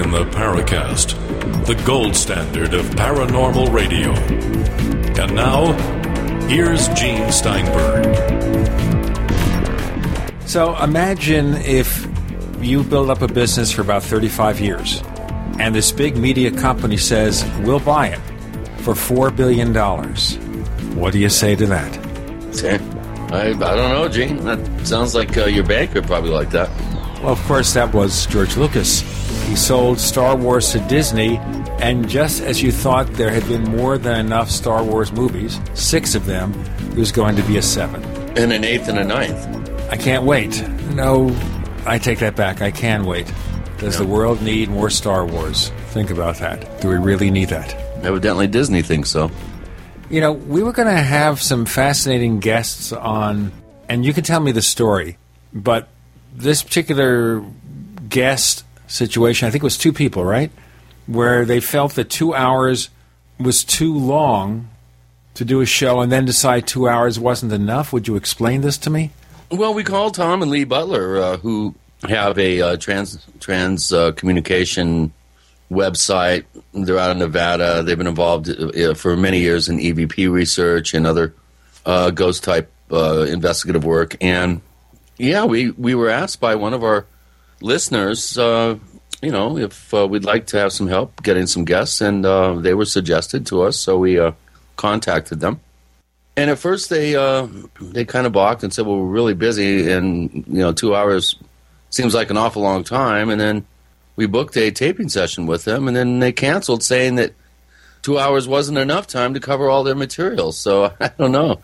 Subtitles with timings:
[0.00, 4.12] You're in the Paracast, the gold standard of paranormal radio.
[5.22, 5.72] And now,
[6.48, 8.06] here's Gene Steinberg.
[10.48, 12.08] So imagine if
[12.62, 15.02] you build up a business for about 35 years,
[15.58, 18.20] and this big media company says, We'll buy it
[18.80, 19.74] for $4 billion.
[20.98, 21.94] What do you say to that?
[23.34, 24.42] I, I don't know, Gene.
[24.46, 26.70] That sounds like uh, your banker probably like that.
[27.22, 29.09] Well, of course, that was George Lucas.
[29.50, 31.38] He sold Star Wars to Disney,
[31.80, 36.14] and just as you thought there had been more than enough Star Wars movies, six
[36.14, 36.52] of them,
[36.94, 38.00] there's going to be a seven.
[38.38, 39.44] And an eighth and a ninth.
[39.90, 40.64] I can't wait.
[40.94, 41.36] No,
[41.84, 42.62] I take that back.
[42.62, 43.26] I can wait.
[43.78, 45.70] Does the world need more Star Wars?
[45.88, 46.80] Think about that.
[46.80, 47.74] Do we really need that?
[48.04, 49.32] Evidently, Disney thinks so.
[50.10, 53.50] You know, we were going to have some fascinating guests on,
[53.88, 55.18] and you can tell me the story,
[55.52, 55.88] but
[56.32, 57.44] this particular
[58.08, 60.50] guest situation, I think it was two people, right?
[61.06, 62.90] Where they felt that two hours
[63.38, 64.68] was too long
[65.34, 67.92] to do a show and then decide two hours wasn't enough.
[67.92, 69.10] Would you explain this to me?
[69.50, 71.74] Well, we called Tom and Lee Butler, uh, who
[72.08, 75.12] have a uh, trans trans uh, communication
[75.70, 76.44] website.
[76.72, 77.82] They're out of Nevada.
[77.82, 81.34] They've been involved uh, for many years in EVP research and other
[81.86, 84.16] uh, ghost type uh, investigative work.
[84.20, 84.60] And
[85.16, 87.06] yeah, we, we were asked by one of our
[87.60, 88.78] listeners, uh,
[89.22, 92.54] you know, if uh, we'd like to have some help getting some guests, and uh,
[92.54, 94.18] they were suggested to us, so we
[94.76, 95.60] contacted them.
[96.36, 97.12] And at first, they
[97.80, 101.36] they kind of balked and said, "Well, we're really busy, and you know, two hours
[101.90, 103.66] seems like an awful long time." And then
[104.16, 107.32] we booked a taping session with them, and then they canceled, saying that
[108.02, 110.52] two hours wasn't enough time to cover all their material.
[110.52, 111.60] So I don't know.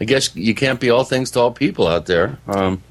[0.00, 2.38] I guess you can't be all things to all people out there.
[2.46, 2.82] Um,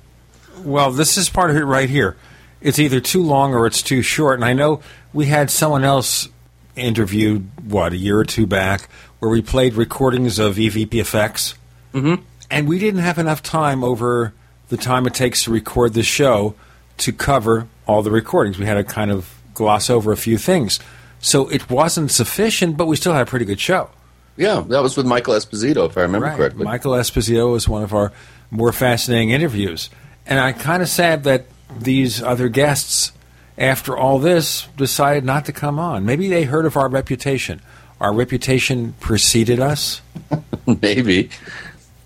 [0.63, 2.17] well, this is part of it right here.
[2.61, 4.35] It's either too long or it's too short.
[4.35, 4.81] And I know
[5.13, 6.29] we had someone else
[6.75, 8.89] interviewed, what, a year or two back,
[9.19, 11.55] where we played recordings of EVP effects.
[11.93, 12.23] Mm-hmm.
[12.51, 14.33] And we didn't have enough time over
[14.69, 16.55] the time it takes to record the show
[16.97, 18.57] to cover all the recordings.
[18.57, 20.79] We had to kind of gloss over a few things.
[21.19, 23.89] So it wasn't sufficient, but we still had a pretty good show.
[24.37, 26.37] Yeah, that was with Michael Esposito, if I remember right.
[26.37, 26.66] correctly.
[26.66, 28.11] Michael Esposito was one of our
[28.51, 29.89] more fascinating interviews.
[30.25, 31.45] And I'm kind of sad that
[31.79, 33.11] these other guests,
[33.57, 36.05] after all this, decided not to come on.
[36.05, 37.61] Maybe they heard of our reputation.
[37.99, 40.01] Our reputation preceded us?
[40.81, 41.29] Maybe.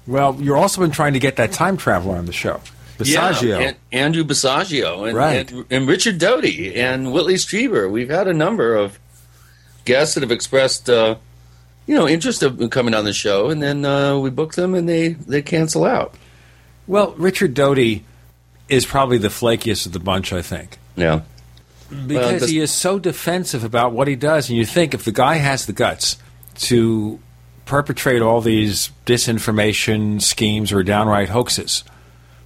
[0.05, 2.61] Well, you've also been trying to get that time traveler on the show.
[2.97, 3.41] Basiago.
[3.41, 5.49] Yeah, and Andrew Basiago and, right.
[5.49, 7.89] and, and, Richard Doty and Whitley Strieber.
[7.89, 8.99] We've had a number of
[9.85, 11.15] guests that have expressed, uh,
[11.87, 14.87] you know, interest of coming on the show, and then uh, we book them and
[14.87, 16.15] they, they cancel out.
[16.87, 18.03] Well, Richard Doty
[18.69, 20.77] is probably the flakiest of the bunch, I think.
[20.95, 21.21] Yeah.
[21.89, 25.11] Because well, he is so defensive about what he does, and you think if the
[25.11, 26.17] guy has the guts
[26.55, 27.19] to
[27.65, 31.83] perpetrate all these disinformation schemes or downright hoaxes,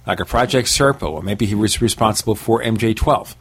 [0.06, 3.34] like a Project Serpo, or maybe he was responsible for MJ12,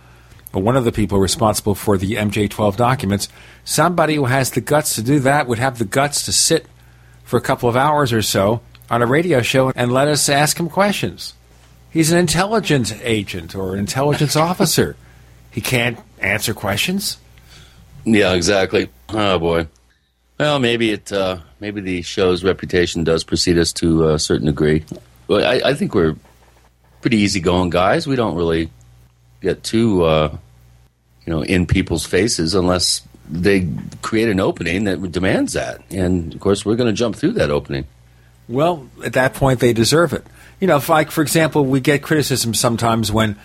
[0.53, 3.29] or one of the people responsible for the MJ12 documents,
[3.63, 6.65] somebody who has the guts to do that would have the guts to sit
[7.23, 10.59] for a couple of hours or so on a radio show and let us ask
[10.59, 11.33] him questions.
[11.94, 14.96] He's an intelligence agent or an intelligence officer.
[15.52, 17.18] He can't answer questions.
[18.04, 18.90] Yeah, exactly.
[19.09, 19.68] Oh boy.
[20.40, 21.12] Well, maybe it.
[21.14, 24.84] Uh, maybe the show's reputation does precede us to a certain degree.
[25.28, 26.16] But I, I think we're
[27.02, 28.08] pretty easygoing guys.
[28.08, 28.72] We don't really
[29.42, 30.36] get too, uh,
[31.25, 33.70] you know, in people's faces unless they
[34.02, 35.81] create an opening that demands that.
[35.92, 37.86] And of course, we're going to jump through that opening.
[38.48, 40.25] Well, at that point, they deserve it
[40.63, 43.36] you know, like for example, we get criticism sometimes when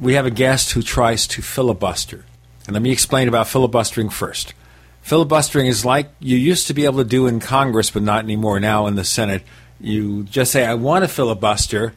[0.00, 2.24] we have a guest who tries to filibuster.
[2.68, 4.54] And let me explain about filibustering first.
[5.00, 8.60] Filibustering is like you used to be able to do in Congress, but not anymore.
[8.60, 9.42] Now in the Senate,
[9.80, 11.94] you just say, "I want to filibuster,"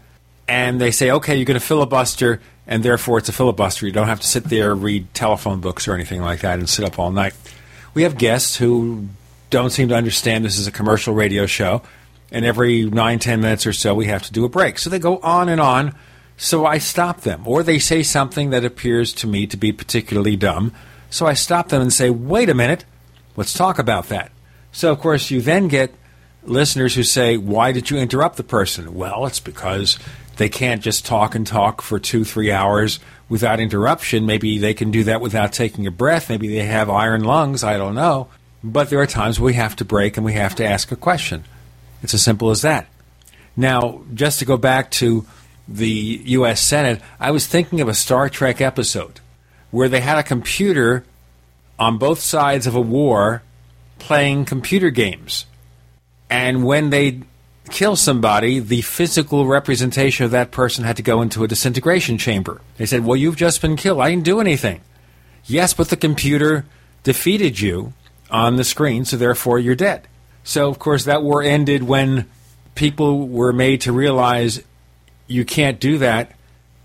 [0.48, 3.86] and they say, "Okay, you're going to filibuster," and therefore it's a filibuster.
[3.86, 6.84] You don't have to sit there read telephone books or anything like that and sit
[6.84, 7.36] up all night.
[7.94, 9.10] We have guests who
[9.52, 11.84] don't seem to understand this is a commercial radio show
[12.36, 14.78] and every nine, ten minutes or so, we have to do a break.
[14.78, 15.96] So they go on and on.
[16.36, 17.48] So I stop them.
[17.48, 20.74] Or they say something that appears to me to be particularly dumb.
[21.10, 22.84] So I stop them and say, wait a minute,
[23.38, 24.34] let's talk about that.
[24.74, 25.96] So, of course, you then get
[26.44, 28.94] listeners who say, why did you interrupt the person?
[28.94, 29.98] Well, it's because
[30.36, 33.00] they can't just talk and talk for two, three hours
[33.30, 34.26] without interruption.
[34.26, 36.30] Maybe they can do that without taking a breath.
[36.30, 37.64] Maybe they have iron lungs.
[37.64, 38.28] I don't know.
[38.62, 41.46] But there are times we have to break and we have to ask a question.
[42.06, 42.86] It's as simple as that.
[43.58, 45.26] Now, just to go back to
[45.68, 46.62] the U.S.
[46.62, 49.22] Senate, I was thinking of a Star Trek episode
[49.72, 51.04] where they had a computer
[51.80, 53.42] on both sides of a war
[53.98, 55.48] playing computer games.
[56.30, 57.22] And when they
[57.72, 62.62] kill somebody, the physical representation of that person had to go into a disintegration chamber.
[62.78, 64.00] They said, Well, you've just been killed.
[64.00, 64.82] I didn't do anything.
[65.46, 66.66] Yes, but the computer
[67.02, 67.94] defeated you
[68.30, 70.08] on the screen, so therefore you're dead.
[70.46, 72.30] So, of course, that war ended when
[72.76, 74.62] people were made to realize
[75.28, 76.32] you can't do that.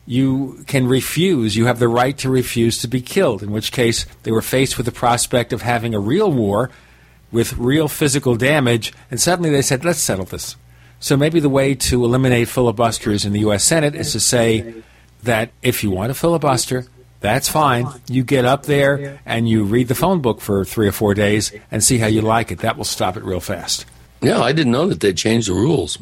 [0.06, 1.54] You can refuse.
[1.56, 4.76] You have the right to refuse to be killed, in which case they were faced
[4.76, 6.70] with the prospect of having a real war
[7.30, 10.56] with real physical damage, and suddenly they said, let's settle this.
[10.98, 13.62] So maybe the way to eliminate filibusters in the U.S.
[13.62, 14.74] Senate is to say
[15.22, 16.86] that if you want to filibuster,
[17.20, 17.86] that's fine.
[18.08, 21.52] You get up there and you read the phone book for three or four days
[21.70, 22.60] and see how you like it.
[22.60, 23.86] That will stop it real fast.
[24.22, 25.98] Yeah, I didn't know that they changed the rules.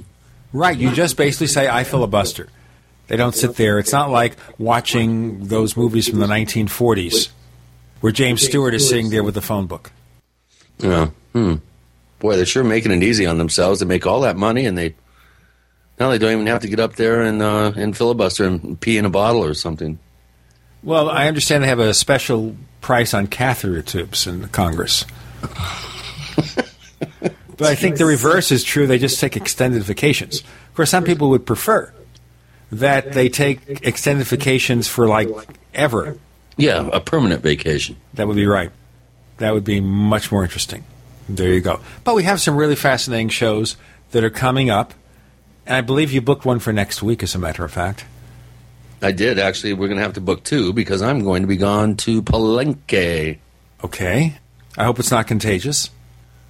[0.53, 0.77] Right.
[0.77, 2.49] You just basically say, I filibuster.
[3.09, 3.79] They don't sit there.
[3.79, 7.31] It's not like watching those movies from the 1940s
[8.01, 9.91] where James Stewart is sitting there with the phone book.
[10.79, 11.11] Yeah.
[11.33, 11.57] Hmm.
[12.19, 13.81] Boy, they're sure making it easy on themselves.
[13.81, 14.95] They make all that money, and they
[16.01, 18.99] now they don't even have to get up there and uh, and filibuster and pee
[18.99, 19.99] in a bottle or something.
[20.83, 25.05] Well, I understand they have a special price on catheter tubes in Congress.
[27.57, 28.87] but I think the reverse is true.
[28.87, 30.41] They just take extended vacations.
[30.41, 31.93] Of course, some people would prefer
[32.71, 35.29] that they take extended vacations for like
[35.75, 36.19] ever.
[36.57, 37.97] Yeah, a permanent vacation.
[38.15, 38.71] That would be right.
[39.39, 40.85] That would be much more interesting.
[41.29, 41.81] There you go.
[42.05, 43.77] But we have some really fascinating shows
[44.11, 44.95] that are coming up.
[45.67, 48.05] And I believe you booked one for next week, as a matter of fact.
[49.03, 49.75] I did actually.
[49.75, 53.39] We're going to have to book two because I'm going to be gone to Palenque.
[53.85, 54.39] Okay.
[54.77, 55.91] I hope it's not contagious.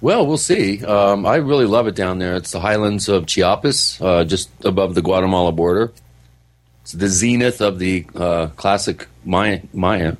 [0.01, 0.83] Well, we'll see.
[0.83, 2.35] Um, I really love it down there.
[2.35, 5.91] It's the highlands of Chiapas, uh, just above the Guatemala border.
[6.83, 9.61] It's the zenith of the uh, classic Maya.
[9.73, 10.15] Maya.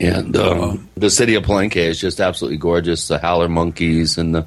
[0.00, 3.08] And um, the city of Palenque is just absolutely gorgeous.
[3.08, 4.46] The howler monkeys and the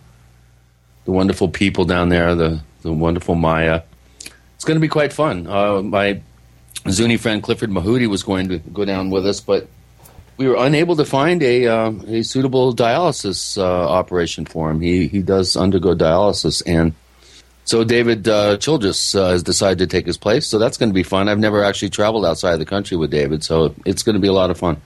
[1.05, 3.81] the wonderful people down there, the the wonderful Maya.
[4.55, 5.47] It's going to be quite fun.
[5.47, 6.21] Uh, my
[6.89, 9.67] Zuni friend Clifford Mahooty was going to go down with us, but
[10.37, 14.79] we were unable to find a uh, a suitable dialysis uh, operation for him.
[14.81, 16.93] He he does undergo dialysis, and
[17.65, 20.47] so David uh, Childress uh, has decided to take his place.
[20.47, 21.27] So that's going to be fun.
[21.27, 24.27] I've never actually traveled outside of the country with David, so it's going to be
[24.27, 24.81] a lot of fun.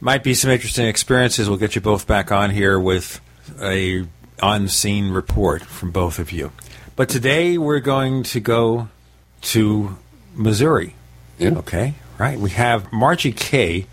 [0.00, 1.48] Might be some interesting experiences.
[1.48, 3.20] We'll get you both back on here with
[3.60, 4.04] a
[4.42, 6.52] on-scene report from both of you.
[6.94, 8.88] But today we're going to go
[9.42, 9.96] to
[10.34, 10.94] Missouri.
[11.38, 11.50] Yeah.
[11.58, 12.38] Okay, right.
[12.38, 13.86] We have Margie Kay,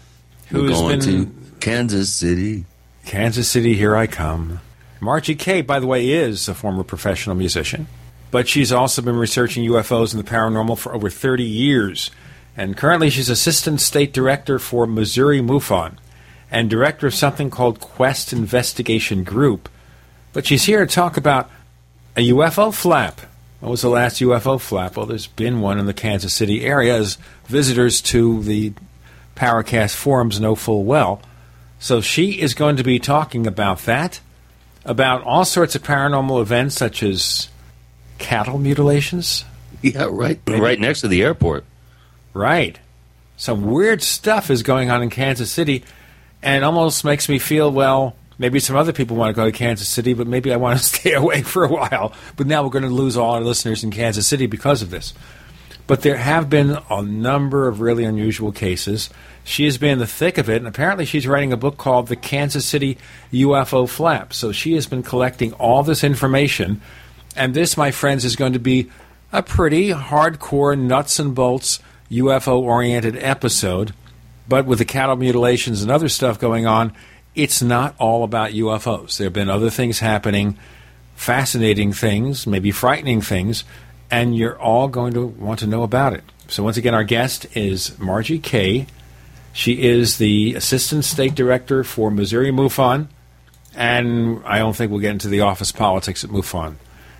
[0.51, 2.65] We're who's going been to Kansas City.
[3.05, 3.73] Kansas City.
[3.73, 4.59] Here I come.
[4.99, 7.87] Margie Kay, by the way, is a former professional musician,
[8.29, 12.11] but she's also been researching UFOs and the paranormal for over 30 years.
[12.55, 15.97] And currently, she's assistant state director for Missouri MUFON
[16.51, 19.69] and director of something called Quest Investigation Group.
[20.33, 21.49] But she's here to talk about
[22.15, 23.21] a UFO flap.
[23.61, 24.97] What was the last UFO flap?
[24.97, 28.73] Well, there's been one in the Kansas City area, as visitors to the
[29.35, 31.21] Paracast forums know full well.
[31.79, 34.19] So she is going to be talking about that,
[34.83, 37.49] about all sorts of paranormal events such as
[38.17, 39.45] cattle mutilations.
[39.83, 41.63] Yeah, right, right next to the airport.
[42.33, 42.79] Right.
[43.37, 45.83] Some weird stuff is going on in Kansas City,
[46.41, 49.51] and it almost makes me feel, well, maybe some other people want to go to
[49.51, 52.11] Kansas City, but maybe I want to stay away for a while.
[52.35, 55.13] But now we're going to lose all our listeners in Kansas City because of this.
[55.87, 59.09] But there have been a number of really unusual cases.
[59.43, 62.07] She has been in the thick of it, and apparently she's writing a book called
[62.07, 62.97] The Kansas City
[63.31, 64.33] UFO Flap.
[64.33, 66.81] So she has been collecting all this information,
[67.35, 68.89] and this, my friends, is going to be
[69.31, 71.79] a pretty hardcore nuts and bolts
[72.09, 73.93] UFO oriented episode.
[74.47, 76.93] But with the cattle mutilations and other stuff going on,
[77.35, 79.17] it's not all about UFOs.
[79.17, 80.57] There have been other things happening,
[81.15, 83.63] fascinating things, maybe frightening things,
[84.09, 86.23] and you're all going to want to know about it.
[86.47, 88.87] So, once again, our guest is Margie Kay.
[89.53, 93.07] She is the Assistant State Director for Missouri MUFON,
[93.75, 96.75] and I don't think we'll get into the office politics at MUFON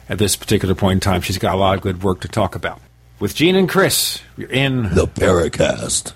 [0.10, 1.22] at this particular point in time.
[1.22, 2.82] She's got a lot of good work to talk about.
[3.20, 6.14] With Gene and Chris, you're in The Paracast.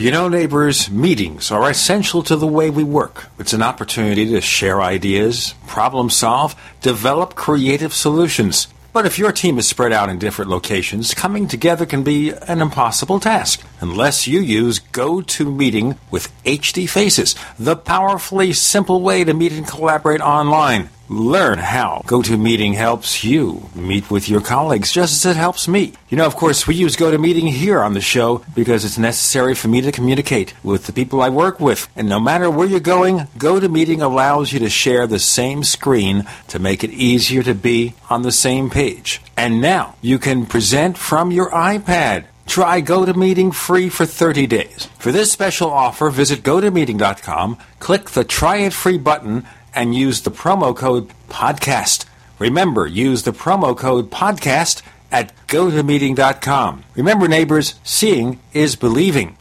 [0.00, 3.26] You know, neighbors, meetings are essential to the way we work.
[3.38, 8.68] It's an opportunity to share ideas, problem solve, develop creative solutions.
[8.94, 12.62] But if your team is spread out in different locations, coming together can be an
[12.62, 19.52] impossible task unless you use GoToMeeting with HD Faces, the powerfully simple way to meet
[19.52, 20.88] and collaborate online.
[21.10, 25.92] Learn how GoToMeeting helps you meet with your colleagues just as it helps me.
[26.08, 29.66] You know, of course, we use GoToMeeting here on the show because it's necessary for
[29.66, 31.88] me to communicate with the people I work with.
[31.96, 36.60] And no matter where you're going, GoToMeeting allows you to share the same screen to
[36.60, 39.20] make it easier to be on the same page.
[39.36, 42.26] And now you can present from your iPad.
[42.46, 44.88] Try GoToMeeting free for 30 days.
[44.98, 50.30] For this special offer, visit GoToMeeting.com, click the Try It Free button, and use the
[50.30, 52.04] promo code PODCAST.
[52.38, 56.84] Remember, use the promo code PODCAST at GoToMeeting.com.
[56.94, 59.36] Remember, neighbors, seeing is believing.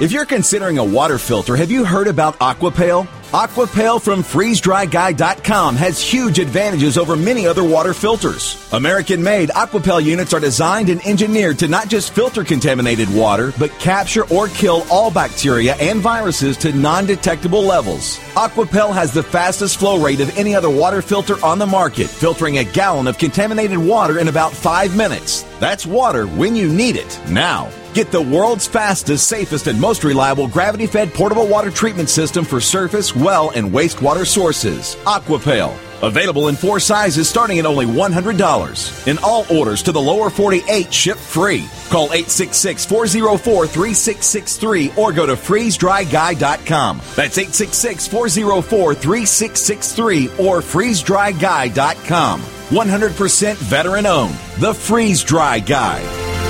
[0.00, 3.08] If you're considering a water filter, have you heard about Aquapail?
[3.32, 8.56] Aquapail from freezedryguy.com has huge advantages over many other water filters.
[8.72, 13.76] American made Aquapail units are designed and engineered to not just filter contaminated water, but
[13.80, 18.18] capture or kill all bacteria and viruses to non detectable levels.
[18.36, 22.58] Aquapail has the fastest flow rate of any other water filter on the market, filtering
[22.58, 25.44] a gallon of contaminated water in about five minutes.
[25.60, 27.70] That's water when you need it, now.
[27.94, 32.60] Get the world's fastest, safest, and most reliable gravity fed portable water treatment system for
[32.60, 34.96] surface, well, and wastewater sources.
[35.04, 35.87] Aquapail.
[36.02, 39.06] Available in four sizes starting at only $100.
[39.06, 41.68] And all orders to the lower 48 ship free.
[41.90, 46.98] Call 866 404 3663 or go to freezedryguy.com.
[47.16, 52.40] That's 866 404 3663 or freezedryguy.com.
[52.40, 54.34] 100% veteran owned.
[54.58, 56.47] The Freeze Dry Guy.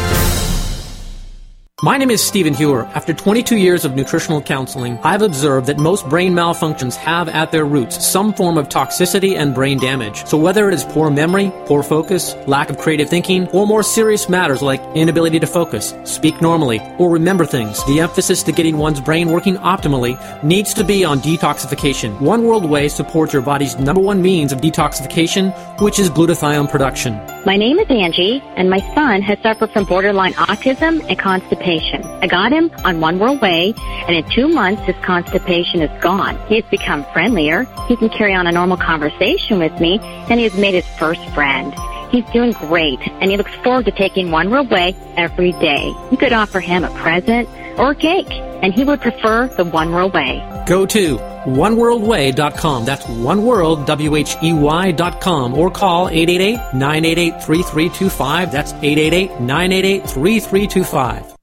[1.81, 2.87] My name is Stephen Hewer.
[2.87, 7.65] After 22 years of nutritional counseling, I've observed that most brain malfunctions have at their
[7.65, 10.27] roots some form of toxicity and brain damage.
[10.27, 14.29] So whether it is poor memory, poor focus, lack of creative thinking, or more serious
[14.29, 19.01] matters like inability to focus, speak normally, or remember things, the emphasis to getting one's
[19.01, 22.21] brain working optimally needs to be on detoxification.
[22.21, 27.15] One World Whey supports your body's number one means of detoxification, which is glutathione production.
[27.47, 31.68] My name is Angie, and my son has suffered from borderline autism and constipation.
[31.69, 36.39] I got him on One World Whey, and in two months, his constipation is gone.
[36.49, 37.65] He has become friendlier.
[37.89, 41.21] He can carry on a normal conversation with me, and he has made his first
[41.35, 41.75] friend.
[42.11, 45.93] He's doing great, and he looks forward to taking One World Whey every day.
[46.11, 47.47] You could offer him a present
[47.79, 50.43] or a cake, and he would prefer the One World Whey.
[50.67, 52.87] Go to oneworldwhey.com.
[52.87, 58.53] That's oneworld, W-H-E-Y dot com, or call 888-988-3325.
[58.53, 61.35] That's 888-988-3325.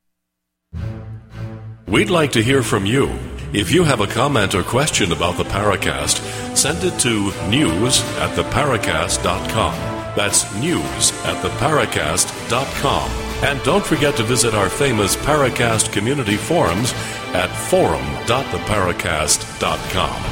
[1.88, 3.12] We'd like to hear from you.
[3.54, 6.18] If you have a comment or question about the Paracast,
[6.58, 9.74] send it to news at theparacast.com.
[10.16, 13.12] That's news at theparacast.com.
[13.44, 16.92] And don't forget to visit our famous Paracast community forums
[17.36, 20.24] at forum.theparacast.com.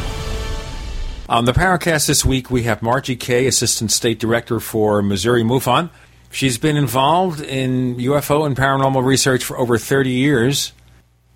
[1.30, 5.92] On the Paracast this week, we have Margie Kay, Assistant State Director for Missouri MUFON.
[6.32, 10.74] She's been involved in UFO and paranormal research for over 30 years.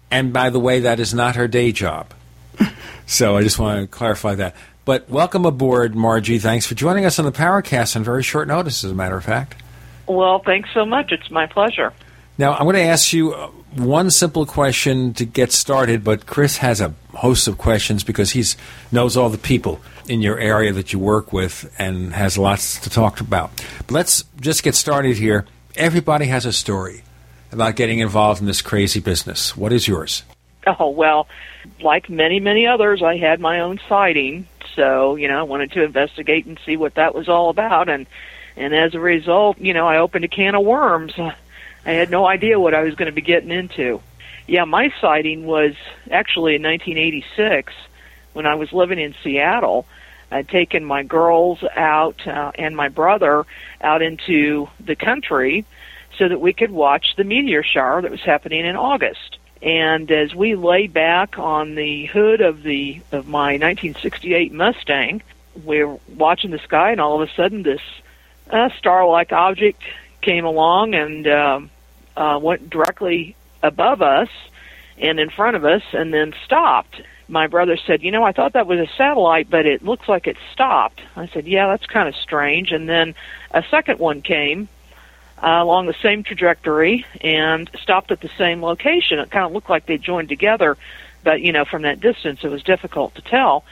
[0.09, 2.13] And by the way, that is not her day job.
[3.05, 4.55] so I just want to clarify that.
[4.85, 6.39] But welcome aboard, Margie.
[6.39, 9.25] Thanks for joining us on the Paracast on very short notice, as a matter of
[9.25, 9.61] fact.
[10.07, 11.11] Well, thanks so much.
[11.11, 11.91] It's my pleasure.
[12.37, 16.57] Now, I'm going to ask you uh, one simple question to get started, but Chris
[16.57, 18.43] has a host of questions because he
[18.91, 22.89] knows all the people in your area that you work with and has lots to
[22.89, 23.51] talk about.
[23.79, 25.45] But let's just get started here.
[25.75, 27.03] Everybody has a story
[27.51, 29.55] about getting involved in this crazy business.
[29.55, 30.23] What is yours?
[30.65, 31.27] Oh, well,
[31.81, 34.47] like many, many others, I had my own sighting.
[34.75, 37.89] So, you know, I wanted to investigate and see what that was all about.
[37.89, 38.05] And,
[38.55, 41.13] and as a result, you know, I opened a can of worms.
[41.17, 44.01] I had no idea what I was going to be getting into.
[44.45, 45.75] Yeah, my sighting was
[46.11, 47.73] actually in 1986
[48.33, 49.85] when I was living in Seattle.
[50.31, 53.45] I'd taken my girls out uh, and my brother
[53.81, 55.65] out into the country
[56.17, 59.37] so that we could watch the meteor shower that was happening in August.
[59.61, 65.21] And as we lay back on the hood of the of my 1968 Mustang,
[65.63, 67.81] we're watching the sky, and all of a sudden, this
[68.49, 69.81] uh, star-like object
[70.21, 71.69] came along and um,
[72.15, 74.29] uh, went directly above us
[74.99, 77.01] and in front of us, and then stopped.
[77.27, 80.27] My brother said, "You know, I thought that was a satellite, but it looks like
[80.27, 83.15] it stopped." I said, "Yeah, that's kind of strange." And then
[83.51, 84.69] a second one came
[85.41, 89.19] uh, along the same trajectory and stopped at the same location.
[89.19, 90.77] It kind of looked like they joined together,
[91.23, 93.63] but you know, from that distance, it was difficult to tell.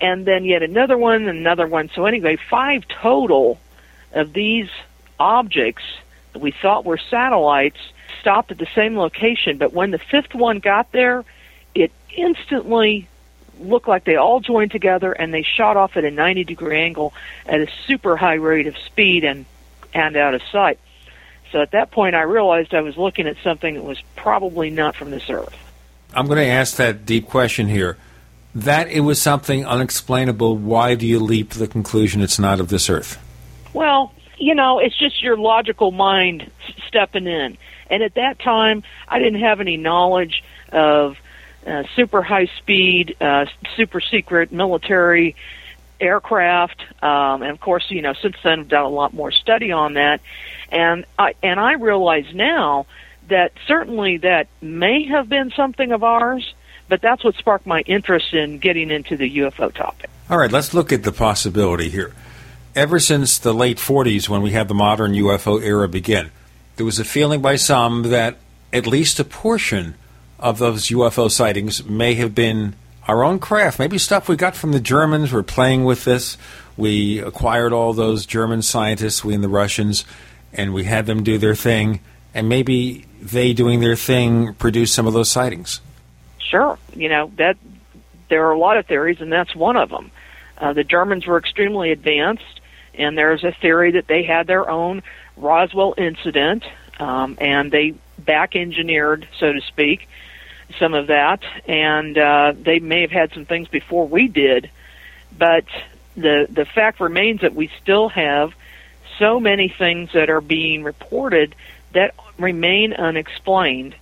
[0.00, 1.90] And then yet another one, another one.
[1.94, 3.60] So anyway, five total
[4.12, 4.68] of these
[5.18, 5.82] objects
[6.32, 7.78] that we thought were satellites
[8.20, 9.58] stopped at the same location.
[9.58, 11.24] But when the fifth one got there,
[11.74, 13.08] it instantly
[13.58, 17.12] looked like they all joined together and they shot off at a 90 degree angle
[17.46, 19.44] at a super high rate of speed and
[19.92, 20.78] and out of sight.
[21.52, 24.94] So at that point, I realized I was looking at something that was probably not
[24.94, 25.54] from this earth.
[26.14, 27.96] I'm going to ask that deep question here.
[28.54, 32.68] That it was something unexplainable, why do you leap to the conclusion it's not of
[32.68, 33.18] this earth?
[33.72, 36.50] Well, you know, it's just your logical mind
[36.88, 37.56] stepping in.
[37.88, 40.42] And at that time, I didn't have any knowledge
[40.72, 41.16] of
[41.66, 45.36] uh, super high speed, uh, super secret military
[46.00, 46.80] aircraft.
[47.02, 49.94] Um, and of course, you know, since then I've done a lot more study on
[49.94, 50.20] that.
[50.70, 52.86] And I, and I realize now
[53.28, 56.54] that certainly that may have been something of ours,
[56.88, 60.10] but that's what sparked my interest in getting into the UFO topic.
[60.28, 62.12] All right, let's look at the possibility here.
[62.74, 66.30] Ever since the late 40s, when we had the modern UFO era begin,
[66.76, 68.36] there was a feeling by some that
[68.72, 69.94] at least a portion
[70.38, 72.74] of those UFO sightings may have been
[73.06, 75.32] our own craft, maybe stuff we got from the Germans.
[75.32, 76.36] We're playing with this.
[76.76, 80.04] We acquired all those German scientists, we and the Russians,
[80.52, 82.00] and we had them do their thing.
[82.34, 85.80] And maybe they doing their thing produced some of those sightings.
[86.38, 87.56] Sure, you know that
[88.28, 90.10] there are a lot of theories, and that's one of them.
[90.58, 92.60] Uh, the Germans were extremely advanced,
[92.94, 95.02] and there's a theory that they had their own
[95.36, 96.64] Roswell incident,
[96.98, 100.08] um, and they back engineered, so to speak,
[100.78, 104.70] some of that, and uh, they may have had some things before we did,
[105.36, 105.64] but
[106.16, 108.52] the the fact remains that we still have
[109.20, 111.54] so many things that are being reported
[111.92, 113.94] that remain unexplained,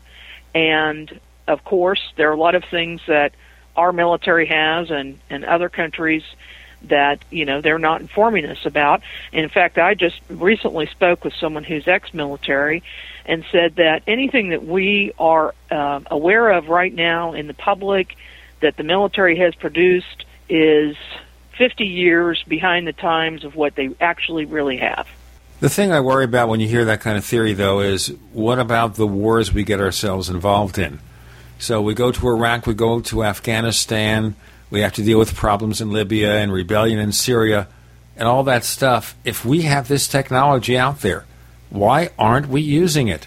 [0.55, 3.35] and of course there are a lot of things that
[3.77, 6.23] our military has and and other countries
[6.83, 9.03] that you know they're not informing us about.
[9.33, 12.83] And in fact, I just recently spoke with someone who's ex-military
[13.27, 18.17] and said that anything that we are uh, aware of right now in the public
[18.61, 20.97] that the military has produced is
[21.59, 25.07] 50 years behind the times of what they actually really have.
[25.61, 28.61] The thing I worry about when you hear that kind of theory, though, is what
[28.61, 31.01] about the wars we get ourselves involved in?
[31.59, 34.37] So we go to Iraq, we go to Afghanistan,
[34.71, 37.67] we have to deal with problems in Libya and rebellion in Syria
[38.17, 39.17] and all that stuff.
[39.25, 41.25] If we have this technology out there,
[41.71, 43.27] why aren't we using it?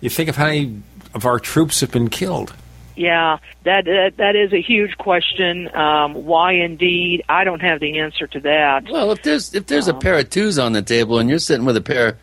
[0.00, 0.82] You think of how many
[1.14, 2.54] of our troops have been killed.
[2.96, 5.74] Yeah, that that, that is a huge question.
[5.74, 7.22] Um, why indeed?
[7.28, 8.88] I don't have the answer to that.
[8.90, 11.38] Well, if there's if there's um, a pair of twos on the table and you're
[11.38, 12.18] sitting with a pair,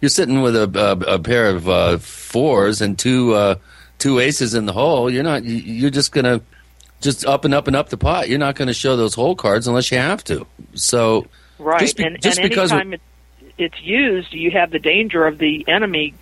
[0.00, 0.64] you're sitting with a
[1.08, 3.54] a, a pair of uh, fours and two uh,
[3.98, 5.10] two aces in the hole.
[5.10, 5.44] You're not.
[5.44, 6.42] You're just gonna
[7.00, 8.28] just up and up and up the pot.
[8.28, 10.46] You're not going to show those hole cards unless you have to.
[10.74, 11.26] So
[11.58, 13.00] right, just be, and, just and because anytime
[13.56, 16.14] it's used, you have the danger of the enemy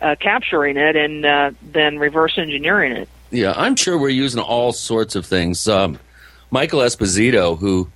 [0.00, 3.08] uh, capturing it and uh, then reverse engineering it.
[3.32, 5.66] Yeah, I'm sure we're using all sorts of things.
[5.66, 5.98] Um,
[6.50, 7.88] Michael Esposito, who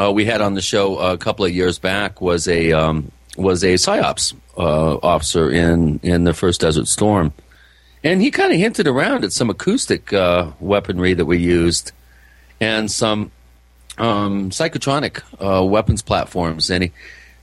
[0.00, 3.62] uh, we had on the show a couple of years back, was a um, was
[3.62, 7.34] a psyops uh, officer in in the first Desert Storm,
[8.02, 11.92] and he kind of hinted around at some acoustic uh, weaponry that we used
[12.58, 13.30] and some
[13.98, 16.92] um, psychotronic uh, weapons platforms, and he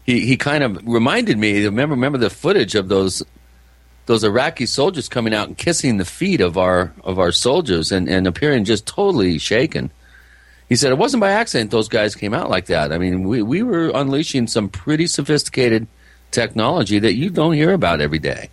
[0.07, 1.65] he, he kind of reminded me.
[1.65, 3.21] Remember, remember the footage of those
[4.11, 8.09] those Iraqi soldiers coming out and kissing the feet of our of our soldiers and,
[8.09, 9.89] and appearing just totally shaken.
[10.67, 12.91] He said it wasn't by accident those guys came out like that.
[12.91, 15.87] I mean, we, we were unleashing some pretty sophisticated
[16.29, 18.49] technology that you don't hear about every day.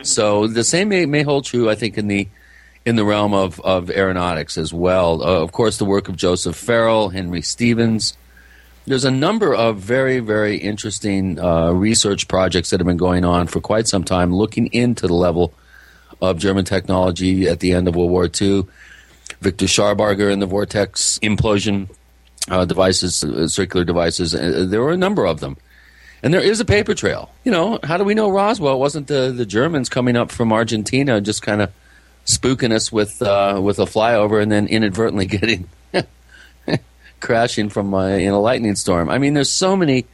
[0.00, 2.26] So the same may, may hold true, I think, in the
[2.86, 5.22] in the realm of, of aeronautics as well.
[5.22, 8.16] Uh, of course, the work of Joseph Farrell, Henry Stevens,
[8.86, 13.46] there's a number of very, very interesting uh, research projects that have been going on
[13.46, 15.54] for quite some time, looking into the level
[16.20, 18.64] of German technology at the end of World War II.
[19.40, 21.88] Victor Schauberger and the Vortex implosion
[22.48, 24.34] uh, devices, uh, circular devices.
[24.34, 25.56] Uh, there were a number of them.
[26.22, 27.30] And there is a paper trail.
[27.44, 31.20] You know, how do we know Roswell wasn't the, the Germans coming up from Argentina
[31.20, 31.70] just kind of
[32.24, 35.68] spooking us with uh, with a flyover and then inadvertently getting
[37.20, 39.08] crashing from uh, in a lightning storm?
[39.08, 40.06] I mean, there's so many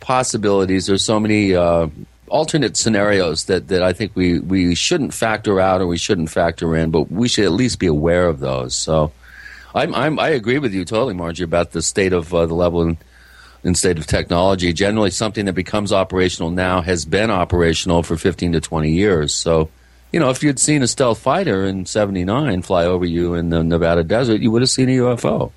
[0.00, 0.86] possibilities.
[0.86, 1.88] There's so many uh,
[2.28, 6.74] alternate scenarios that, that I think we, we shouldn't factor out or we shouldn't factor
[6.74, 8.74] in, but we should at least be aware of those.
[8.74, 9.12] So
[9.74, 12.82] I'm, I'm, i agree with you totally, Margie, about the state of uh, the level
[12.82, 12.96] and,
[13.64, 14.72] and state of technology.
[14.72, 19.34] Generally, something that becomes operational now has been operational for 15 to 20 years.
[19.34, 19.70] So,
[20.10, 23.62] you know, if you'd seen a stealth fighter in 79 fly over you in the
[23.62, 25.52] Nevada desert, you would have seen a UFO.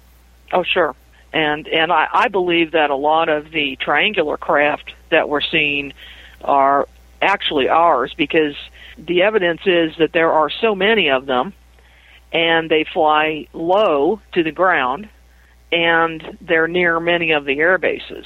[0.56, 0.96] Oh, sure.
[1.34, 5.94] And and I, I believe that a lot of the triangular craft that we're seeing
[6.42, 6.88] are
[7.22, 8.56] actually ours because
[8.98, 11.54] the evidence is that there are so many of them
[12.32, 15.08] and they fly low to the ground,
[15.72, 18.26] and they're near many of the air bases.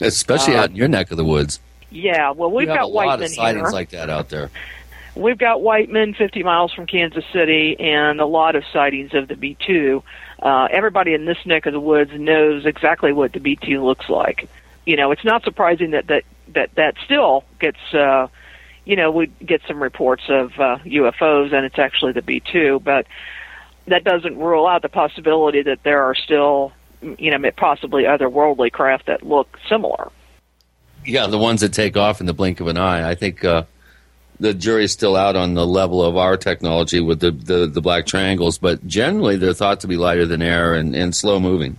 [0.00, 1.60] Especially uh, out in your neck of the woods.
[1.90, 3.72] Yeah, well, we've got a lot of sightings here.
[3.72, 4.50] like that out there.
[5.14, 9.36] We've got Whiteman, 50 miles from Kansas City, and a lot of sightings of the
[9.36, 10.02] B 2.
[10.40, 14.08] Uh, everybody in this neck of the woods knows exactly what the B 2 looks
[14.08, 14.48] like.
[14.84, 18.28] You know, it's not surprising that that that, that still gets uh,
[18.86, 22.80] you know, we get some reports of uh, UFOs, and it's actually the B two.
[22.82, 23.06] But
[23.88, 26.72] that doesn't rule out the possibility that there are still,
[27.02, 30.10] you know, possibly otherworldly craft that look similar.
[31.04, 33.08] Yeah, the ones that take off in the blink of an eye.
[33.08, 33.64] I think uh,
[34.38, 38.06] the jury's still out on the level of our technology with the, the, the black
[38.06, 41.78] triangles, but generally they're thought to be lighter than air and, and slow moving.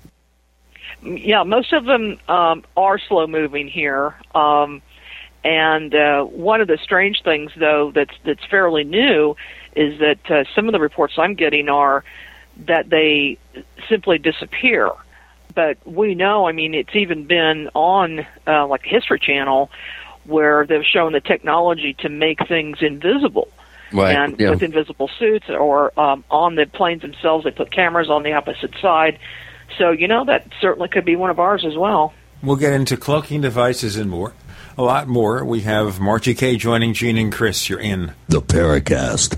[1.03, 4.15] Yeah, most of them um, are slow moving here.
[4.33, 4.81] Um,
[5.43, 9.35] and uh, one of the strange things, though, that's that's fairly new,
[9.75, 12.03] is that uh, some of the reports I'm getting are
[12.65, 13.37] that they
[13.87, 14.91] simply disappear.
[15.53, 19.69] But we know, I mean, it's even been on uh, like History Channel
[20.27, 23.49] where they've shown the technology to make things invisible.
[23.91, 24.15] Right.
[24.15, 24.49] And yeah.
[24.49, 28.73] with invisible suits or um, on the planes themselves, they put cameras on the opposite
[28.81, 29.17] side.
[29.77, 32.13] So, you know, that certainly could be one of ours as well.
[32.43, 34.33] We'll get into cloaking devices and more.
[34.77, 35.43] A lot more.
[35.43, 37.67] We have Margie Kay joining Gene and Chris.
[37.67, 39.37] You're in the Paracast.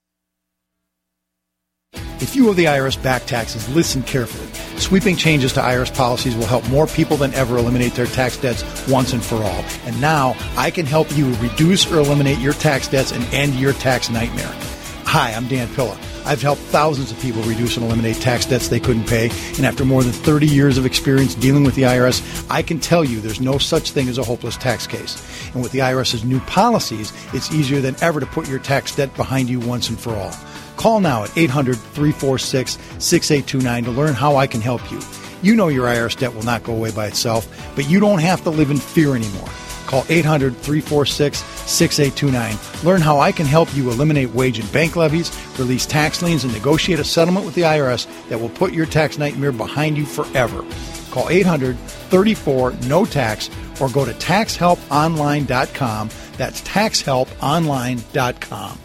[2.21, 4.47] If you owe the IRS back taxes, listen carefully.
[4.79, 8.63] Sweeping changes to IRS policies will help more people than ever eliminate their tax debts
[8.87, 9.65] once and for all.
[9.85, 13.73] And now I can help you reduce or eliminate your tax debts and end your
[13.73, 14.53] tax nightmare.
[15.05, 15.99] Hi, I'm Dan Pilla.
[16.23, 19.31] I've helped thousands of people reduce and eliminate tax debts they couldn't pay.
[19.57, 23.03] And after more than 30 years of experience dealing with the IRS, I can tell
[23.03, 25.21] you there's no such thing as a hopeless tax case.
[25.55, 29.13] And with the IRS's new policies, it's easier than ever to put your tax debt
[29.15, 30.33] behind you once and for all.
[30.81, 34.99] Call now at 800 346 6829 to learn how I can help you.
[35.43, 38.41] You know your IRS debt will not go away by itself, but you don't have
[38.45, 39.47] to live in fear anymore.
[39.85, 42.83] Call 800 346 6829.
[42.83, 46.53] Learn how I can help you eliminate wage and bank levies, release tax liens, and
[46.53, 50.65] negotiate a settlement with the IRS that will put your tax nightmare behind you forever.
[51.11, 56.09] Call 800 34 no tax or go to taxhelponline.com.
[56.37, 58.79] That's taxhelponline.com.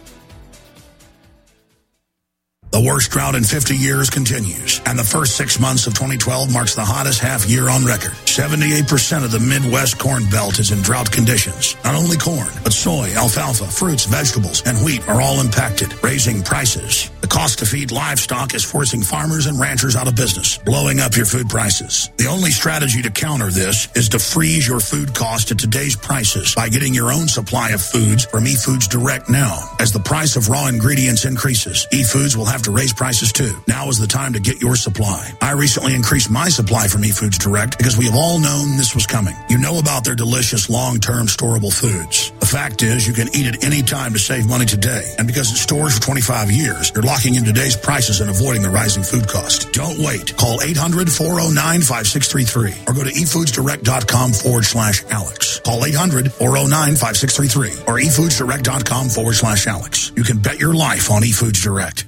[2.76, 6.74] The worst drought in 50 years continues, and the first six months of 2012 marks
[6.74, 8.12] the hottest half year on record.
[8.26, 11.74] 78% of the Midwest corn belt is in drought conditions.
[11.84, 17.10] Not only corn, but soy, alfalfa, fruits, vegetables, and wheat are all impacted, raising prices.
[17.22, 21.16] The cost to feed livestock is forcing farmers and ranchers out of business, blowing up
[21.16, 22.10] your food prices.
[22.18, 26.54] The only strategy to counter this is to freeze your food cost at today's prices
[26.54, 29.74] by getting your own supply of foods from eFoods Direct now.
[29.80, 33.56] As the price of raw ingredients increases, eFoods will have to raise prices too.
[33.66, 35.32] Now is the time to get your supply.
[35.40, 39.06] I recently increased my supply from eFoods Direct because we have all known this was
[39.06, 39.34] coming.
[39.48, 42.32] You know about their delicious long-term storable foods.
[42.40, 45.14] The fact is you can eat it any time to save money today.
[45.18, 48.70] And because it stores for 25 years, you're locking in today's prices and avoiding the
[48.70, 49.72] rising food cost.
[49.72, 50.36] Don't wait.
[50.36, 55.60] Call 800-409-5633 or go to efoodsdirect.com forward slash Alex.
[55.60, 60.10] Call 800-409-5633 or efoodsdirect.com forward slash Alex.
[60.16, 62.06] You can bet your life on eFoods Direct.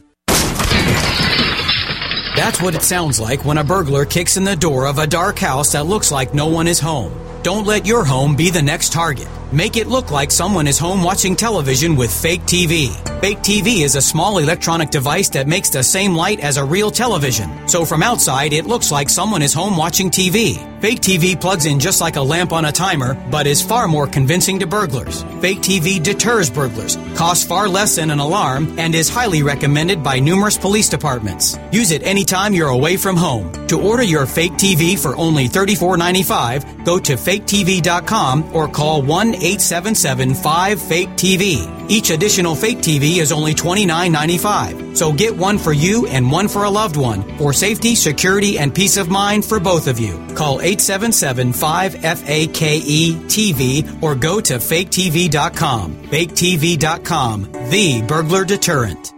[2.36, 5.38] That's what it sounds like when a burglar kicks in the door of a dark
[5.38, 7.12] house that looks like no one is home.
[7.42, 9.28] Don't let your home be the next target.
[9.52, 12.94] Make it look like someone is home watching television with fake TV.
[13.20, 16.90] Fake TV is a small electronic device that makes the same light as a real
[16.90, 17.66] television.
[17.66, 20.58] So from outside, it looks like someone is home watching TV.
[20.80, 24.06] Fake TV plugs in just like a lamp on a timer, but is far more
[24.06, 25.24] convincing to burglars.
[25.40, 30.20] Fake TV deters burglars, costs far less than an alarm, and is highly recommended by
[30.20, 31.58] numerous police departments.
[31.72, 33.50] Use it anytime you're away from home.
[33.68, 40.34] To order your fake TV for only $34.95, go to faketv.com or call 1 877
[40.34, 41.74] 5 Fake TV.
[41.90, 44.96] Each additional fake TV is only $29.95.
[44.96, 48.74] So get one for you and one for a loved one for safety, security, and
[48.74, 50.18] peace of mind for both of you.
[50.34, 55.94] Call 877 5 FAKE TV or go to faketv.com.
[56.04, 59.14] Faketv.com, the burglar deterrent.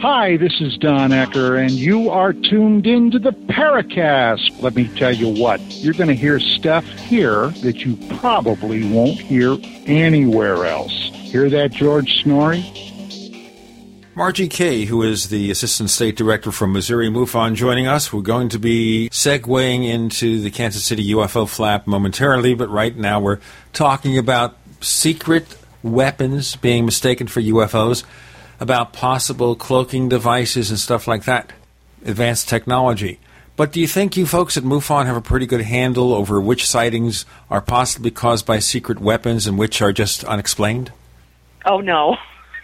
[0.00, 4.62] Hi, this is Don Ecker, and you are tuned into the Paracast.
[4.62, 9.18] Let me tell you what, you're going to hear stuff here that you probably won't
[9.18, 10.92] hear anywhere else.
[11.14, 12.87] Hear that, George Noory?
[14.18, 18.12] Margie Kay, who is the Assistant State Director from Missouri MUFON, joining us.
[18.12, 23.20] We're going to be segueing into the Kansas City UFO flap momentarily, but right now
[23.20, 23.38] we're
[23.72, 28.02] talking about secret weapons being mistaken for UFOs
[28.58, 31.52] about possible cloaking devices and stuff like that,
[32.04, 33.20] advanced technology.
[33.54, 36.66] But do you think you folks at MUFON have a pretty good handle over which
[36.66, 40.90] sightings are possibly caused by secret weapons and which are just unexplained?
[41.64, 42.16] Oh no.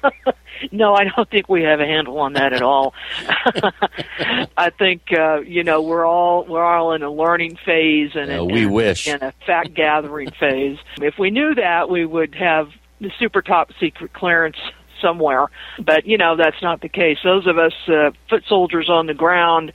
[0.73, 2.95] no, I don't think we have a handle on that at all.
[4.57, 8.35] I think uh, you know we're all we're all in a learning phase and, Uh,
[8.37, 9.09] a, we and, wish.
[9.09, 10.79] in a fact gathering phase.
[11.01, 12.69] If we knew that, we would have
[13.01, 14.57] the super top secret clearance
[15.01, 15.47] somewhere.
[15.79, 17.19] But you know that's not the case.
[17.25, 19.73] Those of us uh, foot soldiers on the ground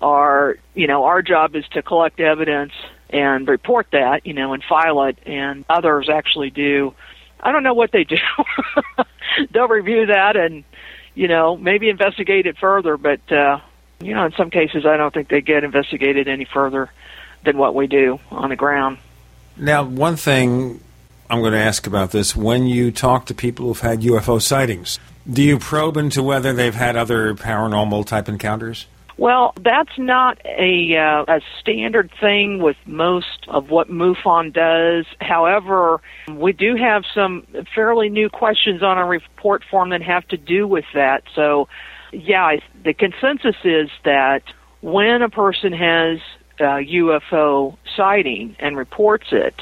[0.00, 2.72] are you know our job is to collect evidence
[3.10, 6.94] and report that you know and file it, and others actually do.
[7.42, 8.16] I don't know what they do.
[9.50, 10.64] They'll review that and
[11.14, 13.60] you know maybe investigate it further, but uh,
[14.00, 16.90] you know in some cases I don't think they get investigated any further
[17.44, 18.98] than what we do on the ground.
[19.56, 20.80] Now, one thing
[21.28, 24.98] I'm going to ask about this when you talk to people who've had UFO sightings,
[25.30, 28.86] do you probe into whether they've had other paranormal type encounters?
[29.18, 35.06] Well, that's not a uh, a standard thing with most of what MUFON does.
[35.20, 40.36] However, we do have some fairly new questions on our report form that have to
[40.36, 41.24] do with that.
[41.34, 41.68] So,
[42.12, 44.42] yeah, the consensus is that
[44.80, 46.18] when a person has
[46.58, 49.60] a UFO sighting and reports it,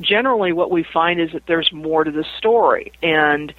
[0.00, 2.92] generally what we find is that there's more to the story.
[3.02, 3.52] And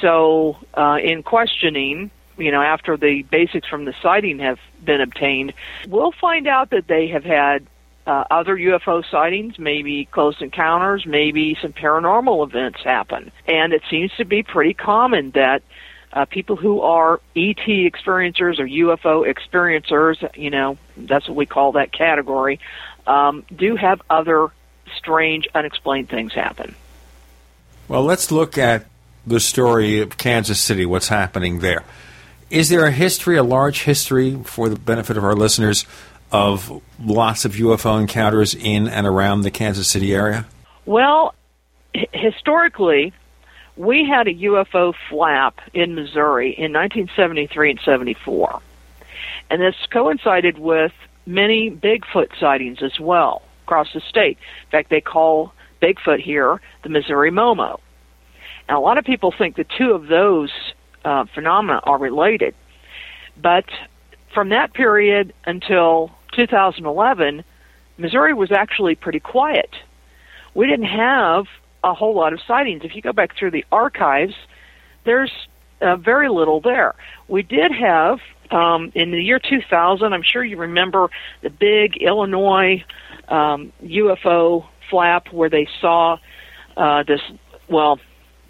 [0.00, 5.52] so, uh, in questioning, you know, after the basics from the sighting have been obtained,
[5.88, 7.66] we'll find out that they have had
[8.06, 13.30] uh, other UFO sightings, maybe close encounters, maybe some paranormal events happen.
[13.46, 15.62] And it seems to be pretty common that
[16.12, 21.72] uh, people who are ET experiencers or UFO experiencers, you know, that's what we call
[21.72, 22.60] that category,
[23.06, 24.48] um, do have other
[24.96, 26.74] strange, unexplained things happen.
[27.88, 28.86] Well, let's look at
[29.26, 31.84] the story of Kansas City, what's happening there.
[32.50, 35.84] Is there a history, a large history, for the benefit of our listeners,
[36.32, 40.46] of lots of UFO encounters in and around the Kansas City area?
[40.86, 41.34] Well,
[41.94, 43.12] h- historically,
[43.76, 48.60] we had a UFO flap in Missouri in 1973 and 74.
[49.50, 50.92] And this coincided with
[51.26, 54.38] many Bigfoot sightings as well across the state.
[54.64, 57.80] In fact, they call Bigfoot here the Missouri Momo.
[58.68, 60.50] And a lot of people think the two of those
[61.08, 62.54] uh, phenomena are related.
[63.40, 63.64] But
[64.34, 67.44] from that period until 2011,
[67.96, 69.70] Missouri was actually pretty quiet.
[70.54, 71.46] We didn't have
[71.82, 72.82] a whole lot of sightings.
[72.84, 74.34] If you go back through the archives,
[75.04, 75.32] there's
[75.80, 76.94] uh, very little there.
[77.26, 78.18] We did have
[78.50, 80.12] um, in the year 2000.
[80.12, 81.08] I'm sure you remember
[81.42, 82.84] the big Illinois
[83.28, 86.18] um, UFO flap where they saw
[86.76, 87.20] uh, this.
[87.68, 87.98] Well,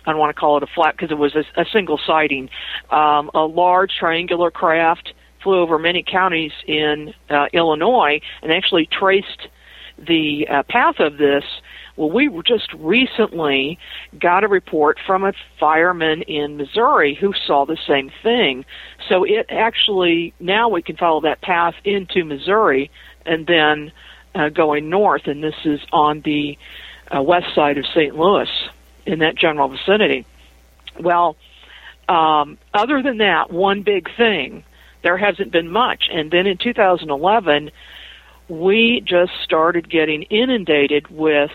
[0.08, 2.48] I don't want to call it a flap because it was a, a single sighting.
[2.90, 9.48] Um, a large triangular craft flew over many counties in uh, Illinois and actually traced
[9.98, 11.44] the uh, path of this
[11.96, 13.76] well, we just recently
[14.20, 18.64] got a report from a fireman in Missouri who saw the same thing.
[19.08, 22.92] So it actually, now we can follow that path into Missouri
[23.26, 23.90] and then
[24.32, 26.56] uh, going north, and this is on the
[27.14, 28.14] uh, west side of St.
[28.14, 28.48] Louis
[29.08, 30.26] in that general vicinity.
[31.00, 31.36] Well,
[32.08, 34.64] um, other than that, one big thing,
[35.02, 36.04] there hasn't been much.
[36.12, 37.70] And then in 2011,
[38.48, 41.50] we just started getting inundated with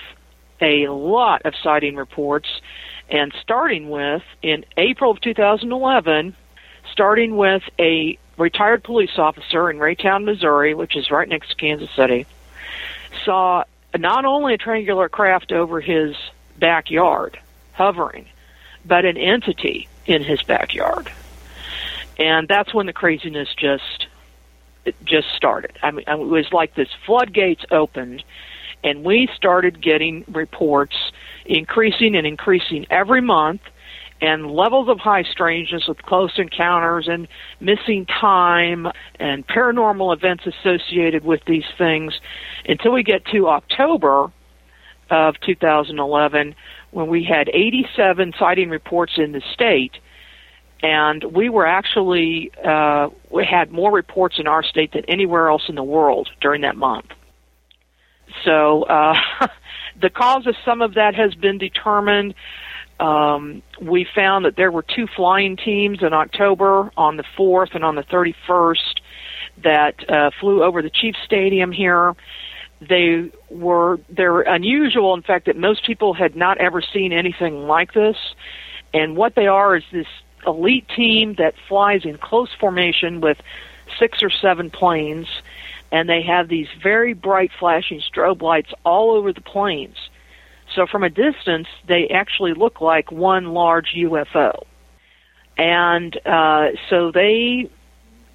[0.61, 2.47] a lot of sighting reports,
[3.09, 6.35] and starting with in April of 2011,
[6.91, 11.89] starting with a retired police officer in Raytown, Missouri, which is right next to Kansas
[11.95, 12.25] City,
[13.25, 13.63] saw
[13.95, 16.15] not only a triangular craft over his
[16.57, 17.37] backyard
[17.73, 18.25] hovering,
[18.85, 21.11] but an entity in his backyard.
[22.17, 24.07] And that's when the craziness just
[25.05, 25.77] just started.
[25.81, 28.23] I mean, it was like this floodgates opened
[28.83, 30.95] and we started getting reports
[31.45, 33.61] increasing and increasing every month
[34.21, 37.27] and levels of high strangeness with close encounters and
[37.59, 38.87] missing time
[39.19, 42.19] and paranormal events associated with these things
[42.67, 44.31] until we get to October
[45.09, 46.55] of 2011
[46.93, 49.93] when we had 87 sighting reports in the state
[50.81, 55.63] and we were actually uh, we had more reports in our state than anywhere else
[55.69, 57.07] in the world during that month
[58.43, 59.15] so uh,
[60.01, 62.33] the cause of some of that has been determined.
[62.99, 67.83] Um, we found that there were two flying teams in October on the 4th and
[67.83, 68.99] on the 31st
[69.63, 72.15] that uh, flew over the Chiefs Stadium here.
[72.87, 77.93] They were they're unusual, in fact, that most people had not ever seen anything like
[77.93, 78.17] this.
[78.93, 80.07] And what they are is this
[80.45, 83.37] elite team that flies in close formation with
[83.99, 85.27] six or seven planes
[85.93, 89.95] and they have these very bright flashing strobe lights all over the planes.
[90.75, 94.63] So from a distance, they actually look like one large UFO.
[95.55, 97.69] And uh, so they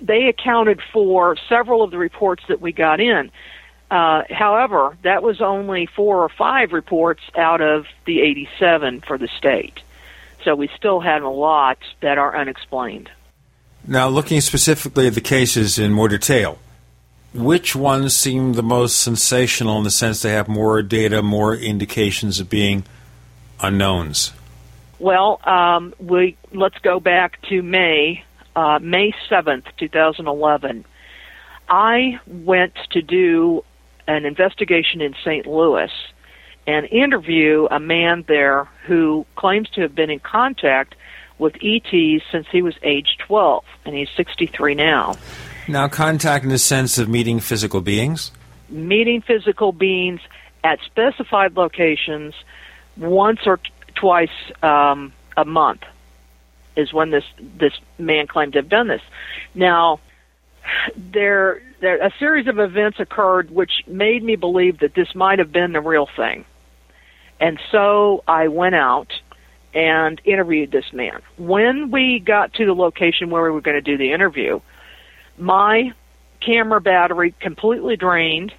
[0.00, 3.32] they accounted for several of the reports that we got in.
[3.90, 9.28] Uh, however, that was only four or five reports out of the 87 for the
[9.38, 9.80] state.
[10.44, 13.10] So we still have a lot that are unexplained.
[13.86, 16.58] Now, looking specifically at the cases in more detail,
[17.32, 22.40] which ones seem the most sensational in the sense they have more data, more indications
[22.40, 22.84] of being
[23.60, 24.32] unknowns?
[24.98, 28.24] Well, um, we let's go back to May,
[28.56, 30.84] uh, May seventh, two thousand eleven.
[31.68, 33.62] I went to do
[34.08, 35.46] an investigation in St.
[35.46, 35.90] Louis
[36.66, 40.96] and interview a man there who claims to have been in contact
[41.38, 45.14] with ETs since he was age 12, and he's 63 now.
[45.68, 48.32] Now, contact in the sense of meeting physical beings?
[48.70, 50.20] Meeting physical beings
[50.64, 52.34] at specified locations
[52.96, 54.28] once or t- twice
[54.62, 55.82] um, a month
[56.76, 59.02] is when this this man claimed to have done this.
[59.54, 60.00] Now,
[60.96, 65.52] there, there a series of events occurred which made me believe that this might have
[65.52, 66.44] been the real thing,
[67.40, 69.12] and so I went out
[69.74, 71.20] and interviewed this man.
[71.36, 74.60] When we got to the location where we were going to do the interview,
[75.36, 75.92] my
[76.40, 78.52] camera battery completely drained.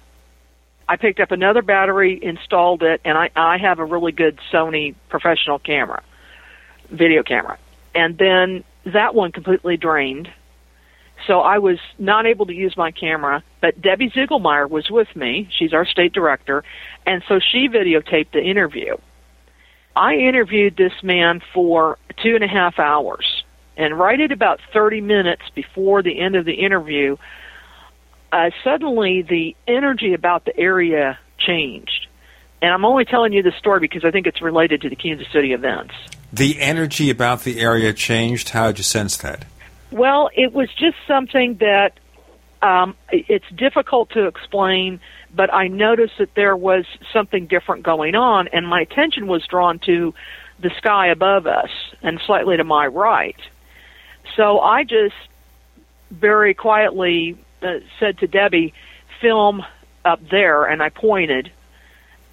[0.88, 4.94] I picked up another battery, installed it, and I, I have a really good Sony
[5.08, 6.02] professional camera,
[6.90, 7.58] video camera.
[7.94, 10.30] And then that one completely drained.
[11.26, 15.48] So I was not able to use my camera, but Debbie Ziegelmeyer was with me.
[15.56, 16.64] She's our state director.
[17.06, 18.96] And so she videotaped the interview.
[19.94, 23.44] I interviewed this man for two and a half hours.
[23.76, 27.16] And right at about 30 minutes before the end of the interview,
[28.32, 32.06] uh, suddenly the energy about the area changed.
[32.62, 35.26] And I'm only telling you this story because I think it's related to the Kansas
[35.32, 35.94] City events.
[36.32, 38.50] The energy about the area changed.
[38.50, 39.44] How did you sense that?
[39.90, 41.98] Well, it was just something that
[42.62, 45.00] um, it's difficult to explain,
[45.34, 49.78] but I noticed that there was something different going on, and my attention was drawn
[49.80, 50.14] to
[50.60, 51.70] the sky above us
[52.02, 53.40] and slightly to my right
[54.36, 55.14] So I just
[56.10, 58.74] very quietly uh, said to Debbie,
[59.20, 59.64] film
[60.04, 61.50] up there, and I pointed.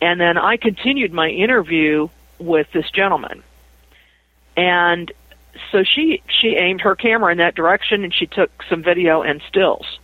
[0.01, 3.43] And then I continued my interview with this gentleman.
[4.55, 5.11] And
[5.71, 9.41] so she she aimed her camera in that direction and she took some video and
[9.47, 9.99] stills.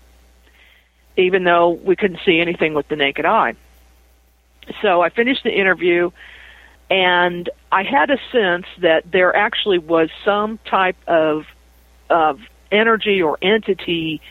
[1.17, 3.53] Even though we couldn't see anything with the naked eye.
[4.81, 6.11] So I finished the interview
[6.89, 11.45] and I had a sense that there actually was some type of
[12.09, 12.39] of
[12.71, 14.21] energy or entity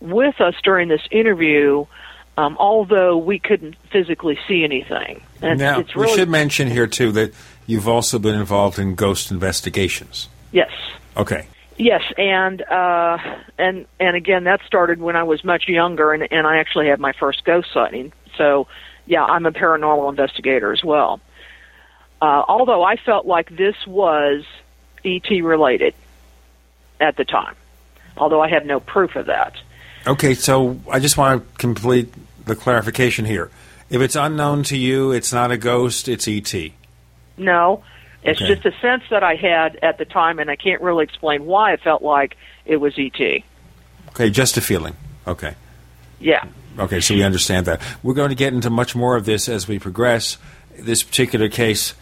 [0.00, 1.86] with us during this interview,
[2.36, 5.22] um, although we couldn't physically see anything.
[5.42, 7.34] And now, it's really, we should mention here, too, that
[7.66, 10.28] you've also been involved in ghost investigations.
[10.52, 10.70] Yes.
[11.16, 11.46] Okay.
[11.76, 13.16] Yes, and uh,
[13.58, 17.00] and and again, that started when I was much younger, and, and I actually had
[17.00, 18.12] my first ghost sighting.
[18.36, 18.66] So,
[19.06, 21.20] yeah, I'm a paranormal investigator as well.
[22.20, 24.44] Uh, although I felt like this was
[25.06, 25.94] ET related
[27.00, 27.56] at the time,
[28.18, 29.54] although I have no proof of that.
[30.06, 32.12] Okay, so I just want to complete
[32.44, 33.50] the clarification here.
[33.88, 36.54] If it's unknown to you, it's not a ghost, it's ET.
[37.38, 37.82] No,
[38.22, 38.54] it's Okay.
[38.54, 41.72] just a sense that I had at the time, and I can't really explain why
[41.72, 43.42] I felt like it was ET.
[44.10, 44.96] Okay, just a feeling.
[45.26, 45.54] Okay.
[46.18, 46.44] Yeah.
[46.78, 47.80] Okay, so we understand that.
[48.02, 50.38] We're going to get into much more of this as we progress.
[50.78, 51.94] This particular case,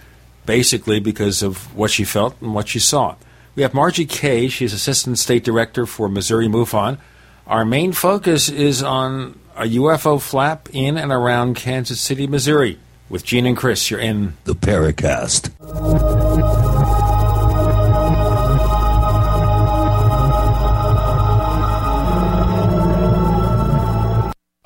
[0.46, 3.16] basically because of what she felt and what she saw.
[3.54, 4.48] We have Margie Kay.
[4.48, 6.98] She's Assistant State Director for Missouri MUFON.
[7.46, 12.78] Our main focus is on a UFO flap in and around Kansas City, Missouri.
[13.10, 15.48] With Gene and Chris, you're in the Paracast.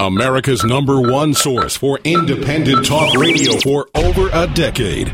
[0.01, 5.07] America's number one source for independent talk radio for over a decade.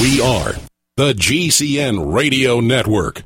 [0.00, 0.54] We are
[0.96, 3.24] the GCN Radio Network.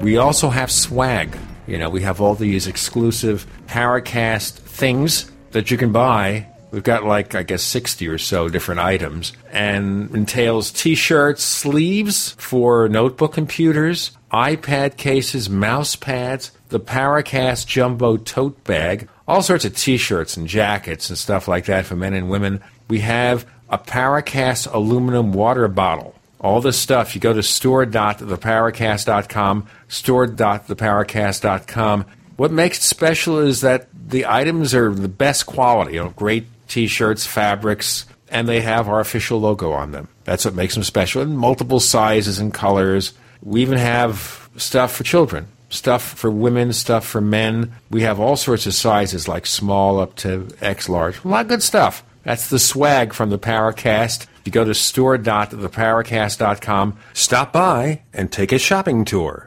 [0.00, 1.38] We also have swag.
[1.68, 6.46] You know, we have all these exclusive Paracast things that you can buy.
[6.70, 12.30] We've got like, I guess, 60 or so different items and entails t shirts, sleeves
[12.38, 19.74] for notebook computers, iPad cases, mouse pads, the Paracast Jumbo tote bag, all sorts of
[19.76, 22.60] t shirts and jackets and stuff like that for men and women.
[22.88, 26.14] We have a Paracast aluminum water bottle.
[26.40, 32.04] All this stuff, you go to store.theparacast.com, store.theparacast.com.
[32.36, 36.46] What makes it special is that the items are the best quality, you know, great
[36.70, 40.08] t-shirts, fabrics, and they have our official logo on them.
[40.24, 43.12] That's what makes them special in multiple sizes and colors.
[43.42, 47.74] We even have stuff for children, stuff for women, stuff for men.
[47.90, 51.24] We have all sorts of sizes like small up to X large.
[51.24, 52.02] A lot of good stuff.
[52.22, 54.26] That's the swag from the Paracast.
[54.44, 59.46] You go to store.theparacast.com, stop by, and take a shopping tour.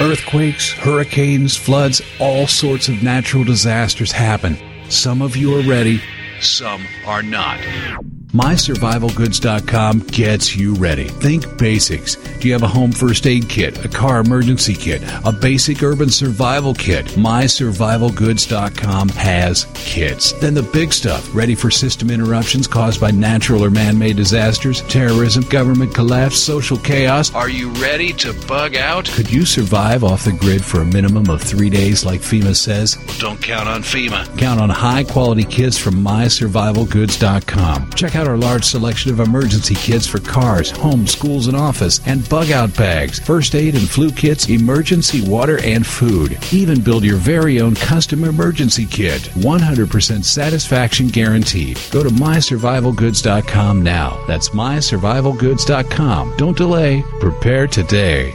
[0.00, 4.56] Earthquakes, hurricanes, floods, all sorts of natural disasters happen.
[4.90, 6.02] Some of you are ready,
[6.40, 7.60] some are not.
[8.36, 11.08] MySurvivalGoods.com gets you ready.
[11.08, 12.16] Think basics.
[12.16, 16.10] Do you have a home first aid kit, a car emergency kit, a basic urban
[16.10, 17.06] survival kit?
[17.06, 20.32] MySurvivalGoods.com has kits.
[20.32, 24.82] Then the big stuff, ready for system interruptions caused by natural or man made disasters,
[24.82, 27.34] terrorism, government collapse, social chaos.
[27.34, 29.06] Are you ready to bug out?
[29.06, 32.98] Could you survive off the grid for a minimum of three days, like FEMA says?
[33.06, 34.26] Well, don't count on FEMA.
[34.36, 37.92] Count on high quality kits from MySurvivalGoods.com.
[37.92, 42.28] Check out our large selection of emergency kits for cars, homes, schools, and office, and
[42.28, 46.38] bug out bags, first aid and flu kits, emergency water, and food.
[46.52, 49.22] Even build your very own custom emergency kit.
[49.22, 51.78] 100% satisfaction guaranteed.
[51.90, 54.22] Go to mysurvivalgoods.com now.
[54.26, 56.34] That's mysurvivalgoods.com.
[56.36, 57.02] Don't delay.
[57.20, 58.34] Prepare today.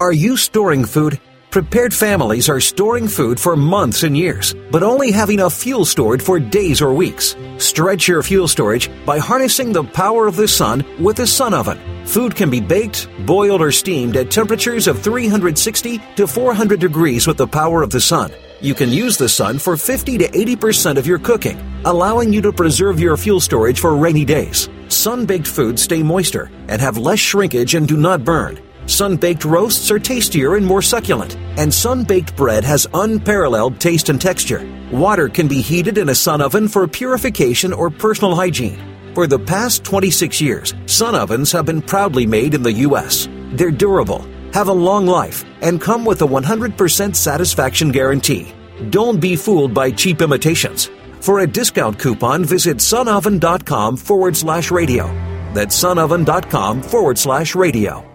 [0.00, 1.18] Are you storing food?
[1.54, 6.20] Prepared families are storing food for months and years, but only have enough fuel stored
[6.20, 7.36] for days or weeks.
[7.58, 11.78] Stretch your fuel storage by harnessing the power of the sun with a sun oven.
[12.06, 17.36] Food can be baked, boiled, or steamed at temperatures of 360 to 400 degrees with
[17.36, 18.32] the power of the sun.
[18.60, 22.52] You can use the sun for 50 to 80% of your cooking, allowing you to
[22.52, 24.68] preserve your fuel storage for rainy days.
[24.88, 28.58] Sun baked foods stay moister and have less shrinkage and do not burn.
[28.86, 34.08] Sun baked roasts are tastier and more succulent, and sun baked bread has unparalleled taste
[34.10, 34.68] and texture.
[34.92, 38.78] Water can be heated in a sun oven for purification or personal hygiene.
[39.14, 43.28] For the past 26 years, sun ovens have been proudly made in the U.S.
[43.52, 48.52] They're durable, have a long life, and come with a 100% satisfaction guarantee.
[48.90, 50.90] Don't be fooled by cheap imitations.
[51.20, 55.06] For a discount coupon, visit sunoven.com forward slash radio.
[55.54, 58.13] That's sunoven.com forward slash radio.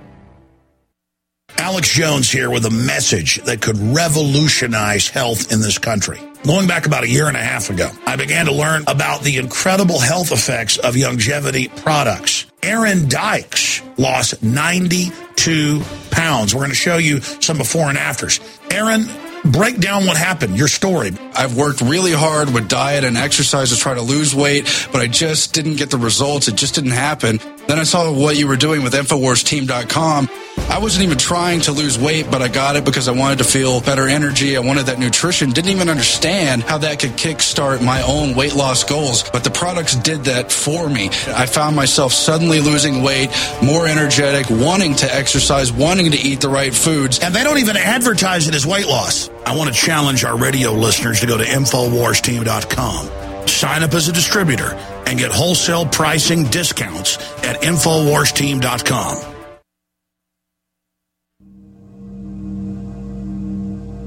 [1.59, 6.17] Alex Jones here with a message that could revolutionize health in this country.
[6.45, 9.35] Going back about a year and a half ago, I began to learn about the
[9.37, 12.45] incredible health effects of longevity products.
[12.63, 15.81] Aaron Dykes lost 92
[16.11, 16.55] pounds.
[16.55, 18.39] We're going to show you some before and afters.
[18.71, 19.05] Aaron,
[19.43, 21.11] break down what happened, your story.
[21.35, 25.07] I've worked really hard with diet and exercise to try to lose weight, but I
[25.07, 26.47] just didn't get the results.
[26.47, 27.39] It just didn't happen.
[27.67, 30.29] Then I saw what you were doing with InfoWarsTeam.com.
[30.69, 33.43] I wasn't even trying to lose weight, but I got it because I wanted to
[33.43, 34.55] feel better energy.
[34.55, 35.49] I wanted that nutrition.
[35.49, 39.95] Didn't even understand how that could kickstart my own weight loss goals, but the products
[39.95, 41.09] did that for me.
[41.27, 43.31] I found myself suddenly losing weight,
[43.63, 47.19] more energetic, wanting to exercise, wanting to eat the right foods.
[47.19, 49.29] And they don't even advertise it as weight loss.
[49.47, 54.13] I want to challenge our radio listeners to go to InfoWarsTeam.com, sign up as a
[54.13, 54.75] distributor,
[55.07, 59.38] and get wholesale pricing discounts at InfoWarsTeam.com.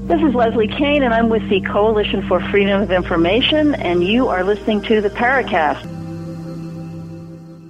[0.05, 4.27] This is Leslie Kean, and I'm with the Coalition for Freedom of Information, and you
[4.27, 5.81] are listening to the Paracast.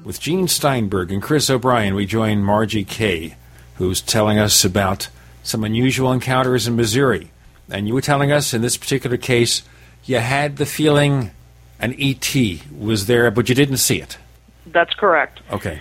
[0.03, 3.35] With Gene Steinberg and Chris O'Brien, we join Margie Kay,
[3.75, 5.09] who's telling us about
[5.43, 7.29] some unusual encounters in Missouri.
[7.69, 9.61] And you were telling us in this particular case,
[10.03, 11.29] you had the feeling
[11.79, 12.35] an ET
[12.75, 14.17] was there, but you didn't see it.
[14.65, 15.39] That's correct.
[15.51, 15.79] Okay.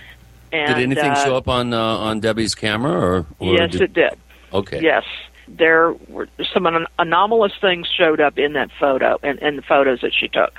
[0.51, 3.81] And, did anything uh, show up on uh, on Debbie's camera, or, or yes, did-
[3.81, 4.13] it did.
[4.53, 4.81] Okay.
[4.83, 5.03] Yes,
[5.47, 10.01] there were some an- anomalous things showed up in that photo and in, the photos
[10.01, 10.53] that she took.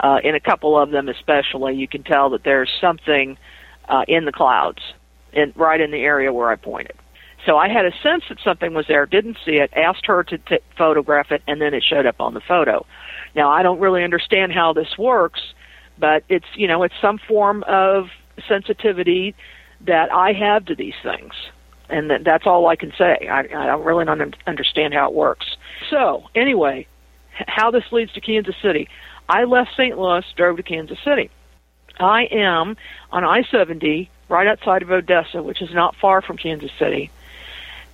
[0.00, 3.36] Uh, in a couple of them, especially, you can tell that there's something
[3.88, 4.78] uh, in the clouds,
[5.32, 6.96] in right in the area where I pointed.
[7.44, 9.04] So I had a sense that something was there.
[9.04, 9.70] Didn't see it.
[9.74, 12.86] Asked her to t- photograph it, and then it showed up on the photo.
[13.34, 15.40] Now I don't really understand how this works,
[15.98, 18.06] but it's you know it's some form of
[18.48, 19.34] sensitivity
[19.86, 21.32] that I have to these things
[21.92, 23.28] and that, that's all I can say.
[23.30, 25.56] I, I don't really don't un- understand how it works.
[25.90, 26.86] So anyway,
[27.46, 28.88] how this leads to Kansas City.
[29.28, 29.96] I left St.
[29.96, 31.30] Louis, drove to Kansas City.
[31.98, 32.76] I am
[33.10, 37.10] on I-70 right outside of Odessa, which is not far from Kansas City.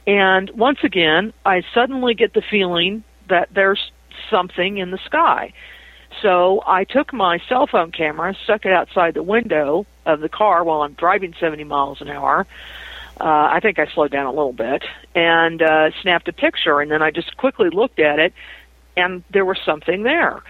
[0.06, 3.90] And once again, I suddenly get the feeling that there's
[4.30, 5.52] something in the sky.
[6.22, 10.64] So I took my cell phone camera, stuck it outside the window of the car
[10.64, 12.46] while I'm driving 70 miles an hour,
[13.20, 16.90] uh, I think I slowed down a little bit and uh, snapped a picture, and
[16.90, 18.32] then I just quickly looked at it,
[18.96, 20.42] and there was something there.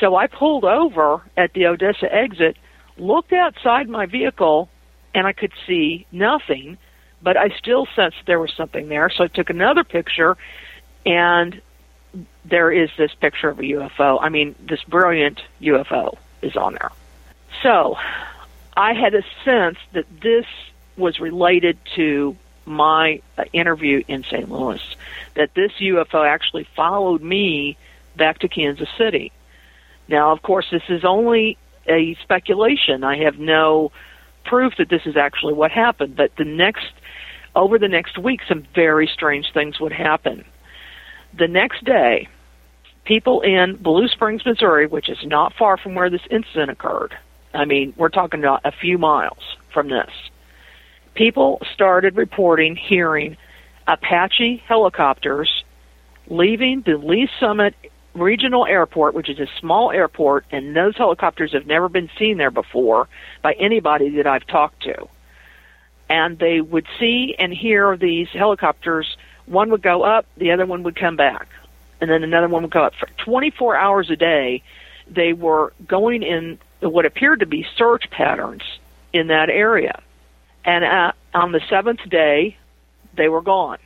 [0.00, 2.56] So I pulled over at the Odessa exit,
[2.96, 4.68] looked outside my vehicle,
[5.14, 6.78] and I could see nothing,
[7.22, 9.10] but I still sensed there was something there.
[9.10, 10.36] So I took another picture,
[11.06, 11.60] and
[12.44, 14.18] there is this picture of a UFO.
[14.20, 16.90] I mean, this brilliant UFO is on there.
[17.62, 17.96] So
[18.76, 20.46] I had a sense that this
[20.96, 22.36] was related to
[22.66, 24.50] my uh, interview in St.
[24.50, 24.80] Louis,
[25.34, 27.76] that this UFO actually followed me
[28.16, 29.32] back to Kansas City.
[30.08, 33.04] Now, of course, this is only a speculation.
[33.04, 33.92] I have no
[34.44, 36.92] proof that this is actually what happened, but the next,
[37.54, 40.44] over the next week, some very strange things would happen.
[41.36, 42.28] The next day,
[43.04, 47.16] people in Blue Springs, Missouri, which is not far from where this incident occurred,
[47.52, 50.10] I mean, we're talking about a few miles from this,
[51.14, 53.36] people started reporting hearing
[53.86, 55.64] Apache helicopters
[56.28, 57.74] leaving the Lee Summit
[58.14, 62.50] Regional Airport, which is a small airport, and those helicopters have never been seen there
[62.50, 63.08] before
[63.42, 65.08] by anybody that I've talked to.
[66.08, 69.16] And they would see and hear these helicopters.
[69.46, 71.48] One would go up, the other one would come back,
[72.00, 72.94] and then another one would go up.
[72.94, 74.62] For 24 hours a day,
[75.08, 78.62] they were going in what appeared to be search patterns
[79.12, 80.00] in that area.
[80.64, 82.56] And uh, on the seventh day,
[83.16, 83.78] they were gone.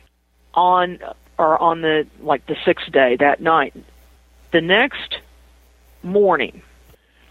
[0.53, 0.99] On
[1.37, 3.73] or on the like the sixth day that night,
[4.51, 5.17] the next
[6.03, 6.61] morning,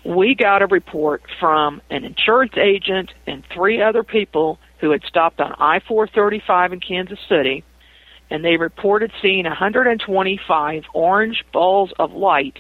[0.05, 5.41] we got a report from an insurance agent and three other people who had stopped
[5.41, 7.65] on I 435 in Kansas City,
[8.31, 12.59] and they reported seeing 125 orange balls of light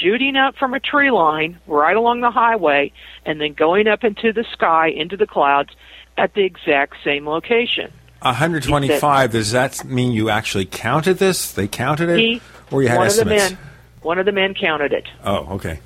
[0.00, 2.92] shooting up from a tree line right along the highway
[3.26, 5.70] and then going up into the sky, into the clouds
[6.16, 7.92] at the exact same location.
[8.20, 11.52] 125, does that mean you actually counted this?
[11.52, 12.18] They counted it?
[12.18, 12.40] He,
[12.70, 13.44] or you had one estimates?
[13.44, 13.64] of the men,
[14.00, 15.06] one of the men counted it.
[15.24, 15.80] Oh, okay.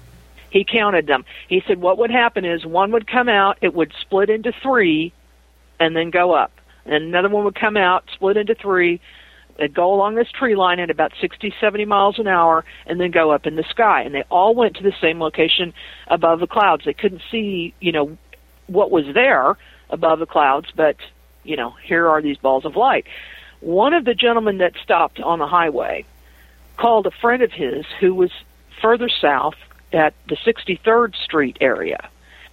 [0.50, 1.24] He counted them.
[1.48, 5.12] He said what would happen is one would come out, it would split into three,
[5.80, 6.52] and then go up.
[6.86, 9.00] And another one would come out, split into three,
[9.58, 13.10] it'd go along this tree line at about 60, 70 miles an hour, and then
[13.10, 14.02] go up in the sky.
[14.02, 15.74] And they all went to the same location
[16.06, 16.84] above the clouds.
[16.84, 18.16] They couldn't see, you know,
[18.68, 19.56] what was there
[19.90, 20.96] above the clouds, but,
[21.44, 23.06] you know, here are these balls of light.
[23.60, 26.04] One of the gentlemen that stopped on the highway
[26.76, 28.30] called a friend of his who was
[28.80, 29.56] further south
[29.92, 32.08] at the 63rd Street area,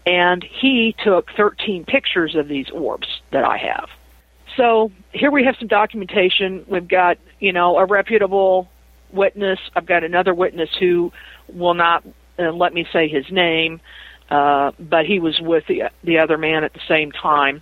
[0.06, 3.90] and he took 13 pictures of these orbs that I have.
[4.56, 6.66] So here we have some documentation.
[6.68, 8.70] We've got, you know, a reputable
[9.12, 9.60] witness.
[9.76, 11.12] I've got another witness who
[11.54, 12.06] will not
[12.38, 13.80] uh, let me say his name,
[14.30, 17.62] uh, but he was with the the other man at the same time.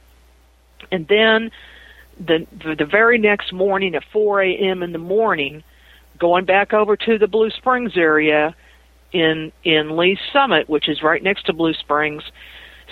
[0.91, 1.51] And then
[2.19, 2.45] the
[2.77, 4.83] the very next morning at 4 a.m.
[4.83, 5.63] in the morning,
[6.19, 8.55] going back over to the Blue Springs area
[9.11, 12.23] in in Lee Summit, which is right next to Blue Springs,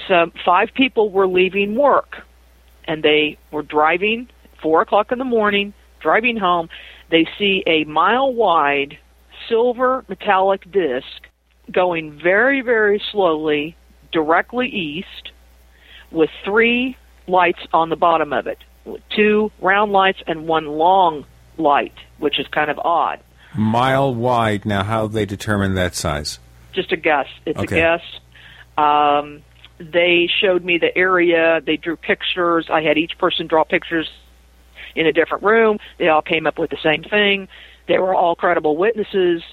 [0.08, 2.24] some five people were leaving work,
[2.86, 4.30] and they were driving
[4.62, 6.70] four o'clock in the morning, driving home.
[7.10, 8.98] They see a mile wide
[9.48, 11.28] silver metallic disc
[11.72, 13.76] going very very slowly
[14.12, 15.32] directly east
[16.12, 16.98] with three
[17.28, 18.58] lights on the bottom of it
[19.16, 21.26] two round lights and one long
[21.58, 23.20] light, which is kind of odd.
[23.56, 24.66] Mile wide.
[24.66, 26.40] Now, how they determine that size?
[26.74, 27.28] Just a guess.
[27.46, 27.80] It's Okay.
[27.80, 28.02] a guess.
[28.78, 29.42] Um,
[29.80, 31.62] they showed me the area.
[31.64, 32.68] They drew pictures.
[32.70, 34.10] I had each person draw pictures
[34.96, 35.80] in a different room.
[35.98, 37.48] They all came up with the same thing.
[37.88, 39.44] They were all credible witnesses.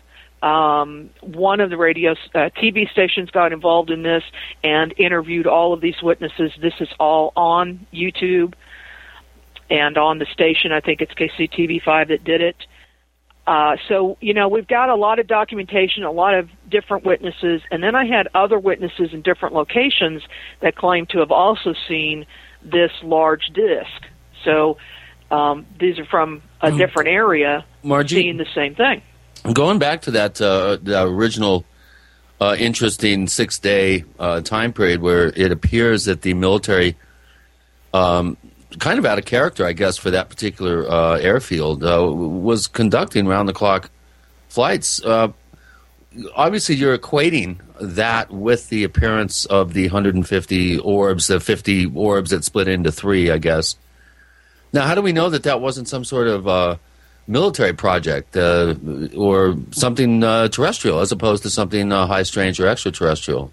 [0.43, 4.23] Um, one of the radio uh, TV stations got involved in this
[4.63, 6.53] and interviewed all of these witnesses.
[6.61, 8.55] This is all on YouTube
[9.71, 10.73] and on the station.
[10.73, 12.57] I think it's KCTV5 that did it.
[13.49, 17.63] Uh, so, you know, we've got a lot of documentation, a lot of different witnesses,
[17.71, 20.23] and then I had other witnesses in different locations
[20.61, 22.27] that claim to have also seen
[22.63, 24.07] this large disc.
[24.45, 24.77] So,
[25.31, 29.03] um, these are from a different area Margie- seeing the same thing.
[29.53, 31.65] Going back to that uh, the original
[32.41, 36.97] uh, interesting six day uh, time period where it appears that the military,
[37.95, 38.37] um,
[38.79, 43.27] kind of out of character, I guess, for that particular uh, airfield, uh, was conducting
[43.27, 43.91] round the clock
[44.49, 45.03] flights.
[45.03, 45.33] Uh,
[46.35, 52.45] obviously, you're equating that with the appearance of the 150 orbs, the 50 orbs that
[52.45, 53.77] split into three, I guess.
[54.73, 56.77] Now, how do we know that that wasn't some sort of uh,
[57.29, 58.75] military project uh,
[59.17, 63.53] or something uh, terrestrial as opposed to something uh, high strange or extraterrestrial?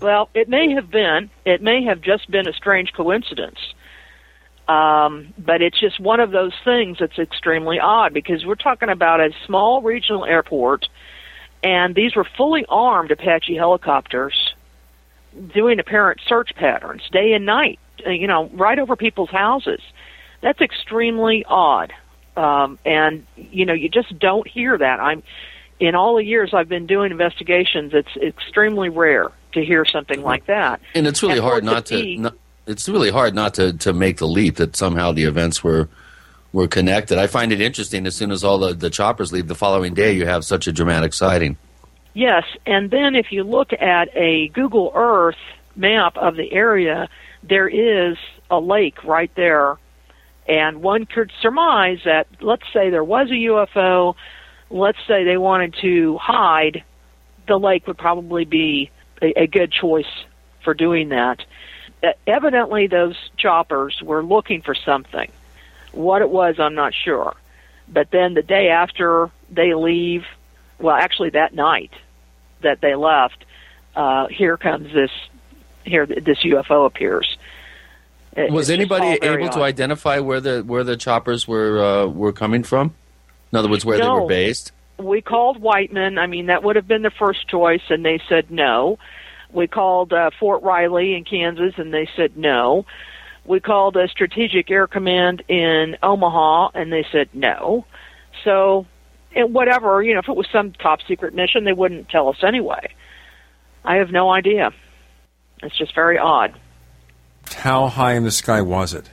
[0.00, 1.30] Well, it may have been.
[1.44, 3.58] It may have just been a strange coincidence.
[4.68, 9.20] Um, but it's just one of those things that's extremely odd because we're talking about
[9.20, 10.88] a small regional airport,
[11.62, 14.54] and these were fully armed Apache helicopters
[15.52, 19.80] doing apparent search patterns day and night, uh, you know, right over people's houses.
[20.42, 21.92] That's extremely odd.
[22.36, 25.00] Um, and, you know, you just don't hear that.
[25.00, 25.22] I'm,
[25.80, 30.46] in all the years I've been doing investigations, it's extremely rare to hear something like
[30.46, 30.80] that.
[30.94, 32.02] And it's really And hard not to.
[32.02, 32.34] be- Not,
[32.66, 35.88] it's really hard not to, to make the leap that somehow the events were
[36.52, 37.16] were connected.
[37.18, 38.06] I find it interesting.
[38.06, 40.72] As soon as all the, the choppers leave, the following day you have such a
[40.72, 41.56] dramatic sighting.
[42.14, 45.38] Yes, and then if you look at a Google Earth
[45.76, 47.08] map of the area,
[47.42, 48.18] there is
[48.50, 49.78] a lake right there.
[50.46, 54.16] And one could surmise that, let's say there was a UFO,
[54.70, 56.82] let's say they wanted to hide,
[57.46, 58.90] the lake would probably be
[59.20, 60.24] a, a good choice
[60.64, 61.44] for doing that.
[62.26, 65.30] Evidently, those choppers were looking for something.
[65.92, 67.36] What it was, I'm not sure.
[67.88, 70.24] But then the day after they leave,
[70.80, 71.92] well, actually that night
[72.62, 73.44] that they left,
[73.94, 75.10] uh, here comes this,
[75.84, 77.36] here this UFO appears.
[78.36, 82.62] It- Was anybody able to identify where the where the choppers were uh, were coming
[82.62, 82.94] from?
[83.52, 84.72] In other words, where they were based.
[84.98, 86.16] we called Whiteman.
[86.18, 88.98] I mean, that would have been the first choice, and they said no.
[89.52, 92.86] We called uh, Fort Riley in Kansas, and they said no.
[93.44, 97.84] We called a Strategic Air Command in Omaha, and they said no.
[98.44, 98.86] So,
[99.34, 102.42] and whatever, you know, if it was some top secret mission, they wouldn't tell us
[102.42, 102.94] anyway.
[103.84, 104.70] I have no idea.
[105.62, 106.58] It's just very odd.
[107.54, 109.08] How high in the sky was it?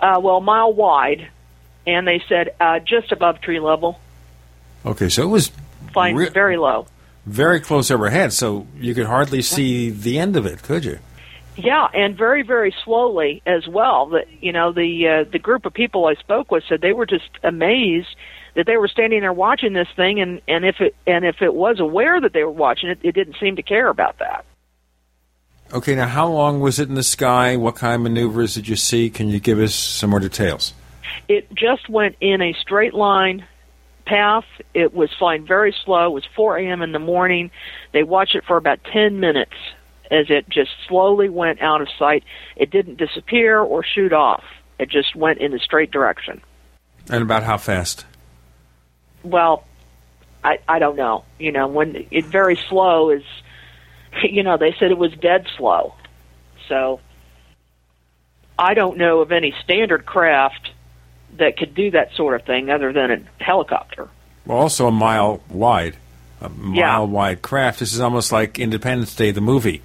[0.00, 1.28] Uh, well, mile wide,
[1.86, 3.98] and they said uh, just above tree level,
[4.84, 5.50] Okay, so it was
[5.92, 6.86] flying Re- very low.
[7.24, 10.98] very close overhead, so you could hardly see the end of it, could you?
[11.56, 14.06] Yeah, and very very slowly as well.
[14.06, 17.06] The you know the uh, the group of people I spoke with said they were
[17.06, 18.14] just amazed
[18.54, 21.54] that they were standing there watching this thing, and and if it and if it
[21.54, 24.44] was aware that they were watching it, it didn't seem to care about that.
[25.72, 27.56] Okay, now how long was it in the sky?
[27.56, 29.10] What kind of maneuvers did you see?
[29.10, 30.72] Can you give us some more details?
[31.28, 33.44] It just went in a straight line
[34.06, 34.44] path.
[34.74, 36.06] It was flying very slow.
[36.06, 36.82] It was 4 a.m.
[36.82, 37.50] in the morning.
[37.92, 39.56] They watched it for about 10 minutes
[40.10, 42.24] as it just slowly went out of sight.
[42.54, 44.44] It didn't disappear or shoot off.
[44.78, 46.40] It just went in a straight direction.
[47.10, 48.04] And about how fast?
[49.22, 49.64] Well,
[50.44, 51.24] I I don't know.
[51.38, 53.22] You know, when it very slow is,
[54.30, 55.94] you know, they said it was dead slow.
[56.68, 57.00] So
[58.58, 60.70] I don't know of any standard craft
[61.38, 64.08] that could do that sort of thing other than a helicopter.
[64.46, 65.96] Well, also a mile wide,
[66.40, 66.98] a mile Yeah.
[67.00, 67.80] wide craft.
[67.80, 69.82] This is almost like Independence Day, the movie,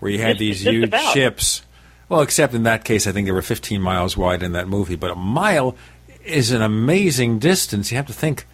[0.00, 1.12] where you had Just- these just huge about.
[1.12, 1.62] ships.
[2.08, 4.96] Well, except in that case, I think they were 15 miles wide in that movie.
[4.96, 5.76] But a mile
[6.24, 7.92] is an amazing distance.
[7.92, 8.46] You have to think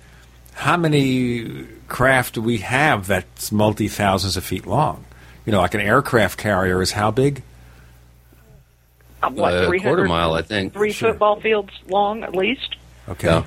[0.56, 5.05] how many craft do we have that's multi thousands of feet long?
[5.46, 7.42] You know, like an aircraft carrier is how big?
[9.22, 10.72] What, Uh, a quarter mile, I think.
[10.72, 12.76] Three football fields long at least.
[13.08, 13.42] Okay.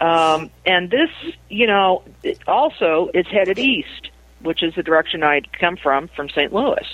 [0.00, 1.10] Um, and this,
[1.48, 6.28] you know, it also is headed east, which is the direction I'd come from from
[6.28, 6.52] St.
[6.52, 6.86] Louis.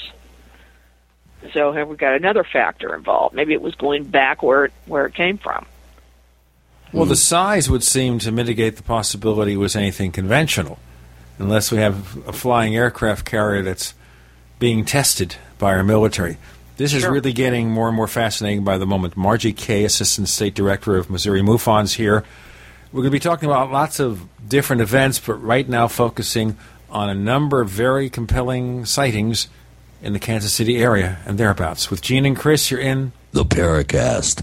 [1.52, 3.34] So here we've got another factor involved.
[3.34, 5.66] Maybe it was going back where it, where it came from.
[6.92, 10.78] Well, the size would seem to mitigate the possibility it was anything conventional,
[11.41, 13.95] unless we have a flying aircraft carrier that's
[14.59, 16.36] being tested by our military.
[16.76, 17.12] This is Sure.
[17.12, 19.16] really getting more and more fascinating by the moment.
[19.16, 22.24] Margie Kay, Assistant State Director of Missouri MUFON's here.
[22.93, 26.57] We're going to be talking about lots of different events, but right now focusing
[26.91, 29.49] on a number of very compelling sightings
[30.03, 31.91] in the Kansas City area and thereabouts.
[31.91, 34.43] With Gene and Chris, you're in The Paracast.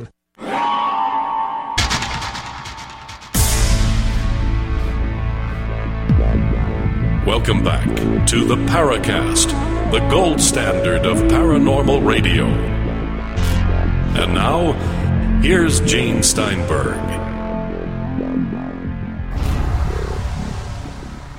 [7.41, 9.49] Welcome back to the Paracast,
[9.89, 12.45] the gold standard of paranormal radio.
[12.45, 14.73] And now,
[15.41, 16.99] here's Gene Steinberg.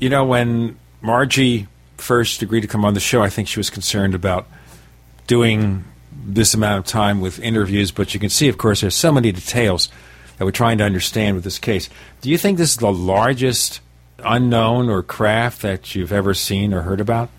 [0.00, 3.70] You know, when Margie first agreed to come on the show, I think she was
[3.70, 4.48] concerned about
[5.28, 5.84] doing
[6.26, 9.30] this amount of time with interviews, but you can see, of course, there's so many
[9.30, 9.88] details
[10.38, 11.88] that we're trying to understand with this case.
[12.22, 13.80] Do you think this is the largest
[14.24, 17.30] unknown or craft that you've ever seen or heard about?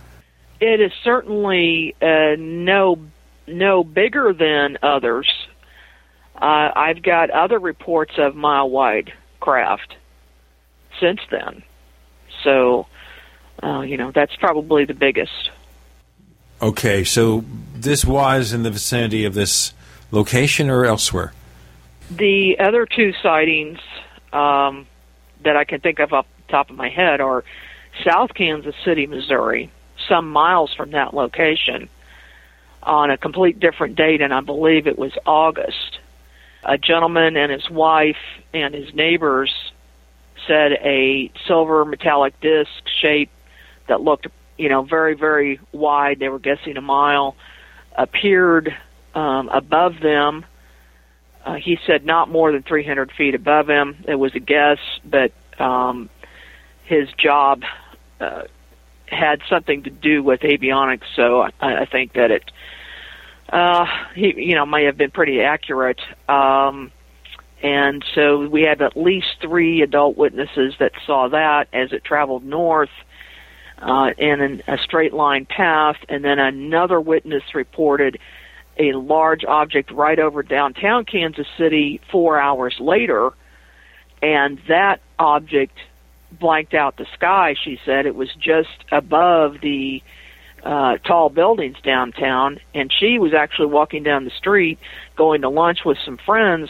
[0.59, 2.99] It is certainly uh, no
[3.47, 5.29] no bigger than others.
[6.36, 9.95] Uh, I've got other reports of mile wide craft
[10.99, 11.63] since then,
[12.43, 12.88] so
[13.61, 15.51] uh, you know that's probably the biggest.
[16.61, 17.43] Okay, so
[17.75, 19.73] this was in the vicinity of this
[20.11, 21.34] location or elsewhere?
[22.09, 23.79] The other two sightings
[24.31, 24.88] um,
[25.43, 27.44] that I can think of off top of my head are
[28.04, 29.72] South Kansas City, Missouri.
[30.10, 31.88] some miles from that location
[32.82, 36.00] on a complete different date, and I believe it was August.
[36.64, 38.18] A gentleman and his wife
[38.54, 39.54] and his neighbors
[40.48, 42.70] said a silver metallic disc
[43.02, 43.30] shape
[43.88, 44.28] that looked,
[44.58, 46.20] you know, very, very wide.
[46.20, 47.36] They were guessing a mile.
[47.96, 48.76] Appeared
[49.14, 50.46] um, above them.
[51.46, 54.04] Uh, he said not more than 300 feet above him.
[54.08, 56.10] It was a guess, but um,
[56.86, 57.63] his job
[58.19, 58.43] uh,
[59.05, 62.51] had something to do with avionics, so I, I think that it,
[63.49, 65.99] uh, he, you know, may have been pretty accurate.
[66.27, 66.91] Um,
[67.61, 72.43] and so we had at least three adult witnesses that saw that as it traveled
[72.43, 72.89] north
[73.81, 78.19] uh, in an, a straight line path, and then another witness reported
[78.77, 83.31] a large object right over downtown Kansas City four hours later,
[84.21, 85.77] and that object
[86.39, 87.55] blanked out the sky.
[87.63, 90.01] She said it was just above the
[90.63, 94.79] uh, tall buildings downtown, and she was actually walking down the street
[95.15, 96.69] going to lunch with some friends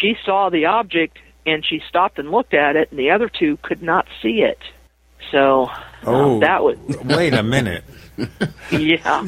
[0.00, 3.58] she saw the object and she stopped and looked at it, and the other two
[3.62, 4.58] could not see it.
[5.30, 5.70] So
[6.04, 6.78] oh, um, that was.
[7.04, 7.84] wait a minute.
[8.70, 9.26] yeah.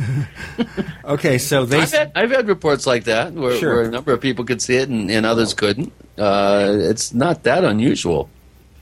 [1.05, 1.81] okay, so they.
[1.81, 3.77] I've had, I've had reports like that where, Sure.
[3.77, 5.93] where a number of people could see it and, and others couldn't.
[6.17, 8.31] Uh, it's not that unusual.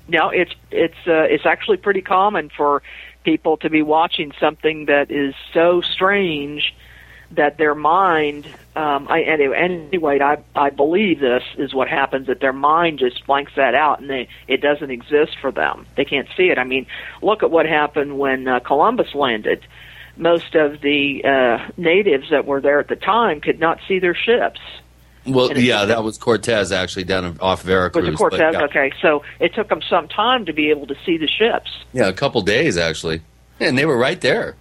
[0.06, 2.82] No, it's it's uh, it's actually pretty common for
[3.24, 6.74] people to be watching something that is so strange
[7.30, 8.46] that their mind.
[8.76, 13.26] Um, I, anyway, anyway, I I believe this is what happens that their mind just
[13.26, 15.86] blanks that out and they it doesn't exist for them.
[15.96, 16.58] They can't see it.
[16.58, 16.86] I mean,
[17.22, 19.66] look at what happened when uh, Columbus landed.
[20.16, 24.14] Most of the uh, natives that were there at the time could not see their
[24.14, 24.60] ships.
[25.26, 28.04] Well, it- yeah, that was Cortez actually down off Veracruz.
[28.04, 28.54] Was it but Cortez?
[28.54, 28.62] yeah.
[28.64, 31.70] Okay, so it took them some time to be able to see the ships.
[31.92, 33.22] Yeah, a couple days actually,
[33.60, 34.56] and they were right there.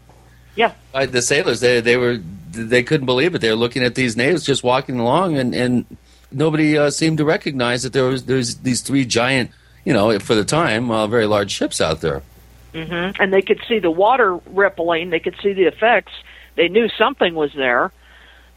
[0.56, 0.74] Yeah.
[0.94, 2.18] Uh, the sailors, they they were
[2.52, 3.40] they couldn't believe it.
[3.40, 5.86] They were looking at these natives just walking along, and and
[6.32, 9.52] nobody uh, seemed to recognize that there was there's these three giant,
[9.84, 12.22] you know, for the time, uh, very large ships out there.
[12.74, 13.22] Mm-hmm.
[13.22, 15.10] And they could see the water rippling.
[15.10, 16.12] They could see the effects.
[16.56, 17.92] They knew something was there,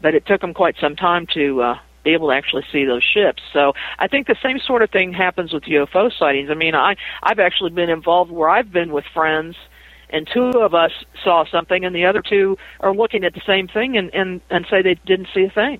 [0.01, 3.03] but it took them quite some time to uh, be able to actually see those
[3.03, 3.41] ships.
[3.53, 6.49] So I think the same sort of thing happens with UFO sightings.
[6.49, 9.55] I mean, I I've actually been involved where I've been with friends,
[10.09, 10.91] and two of us
[11.23, 14.65] saw something, and the other two are looking at the same thing and and and
[14.69, 15.79] say they didn't see a thing.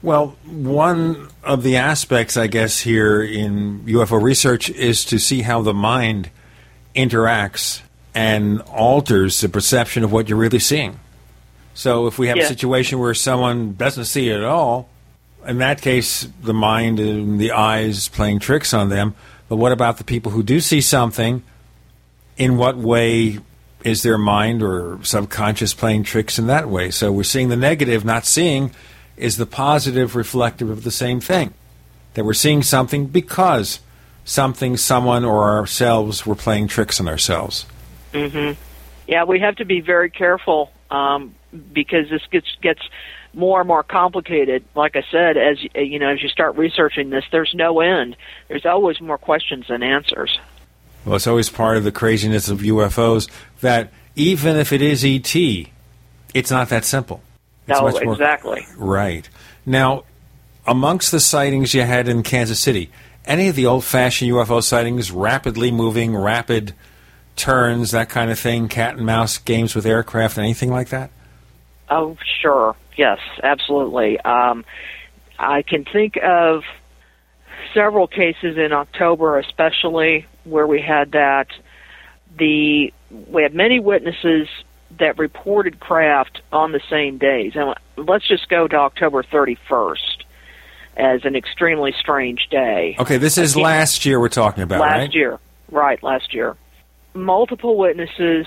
[0.00, 5.60] Well, one of the aspects, I guess, here in UFO research is to see how
[5.62, 6.30] the mind
[6.94, 7.80] interacts
[8.14, 11.00] and alters the perception of what you're really seeing.
[11.74, 12.44] So, if we have Yeah.
[12.44, 14.88] a situation where someone doesn't see it at all,
[15.48, 19.14] in that case, the mind and the eyes playing tricks on them.
[19.48, 21.42] But what about the people who do see something?
[22.36, 23.38] In what way
[23.82, 26.90] is their mind or subconscious playing tricks in that way?
[26.90, 28.72] So we're seeing the negative, not seeing
[29.16, 31.54] is the positive reflective of the same thing.
[32.14, 33.80] That we're seeing something because
[34.24, 37.64] something, someone, or ourselves were playing tricks on ourselves.
[38.12, 38.60] Mm-hmm.
[39.06, 41.34] Yeah, we have to be very careful um,
[41.72, 42.82] because this gets gets
[43.34, 44.64] more and more complicated.
[44.74, 48.16] Like I said, as you know, as you start researching this, there's no end.
[48.48, 50.38] There's always more questions than answers.
[51.04, 55.34] Well, it's always part of the craziness of UFOs that even if it is ET,
[56.34, 57.22] it's not that simple.
[57.66, 58.66] It's no, much more- exactly.
[58.76, 59.28] Right.
[59.64, 60.04] Now,
[60.66, 62.90] amongst the sightings you had in Kansas City,
[63.24, 66.74] any of the old fashioned UFO sightings, rapidly moving, rapid
[67.36, 71.10] turns, that kind of thing, cat and mouse games with aircraft, anything like that?
[71.90, 72.74] Oh, sure.
[72.98, 74.20] Yes, absolutely.
[74.20, 74.64] Um,
[75.38, 76.64] I can think of
[77.72, 81.46] several cases in October, especially where we had that.
[82.36, 82.92] The
[83.30, 84.48] we had many witnesses
[84.98, 90.24] that reported craft on the same days, and let's just go to October 31st
[90.96, 92.96] as an extremely strange day.
[92.98, 95.14] Okay, this is last year we're talking about, last right?
[95.14, 95.38] year,
[95.70, 96.02] right?
[96.02, 96.56] Last year,
[97.14, 98.46] multiple witnesses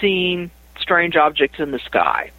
[0.00, 2.30] seen strange objects in the sky,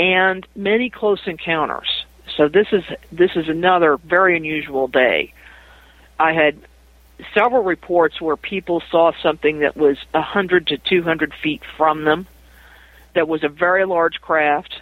[0.00, 2.06] and many close encounters.
[2.36, 2.82] So this is
[3.12, 5.34] this is another very unusual day.
[6.18, 6.58] I had
[7.34, 12.04] several reports where people saw something that was a hundred to two hundred feet from
[12.04, 12.26] them.
[13.14, 14.72] That was a very large craft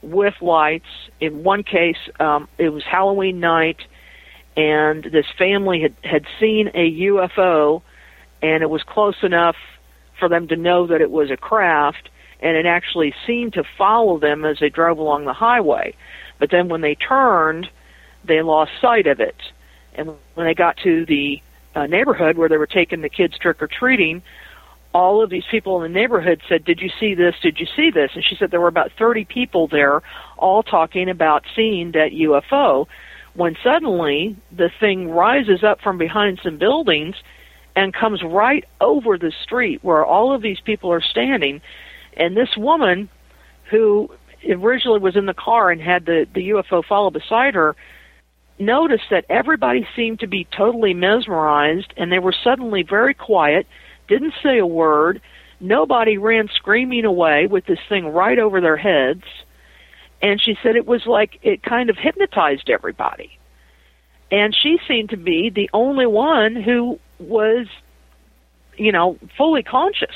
[0.00, 0.88] with lights.
[1.20, 3.80] In one case, um, it was Halloween night,
[4.56, 7.82] and this family had had seen a UFO,
[8.40, 9.56] and it was close enough
[10.18, 12.08] for them to know that it was a craft,
[12.40, 15.94] and it actually seemed to follow them as they drove along the highway.
[16.38, 17.68] But then when they turned,
[18.24, 19.36] they lost sight of it,
[19.94, 21.42] and when they got to the
[21.74, 24.22] uh, neighborhood where they were taking the kids trick or treating,
[24.94, 27.34] all of these people in the neighborhood said, Did you see this?
[27.42, 28.10] Did you see this?
[28.14, 30.02] And she said there were about 30 people there
[30.36, 32.86] all talking about seeing that UFO
[33.34, 37.14] when suddenly the thing rises up from behind some buildings
[37.76, 41.60] and comes right over the street where all of these people are standing.
[42.18, 43.08] And this woman,
[43.70, 44.10] who
[44.48, 47.76] originally was in the car and had the, the UFO follow beside her,
[48.58, 53.66] noticed that everybody seemed to be totally mesmerized and they were suddenly very quiet,
[54.08, 55.20] didn't say a word.
[55.60, 59.24] Nobody ran screaming away with this thing right over their heads.
[60.20, 63.38] And she said it was like it kind of hypnotized everybody.
[64.30, 67.66] And she seemed to be the only one who was,
[68.76, 70.14] you know, fully conscious.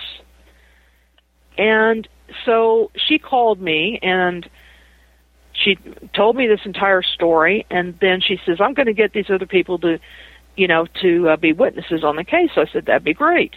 [1.58, 2.08] And
[2.44, 4.48] so she called me and
[5.52, 5.78] she
[6.14, 7.66] told me this entire story.
[7.70, 9.98] And then she says i'm going to get these other people to
[10.56, 12.50] you know to uh, be witnesses on the case.
[12.54, 13.54] So i said that'd be great.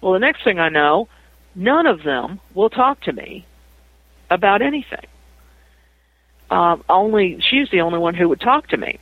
[0.00, 1.08] Well the next thing i know
[1.54, 3.46] none of them will talk to me
[4.30, 5.06] about anything.
[6.50, 8.98] Um, only she's the only one who would talk to me.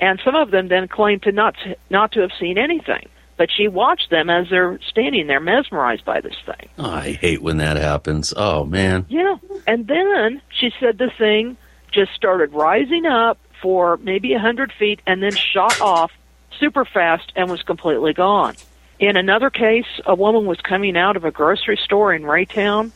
[0.00, 3.50] And some of them then claim to not to, not to have seen anything but
[3.50, 6.68] she watched them as they're standing there mesmerized by this thing.
[6.78, 8.32] Oh, I hate when that happens.
[8.36, 9.06] Oh man.
[9.08, 9.36] Yeah.
[9.66, 11.56] And then she said the thing
[11.92, 16.12] just started rising up for maybe a hundred feet and then shot off
[16.58, 18.54] super fast and was completely gone.
[18.98, 22.92] In another case, a woman was coming out of a grocery store in Raytown.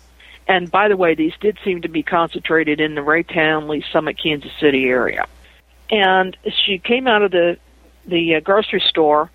[0.48, 4.18] And by the way, these did seem to be concentrated in the Raytown, Lee Summit,
[4.20, 5.26] Kansas City area.
[5.90, 7.58] And she came out of the
[8.06, 9.30] the uh, grocery store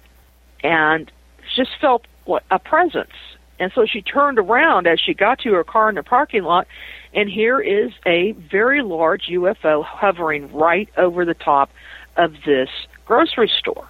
[0.66, 1.12] and
[1.56, 3.14] just felt what a presence.
[3.60, 6.68] And so she turned around as she got to her car in the parking lot,
[7.14, 11.70] and here is a very large UFO hovering right over the top
[12.18, 12.70] of this
[13.06, 13.88] grocery store.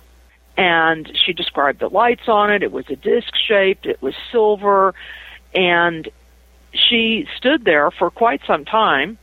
[0.58, 2.62] And she described the lights on it.
[2.62, 4.94] It was a disc shaped, it was silver,
[5.54, 6.08] and
[6.74, 9.18] she stood there for quite some time,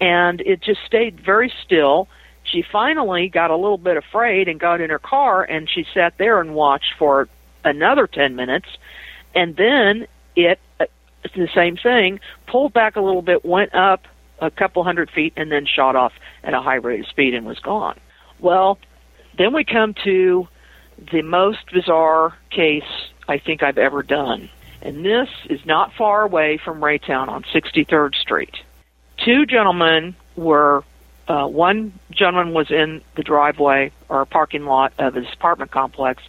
[0.00, 2.08] and it just stayed very still
[2.50, 6.14] she finally got a little bit afraid and got in her car and she sat
[6.18, 7.28] there and watched for
[7.64, 8.68] another 10 minutes.
[9.34, 10.86] And then it uh,
[11.34, 14.04] the same thing pulled back a little bit went up
[14.38, 16.12] a couple hundred feet and then shot off
[16.44, 17.98] at a high rate of speed and was gone.
[18.38, 18.78] Well
[19.36, 20.48] then we come to
[21.12, 22.84] the most bizarre case
[23.28, 24.48] I think I've ever done.
[24.82, 28.54] And this is not far away from Raytown on 63rd Street.
[29.18, 30.84] Two gentlemen were
[31.28, 36.22] uh, one gentleman was in the driveway or parking lot of his apartment complex.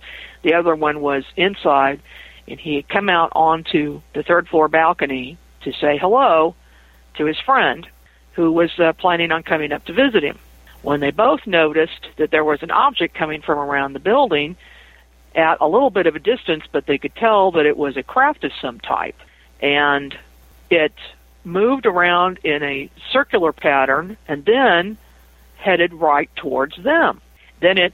[0.44, 2.02] The other one was inside,
[2.48, 6.56] and he had come out onto the third floor balcony to say hello
[7.16, 7.88] to his friend
[8.34, 10.38] who was uh, planning on coming up to visit him.
[10.84, 14.56] When they both noticed that there was an object coming from around the building
[15.36, 18.04] at a little bit of a distance, but they could tell that it was a
[18.04, 19.16] craft of some type.
[19.60, 20.18] And
[20.70, 20.94] it
[21.48, 24.98] moved around in a circular pattern and then
[25.58, 27.22] headed right towards them.
[27.62, 27.94] Then it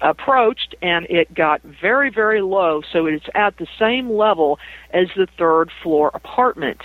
[0.00, 4.58] approached and it got very, very low, so it's at the same level
[4.92, 6.80] as the third floor apartment.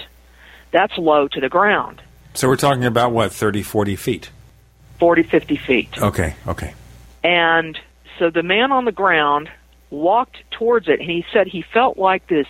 [0.72, 2.01] That's low to the ground.
[2.34, 4.30] So we're talking about what, 30, 40 feet?
[4.99, 5.97] 40, 50 feet.
[6.01, 6.74] Okay, okay.
[7.24, 7.78] And
[8.20, 9.49] so the man on the ground
[9.89, 12.47] walked towards it and he said he felt like this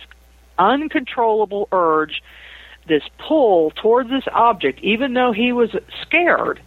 [0.58, 2.22] uncontrollable urge
[2.86, 5.70] this pull towards this object, even though he was
[6.02, 6.60] scared,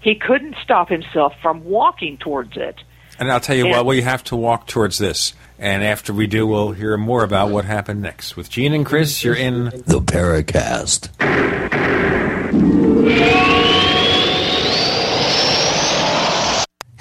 [0.00, 2.76] he couldn't stop himself from walking towards it.
[3.18, 5.34] And I'll tell you and, what, we have to walk towards this.
[5.58, 8.36] And after we do, we'll hear more about what happened next.
[8.36, 11.10] With Gene and Chris, you're in the Paracast.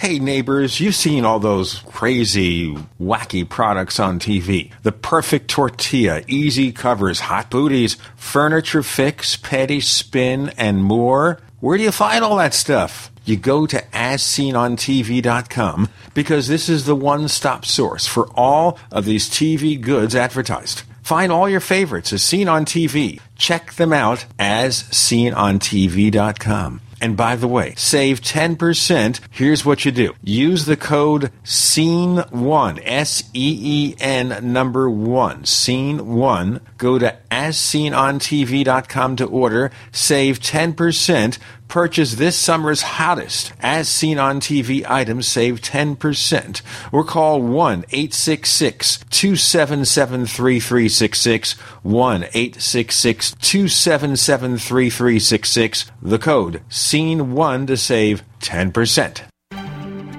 [0.03, 4.69] Hey neighbors, you've seen all those crazy, wacky products on TV.
[4.81, 11.39] The perfect tortilla, easy covers, hot booties, furniture fix, Pedi Spin, and more.
[11.61, 13.13] Where do you find all that stuff?
[13.23, 19.79] You go to asseenontv.com because this is the one-stop source for all of these TV
[19.79, 20.81] goods advertised.
[21.01, 23.21] Find all your favorites as seen on TV.
[23.37, 26.81] Check them out as seenontv.com.
[27.03, 29.19] And by the way, save 10%.
[29.29, 30.15] Here's what you do.
[30.23, 36.61] Use the code SEEN1, S-E-E-N number 1, SEEN1.
[36.77, 39.71] Go to asseenontv.com to order.
[39.91, 41.37] Save 10%.
[41.67, 46.61] Purchase this summer's hottest as seen on TV items, save 10%.
[46.91, 51.53] Or call 1 866 277 3366.
[51.83, 55.85] 1 866 277 3366.
[56.01, 59.32] The code SEEN1 to save 10%.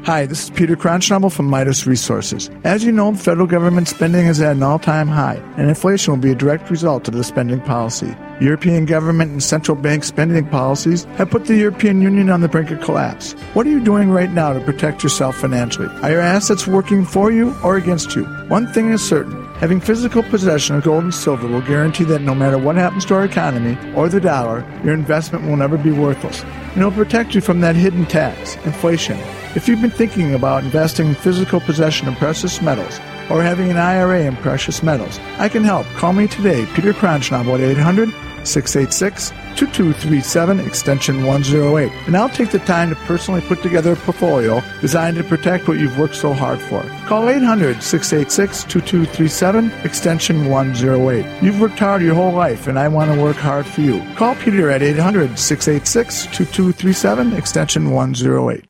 [0.04, 2.50] Hi, this is Peter Kronschnabel from Midas Resources.
[2.62, 6.32] As you know, federal government spending is at an all-time high, and inflation will be
[6.32, 8.14] a direct result of the spending policy.
[8.38, 12.70] European government and central bank spending policies have put the European Union on the brink
[12.70, 13.32] of collapse.
[13.54, 15.88] What are you doing right now to protect yourself financially?
[16.02, 18.24] Are your assets working for you or against you?
[18.48, 19.42] One thing is certain.
[19.54, 23.14] Having physical possession of gold and silver will guarantee that no matter what happens to
[23.14, 26.42] our economy or the dollar, your investment will never be worthless.
[26.42, 29.18] And it will protect you from that hidden tax, inflation.
[29.56, 32.98] If you've been thinking about investing in physical possession of precious metals
[33.30, 35.86] or having an IRA in precious metals, I can help.
[35.94, 38.08] Call me today, Peter Kronschnabel at 800
[38.44, 41.92] 686 2237 extension 108.
[42.08, 45.78] And I'll take the time to personally put together a portfolio designed to protect what
[45.78, 46.82] you've worked so hard for.
[47.06, 51.42] Call 800 686 2237 extension 108.
[51.44, 54.02] You've worked hard your whole life, and I want to work hard for you.
[54.16, 58.64] Call Peter at 800 686 2237 extension 108.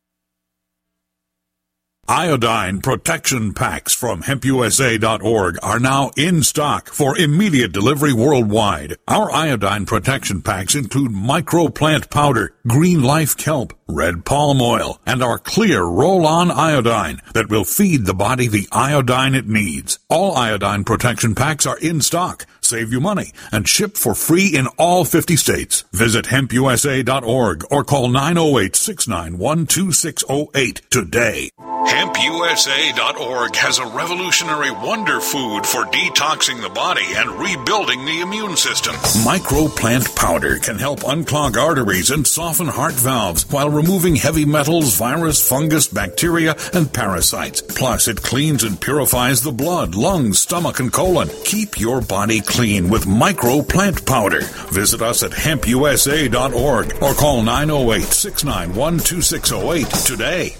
[2.06, 8.96] Iodine protection packs from hempusa.org are now in stock for immediate delivery worldwide.
[9.08, 15.38] Our iodine protection packs include microplant powder, green life kelp, red palm oil, and our
[15.38, 19.98] clear roll-on iodine that will feed the body the iodine it needs.
[20.10, 22.44] All iodine protection packs are in stock.
[22.64, 25.84] Save you money and ship for free in all 50 states.
[25.92, 31.50] Visit hempusa.org or call 908-691-2608 today.
[31.60, 38.94] HempUSA.org has a revolutionary wonder food for detoxing the body and rebuilding the immune system.
[39.26, 45.46] Microplant powder can help unclog arteries and soften heart valves while removing heavy metals, virus,
[45.46, 47.60] fungus, bacteria, and parasites.
[47.60, 51.28] Plus, it cleans and purifies the blood, lungs, stomach, and colon.
[51.44, 52.53] Keep your body clean
[52.88, 54.42] with micro plant powder.
[54.70, 60.56] Visit us at hempusa.org or call 908 691 2608 today.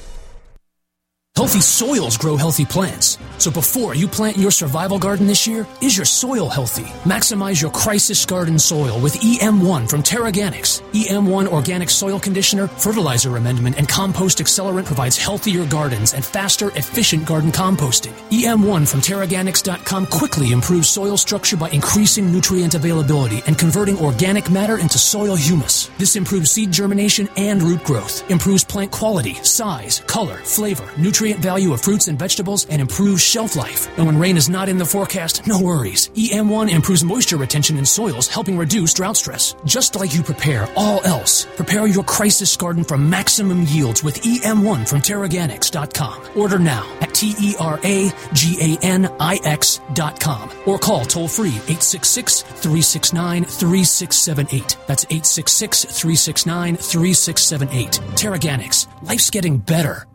[1.37, 3.19] Healthy soils grow healthy plants.
[3.39, 6.85] So before you plant your survival garden this year, is your soil healthy?
[7.03, 10.81] Maximize your crisis garden soil with EM1 from TeraGanix.
[10.93, 17.27] EM1 organic soil conditioner, fertilizer amendment, and compost accelerant provides healthier gardens and faster, efficient
[17.27, 18.13] garden composting.
[18.31, 24.79] EM1 from TeraGanix.com quickly improves soil structure by increasing nutrient availability and converting organic matter
[24.79, 25.89] into soil humus.
[25.99, 31.73] This improves seed germination and root growth, improves plant quality, size, color, flavor, nutrient value
[31.73, 33.89] of fruits and vegetables, and improves shelf life.
[33.97, 36.11] And when rain is not in the forecast, no worries.
[36.11, 39.55] EM1 improves moisture retention in soils, helping reduce drought stress.
[39.65, 44.89] Just like you prepare all else, prepare your crisis garden for maximum yields with EM1
[44.89, 46.37] from TeraGanix.com.
[46.37, 51.29] Order now at T E R A G A N I X.com or call toll
[51.29, 54.77] free 866 369 3678.
[54.87, 57.91] That's 866 369 3678.
[58.17, 58.87] TeraGanix.
[59.03, 60.07] Life's getting better.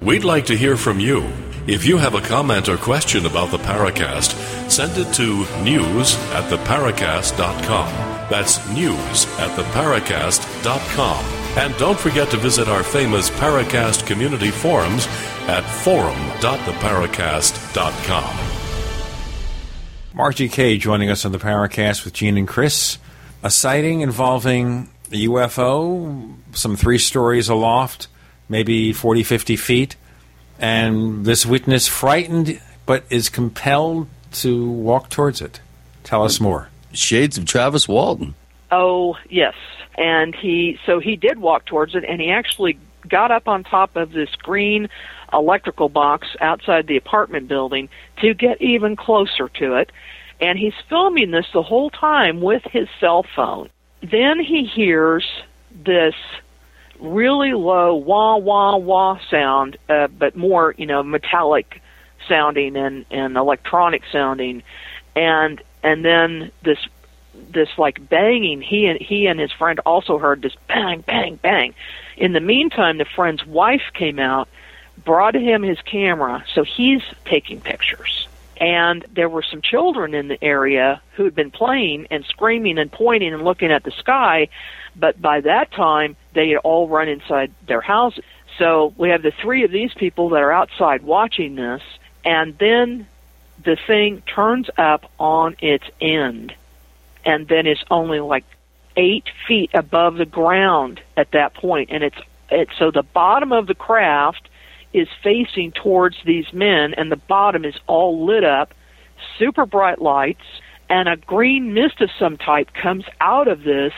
[0.00, 1.30] We'd like to hear from you.
[1.66, 6.50] If you have a comment or question about the Paracast, send it to news at
[6.50, 7.88] theparacast.com.
[8.30, 11.24] That's news at theparacast.com.
[11.58, 15.06] And don't forget to visit our famous Paracast community forums
[15.48, 18.38] at forum.theparacast.com.
[20.14, 22.98] Margie Kay joining us on the Paracast with Gene and Chris.
[23.42, 28.08] A sighting involving a UFO, some three stories aloft,
[28.48, 29.96] maybe 40, 50 feet,
[30.58, 35.60] and this witness frightened but is compelled to walk towards it.
[36.04, 36.70] Tell us more.
[36.92, 38.34] Shades of Travis Walton.
[38.70, 39.54] Oh, yes.
[39.96, 43.96] And he so he did walk towards it and he actually got up on top
[43.96, 44.88] of this green
[45.32, 47.88] electrical box outside the apartment building
[48.20, 49.90] to get even closer to it.
[50.40, 53.68] And he's filming this the whole time with his cell phone.
[54.00, 55.26] Then he hears
[55.84, 56.14] this
[57.00, 61.80] really low wah wah wah sound, uh, but more you know metallic
[62.28, 64.62] sounding and and electronic sounding,
[65.14, 66.78] and and then this
[67.50, 68.60] this like banging.
[68.60, 71.74] He and he and his friend also heard this bang bang bang.
[72.16, 74.48] In the meantime, the friend's wife came out,
[75.04, 78.26] brought him his camera, so he's taking pictures.
[78.60, 82.90] And there were some children in the area who had been playing and screaming and
[82.90, 84.48] pointing and looking at the sky,
[84.98, 88.24] but by that time they had all run inside their houses.
[88.58, 91.82] So we have the three of these people that are outside watching this,
[92.24, 93.06] and then
[93.64, 96.54] the thing turns up on its end,
[97.24, 98.44] and then it's only like
[98.96, 102.18] eight feet above the ground at that point, and it's
[102.50, 104.48] it's so the bottom of the craft
[104.92, 108.72] is facing towards these men, and the bottom is all lit up,
[109.38, 110.44] super bright lights,
[110.88, 113.92] and a green mist of some type comes out of this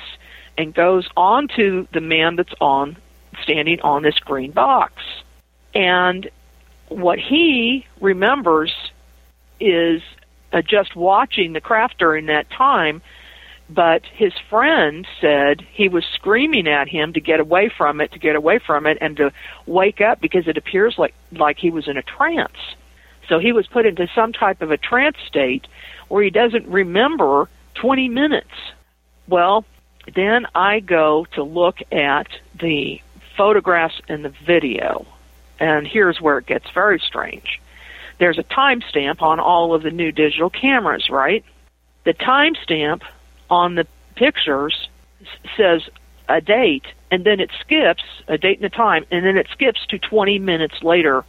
[0.60, 2.98] and goes onto the man that's on
[3.42, 4.92] standing on this green box.
[5.74, 6.28] And
[6.88, 8.70] what he remembers
[9.58, 10.02] is
[10.52, 13.00] uh, just watching the craft during that time.
[13.70, 18.18] But his friend said he was screaming at him to get away from it, to
[18.18, 19.32] get away from it, and to
[19.64, 22.58] wake up because it appears like like he was in a trance.
[23.28, 25.68] So he was put into some type of a trance state
[26.08, 27.48] where he doesn't remember
[27.80, 28.50] 20 minutes.
[29.28, 29.64] Well,
[30.14, 32.28] then I go to look at
[32.58, 33.00] the
[33.36, 35.06] photographs and the video.
[35.58, 37.60] And here's where it gets very strange.
[38.18, 41.44] There's a timestamp on all of the new digital cameras, right?
[42.04, 43.02] The timestamp
[43.48, 44.88] on the pictures
[45.56, 45.82] says
[46.28, 49.84] a date, and then it skips a date and a time, and then it skips
[49.88, 51.24] to 20 minutes later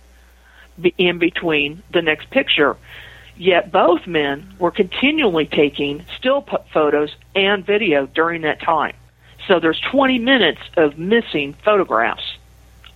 [0.98, 2.78] in between the next picture.
[3.38, 8.96] Yet both men were continually taking still photos and video during that time.
[9.48, 12.38] So there's 20 minutes of missing photographs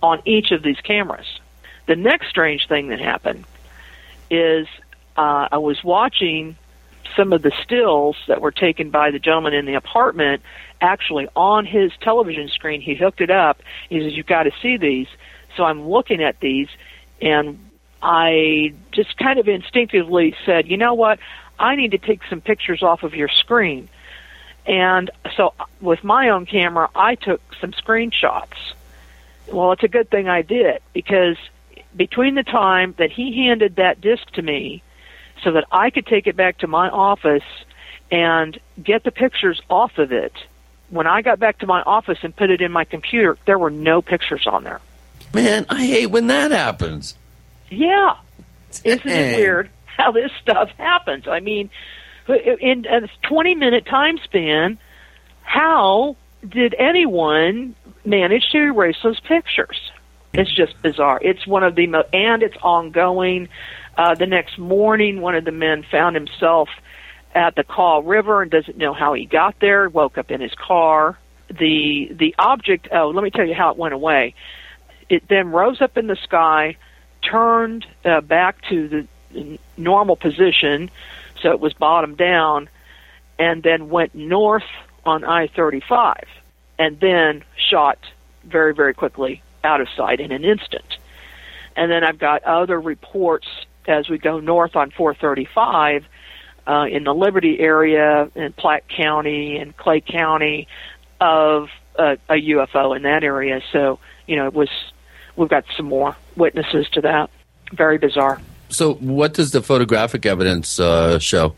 [0.02, 1.26] on each of these cameras.
[1.86, 3.44] The next strange thing that happened
[4.30, 4.66] is
[5.16, 6.56] uh, I was watching
[7.16, 10.42] some of the stills that were taken by the gentleman in the apartment
[10.80, 12.80] actually on his television screen.
[12.80, 13.62] He hooked it up.
[13.88, 15.06] He says, You've got to see these.
[15.56, 16.68] So I'm looking at these,
[17.22, 17.65] and
[18.08, 21.18] I just kind of instinctively said, You know what?
[21.58, 23.88] I need to take some pictures off of your screen.
[24.64, 28.54] And so with my own camera, I took some screenshots.
[29.48, 31.36] Well, it's a good thing I did because
[31.96, 34.84] between the time that he handed that disc to me
[35.42, 37.44] so that I could take it back to my office
[38.12, 40.32] and get the pictures off of it,
[40.90, 43.70] when I got back to my office and put it in my computer, there were
[43.70, 44.80] no pictures on there.
[45.34, 47.16] Man, I hate when that happens.
[47.70, 48.16] Yeah.
[48.84, 51.26] Isn't it weird how this stuff happens?
[51.28, 51.70] I mean,
[52.28, 54.78] in a 20 minute time span,
[55.42, 56.16] how
[56.46, 57.74] did anyone
[58.04, 59.78] manage to erase those pictures?
[60.32, 61.18] It's just bizarre.
[61.22, 63.48] It's one of the most, and it's ongoing.
[63.96, 66.68] Uh, the next morning, one of the men found himself
[67.34, 69.88] at the Kaw River and doesn't know how he got there.
[69.88, 71.18] Woke up in his car.
[71.48, 72.88] The the object.
[72.92, 74.34] Oh, let me tell you how it went away.
[75.08, 76.76] It then rose up in the sky,
[77.30, 80.90] turned uh, back to the normal position,
[81.42, 82.68] so it was bottom down,
[83.38, 84.64] and then went north
[85.04, 86.24] on I 35,
[86.78, 87.98] and then shot
[88.44, 90.98] very, very quickly out of sight in an instant.
[91.76, 93.46] And then I've got other reports
[93.86, 96.06] as we go north on 435
[96.66, 100.66] uh, in the Liberty area in Platte County and Clay County
[101.20, 103.60] of a, a UFO in that area.
[103.72, 104.70] So, you know, it was
[105.36, 107.30] we've got some more witnesses to that.
[107.72, 108.40] Very bizarre.
[108.68, 111.54] So, what does the photographic evidence uh, show?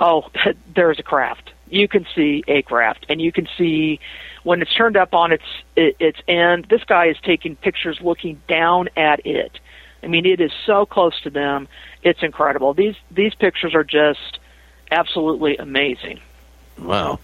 [0.00, 0.30] Oh,
[0.74, 1.52] there's a craft.
[1.68, 3.98] You can see a craft, and you can see
[4.44, 5.44] when it's turned up on its
[5.76, 6.66] its end.
[6.70, 9.58] This guy is taking pictures looking down at it.
[10.02, 11.66] I mean, it is so close to them.
[12.02, 12.72] It's incredible.
[12.72, 14.38] These these pictures are just
[14.92, 16.20] absolutely amazing.
[16.78, 17.18] Wow.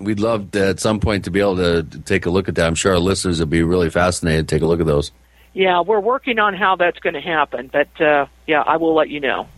[0.00, 2.66] We'd love to, at some point to be able to take a look at that.
[2.66, 5.12] I'm sure our listeners would be really fascinated to take a look at those.
[5.54, 9.08] Yeah, we're working on how that's going to happen, but uh, yeah, I will let
[9.08, 9.48] you know.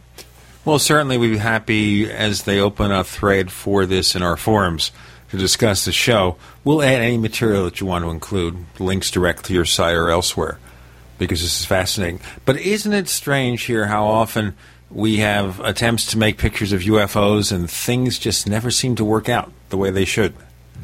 [0.67, 4.93] Well, certainly we'd be happy as they open a thread for this in our forums
[5.31, 6.37] to discuss the show.
[6.65, 10.11] We'll add any material that you want to include, links direct to your site or
[10.11, 10.59] elsewhere,
[11.19, 12.21] because this is fascinating.
[12.45, 14.55] But isn't it strange here how often
[14.91, 19.31] we have attempts to make pictures of UFOs and things just never seem to work
[19.31, 20.35] out the way they should?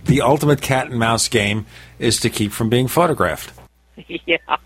[0.06, 1.66] The ultimate cat and mouse game
[1.98, 3.52] is to keep from being photographed.
[4.06, 4.56] yeah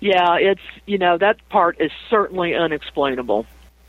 [0.00, 3.46] yeah, it's you know that part is certainly unexplainable.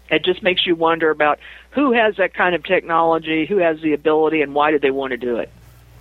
[0.09, 1.39] It just makes you wonder about
[1.71, 5.11] who has that kind of technology, who has the ability, and why did they want
[5.11, 5.49] to do it.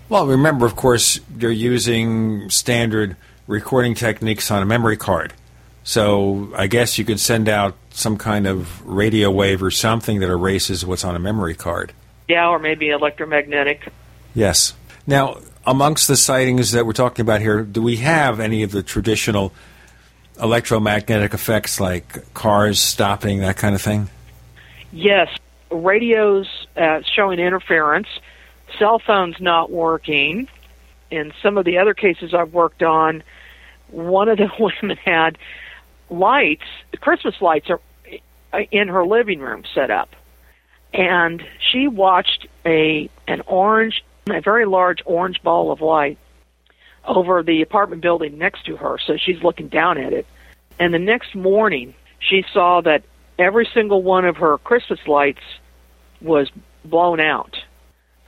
[0.09, 3.17] Well, remember, of course, they're using standard
[3.47, 5.33] recording techniques on a memory card.
[5.85, 10.29] So I guess you could send out some kind of radio wave or something that
[10.29, 11.93] erases what's on a memory card.
[12.29, 13.93] Yeah, or maybe electromagnetic.
[14.35, 14.75] Yes.
[15.07, 18.83] Now, amongst the sightings that we're talking about here, do we have any of the
[18.83, 19.53] traditional
[20.43, 24.09] electromagnetic effects like cars stopping, that kind of thing?
[24.93, 25.29] Yes.
[25.71, 28.09] Radios uh, showing interference,
[28.79, 30.49] cell phones not working.
[31.11, 33.23] In some of the other cases I've worked on,
[33.89, 35.39] one of the women had
[36.09, 36.65] lights,
[37.01, 37.81] Christmas lights are
[38.71, 40.11] in her living room set up.
[40.93, 46.19] And she watched a an orange, a very large orange ball of light
[47.05, 50.27] over the apartment building next to her, so she's looking down at it.
[50.79, 53.03] And the next morning, she saw that
[53.39, 55.43] every single one of her Christmas lights
[56.21, 56.51] was
[56.85, 57.57] blown out.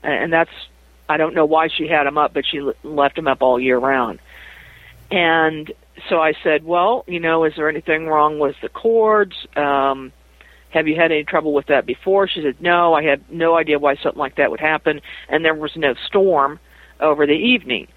[0.03, 0.51] And that's,
[1.09, 3.79] I don't know why she had them up, but she left them up all year
[3.79, 4.19] round.
[5.11, 5.73] And
[6.09, 9.47] so I said, well, you know, is there anything wrong with the cords?
[9.55, 10.13] Um,
[10.71, 12.27] have you had any trouble with that before?
[12.27, 15.03] She said, no, I had no idea why something like that would happen.
[15.29, 16.59] And there was no storm
[16.99, 17.89] over the evening.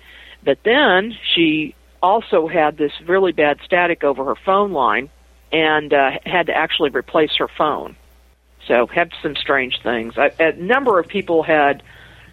[0.45, 5.09] But then she also had this really bad static over her phone line
[5.51, 7.95] and uh, had to actually replace her phone.
[8.67, 10.17] So had some strange things.
[10.17, 11.83] I, a number of people had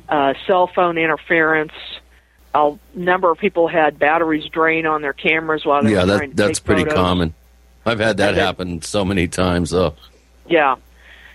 [0.08, 1.72] uh, cell phone interference.
[2.54, 6.16] A number of people had batteries drain on their cameras while they yeah, were that,
[6.18, 6.96] trying to that's take pretty photos.
[6.96, 7.34] common.
[7.84, 9.94] I've had that then- happen so many times, though.
[10.46, 10.76] Yeah,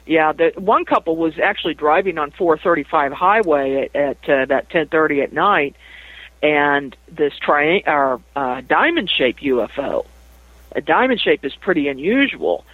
[0.05, 0.33] yeah.
[0.33, 5.33] The one couple was actually driving on 435 highway at, at uh, about 10:30 at
[5.33, 5.75] night,
[6.41, 10.05] and this tri- or uh, diamond shaped UFO.
[10.73, 12.65] A diamond shape is pretty unusual,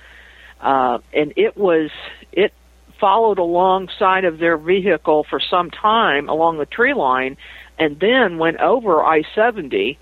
[0.60, 1.91] uh, and it was
[2.31, 2.53] it
[2.99, 7.38] followed alongside of their vehicle for some time along the tree line,
[7.77, 9.98] and then went over I-70.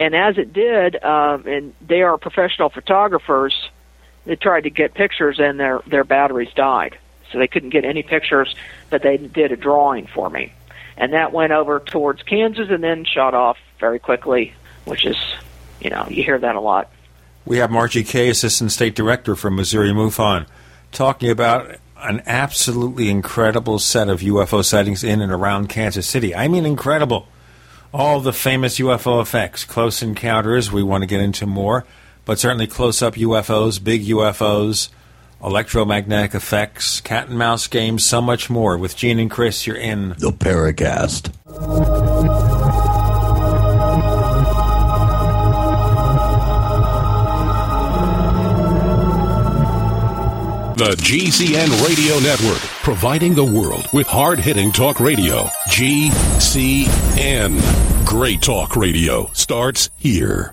[0.00, 3.70] And as it did, um, and they are professional photographers,
[4.24, 6.98] they tried to get pictures and their their batteries died
[7.30, 8.54] so they couldn't get any pictures
[8.90, 10.52] but they did a drawing for me
[10.96, 14.54] and that went over towards kansas and then shot off very quickly
[14.84, 15.16] which is
[15.80, 16.90] you know you hear that a lot
[17.46, 20.46] We have Margie Kay, Assistant State Director from Missouri MUFON,
[20.92, 26.34] talking about an absolutely incredible set of UFO sightings in and around Kansas City.
[26.34, 27.28] I mean, incredible.
[27.92, 31.84] All the famous UFO effects, close encounters, we want to get into more,
[32.24, 34.88] but certainly close up UFOs, big UFOs,
[35.44, 38.78] electromagnetic effects, cat and mouse games, so much more.
[38.78, 41.32] With Gene and Chris, you're in The Paracast.
[50.76, 55.44] The GCN Radio Network, providing the world with hard hitting talk radio.
[55.68, 57.60] GCN.
[58.04, 60.52] Great talk radio starts here.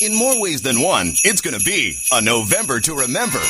[0.00, 3.40] In more ways than one, it's going to be a November to remember.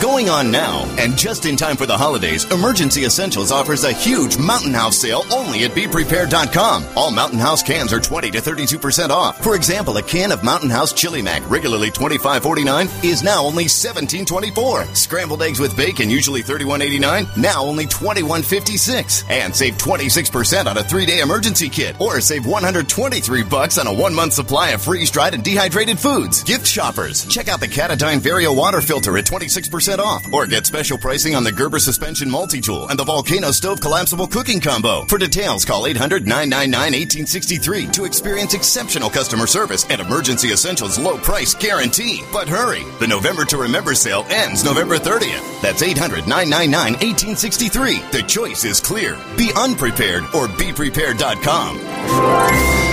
[0.00, 4.38] Going on now, and just in time for the holidays, Emergency Essentials offers a huge
[4.38, 6.86] Mountain House sale only at BePrepared.com.
[6.94, 9.42] All Mountain House cans are 20 to 32% off.
[9.42, 14.94] For example, a can of Mountain House Chili Mac, regularly $25.49, is now only $17.24.
[14.96, 19.28] Scrambled eggs with bacon, usually $31.89, now only $21.56.
[19.28, 24.32] And save 26% on a three-day emergency kit, or save 123 bucks on a one-month
[24.32, 26.44] supply of freeze-dried and dehydrated foods.
[26.44, 30.98] Gift shoppers, check out the Katadyn Vario water filter at 26% off, or get special
[30.98, 35.06] pricing on the Gerber suspension multi-tool and the Volcano stove collapsible cooking combo.
[35.06, 42.20] For details, call 800-999-1863 to experience exceptional customer service and emergency essentials low price guarantee.
[42.30, 45.62] But hurry, the November to Remember sale ends November 30th.
[45.62, 48.12] That's 800-999-1863.
[48.12, 49.16] The choice is clear.
[49.38, 52.87] Be unprepared or beprepared.com.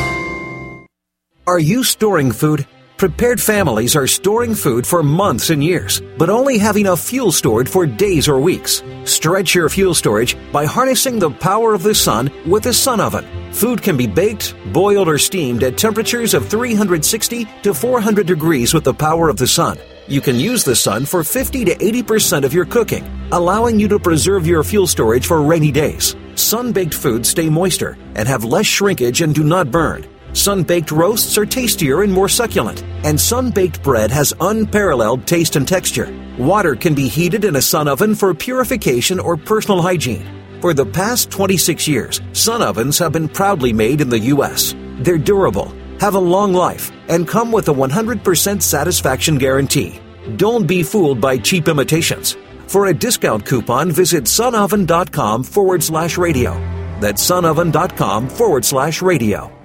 [1.48, 2.66] Are you storing food?
[2.98, 7.70] Prepared families are storing food for months and years, but only have enough fuel stored
[7.70, 8.82] for days or weeks.
[9.04, 13.28] Stretch your fuel storage by harnessing the power of the sun with a sun oven.
[13.54, 18.84] Food can be baked, boiled, or steamed at temperatures of 360 to 400 degrees with
[18.84, 19.78] the power of the sun.
[20.08, 24.00] You can use the sun for 50 to 80% of your cooking, allowing you to
[24.00, 26.16] preserve your fuel storage for rainy days.
[26.34, 30.08] Sun baked foods stay moister and have less shrinkage and do not burn.
[30.36, 35.56] Sun baked roasts are tastier and more succulent, and sun baked bread has unparalleled taste
[35.56, 36.14] and texture.
[36.38, 40.28] Water can be heated in a sun oven for purification or personal hygiene.
[40.60, 44.76] For the past 26 years, sun ovens have been proudly made in the U.S.
[44.98, 50.02] They're durable, have a long life, and come with a 100% satisfaction guarantee.
[50.36, 52.36] Don't be fooled by cheap imitations.
[52.68, 56.52] For a discount coupon, visit sunoven.com forward slash radio.
[57.00, 59.65] That's sunoven.com forward slash radio.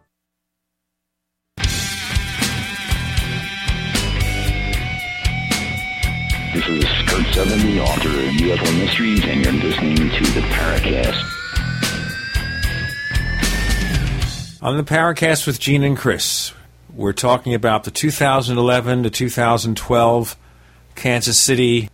[7.31, 11.23] Is Seven, the author of UFO Mysteries, and you're listening to the Paracast.
[14.61, 16.53] On the Paracast with Gene and Chris,
[16.93, 20.37] we're talking about the 2011 to 2012
[20.95, 21.89] Kansas City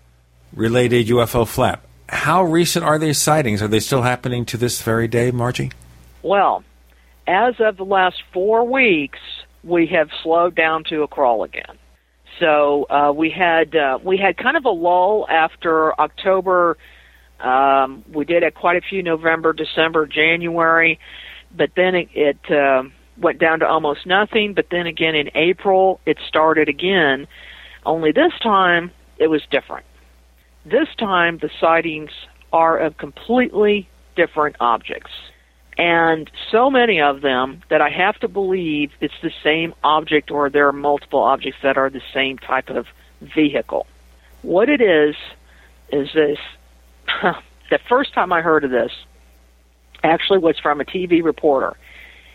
[0.53, 1.85] related UFO flap.
[2.09, 3.61] How recent are these sightings?
[3.61, 5.71] Are they still happening to this very day, Margie?
[6.23, 6.63] Well,
[7.27, 9.19] as of the last four weeks,
[9.63, 11.76] we have slowed down to a crawl again.
[12.39, 16.77] So uh, we had uh, we had kind of a lull after October.
[17.39, 20.99] Um, we did have quite a few November, December, January,
[21.55, 22.83] but then it, it uh,
[23.17, 24.53] went down to almost nothing.
[24.53, 27.27] But then again in April, it started again.
[27.85, 29.85] Only this time it was different.
[30.65, 32.11] This time the sightings
[32.51, 35.11] are of completely different objects
[35.77, 40.49] and so many of them that I have to believe it's the same object or
[40.49, 42.87] there are multiple objects that are the same type of
[43.21, 43.85] vehicle.
[44.41, 45.15] What it is,
[45.91, 46.39] is this
[47.69, 48.91] the first time I heard of this
[50.03, 51.77] actually was from a TV reporter.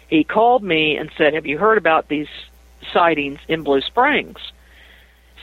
[0.09, 2.29] He called me and said, Have you heard about these
[2.93, 4.39] sightings in Blue Springs?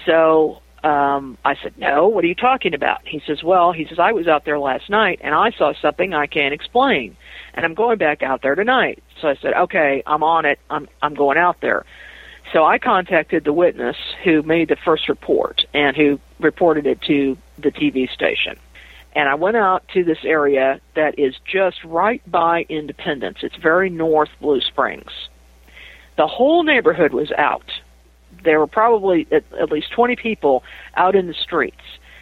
[0.05, 3.05] So um, I said, No, what are you talking about?
[3.05, 6.13] He says, Well, he says, I was out there last night and I saw something
[6.13, 7.17] I can't explain.
[7.53, 9.03] And I'm going back out there tonight.
[9.21, 10.59] So I said, Okay, I'm on it.
[10.69, 11.85] I'm I'm going out there.
[12.53, 17.37] So I contacted the witness who made the first report and who reported it to
[17.57, 18.57] the TV station.
[19.13, 23.39] And I went out to this area that is just right by Independence.
[23.41, 25.11] It's very north Blue Springs.
[26.17, 27.69] The whole neighborhood was out
[28.43, 30.63] there were probably at, at least 20 people
[30.95, 31.81] out in the streets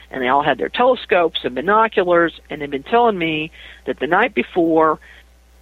[0.10, 3.52] and they all had their telescopes and binoculars and they'd been telling me
[3.86, 5.00] that the night before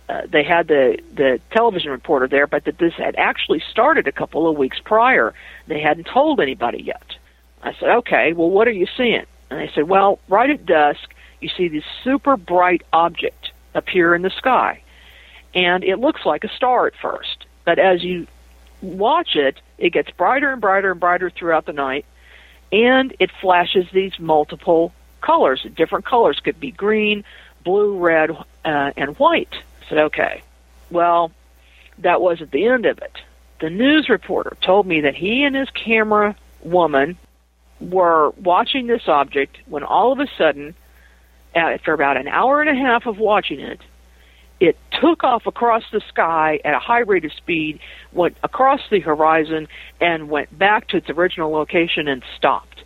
[0.10, 4.12] uh, they had the the television reporter there but that this had actually started a
[4.12, 5.34] couple of weeks prior
[5.68, 7.16] they hadn't told anybody yet
[7.64, 11.14] i said okay well what are you seeing and they said well right at dusk
[11.42, 14.82] you see this super bright object appear in the sky
[15.54, 18.28] and it looks like a star at first but as you
[18.86, 22.06] watch it, it gets brighter and brighter and brighter throughout the night,
[22.72, 25.66] and it flashes these multiple colors.
[25.76, 27.24] Different colors could be green,
[27.64, 28.32] blue, red,
[28.64, 29.54] uh, and white.
[29.90, 30.42] Said, okay.
[30.90, 31.32] Well,
[32.00, 33.18] that wasn't the end of it.
[33.62, 37.18] The news reporter told me that he and his camera woman
[37.80, 40.76] were watching this object when all of a sudden,
[41.56, 43.80] uh, after about an hour and a half of watching it,
[44.60, 47.80] it took off across the sky at a high rate of speed,
[48.14, 49.68] went across the horizon,
[50.00, 52.84] and went back to its original location and stopped.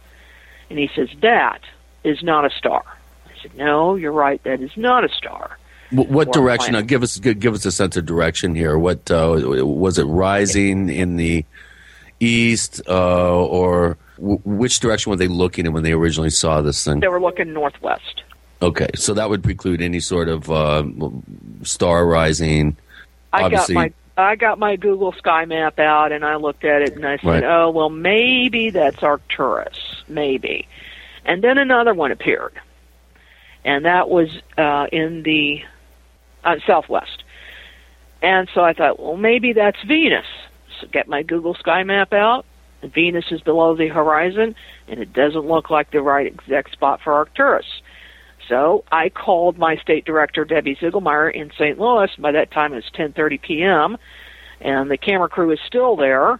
[0.69, 1.61] And he says, That
[2.03, 2.83] is not a star.
[3.27, 5.58] I said, No, you're right, that is not a star.
[5.91, 6.73] What, what direction?
[6.73, 8.77] Now, give us give us a sense of direction here.
[8.77, 11.45] What uh, was it rising in the
[12.19, 16.83] east, uh, or w- which direction were they looking in when they originally saw this
[16.83, 16.99] thing?
[16.99, 18.23] They were looking northwest.
[18.61, 20.83] Okay, so that would preclude any sort of uh,
[21.63, 22.75] star rising.
[23.31, 26.81] I Obviously, got my I got my Google Sky Map out and I looked at
[26.81, 27.43] it and I said, Right.
[27.43, 30.67] "Oh, well, maybe that's Arcturus, maybe."
[31.25, 32.53] And then another one appeared,
[33.63, 35.63] and that was uh, in the
[36.43, 37.23] uh, southwest.
[38.21, 40.25] And so I thought, well, maybe that's Venus.
[40.79, 42.45] So get my Google Sky Map out.
[42.83, 44.55] Venus is below the horizon,
[44.87, 47.65] and it doesn't look like the right exact spot for Arcturus.
[48.47, 51.77] So I called my state director, Debbie Ziegelmeyer, in St.
[51.77, 52.09] Louis.
[52.17, 53.97] By that time, it's 10:30 p.m.,
[54.61, 56.39] and the camera crew is still there.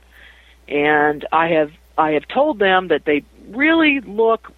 [0.68, 4.52] And I have I have told them that they really look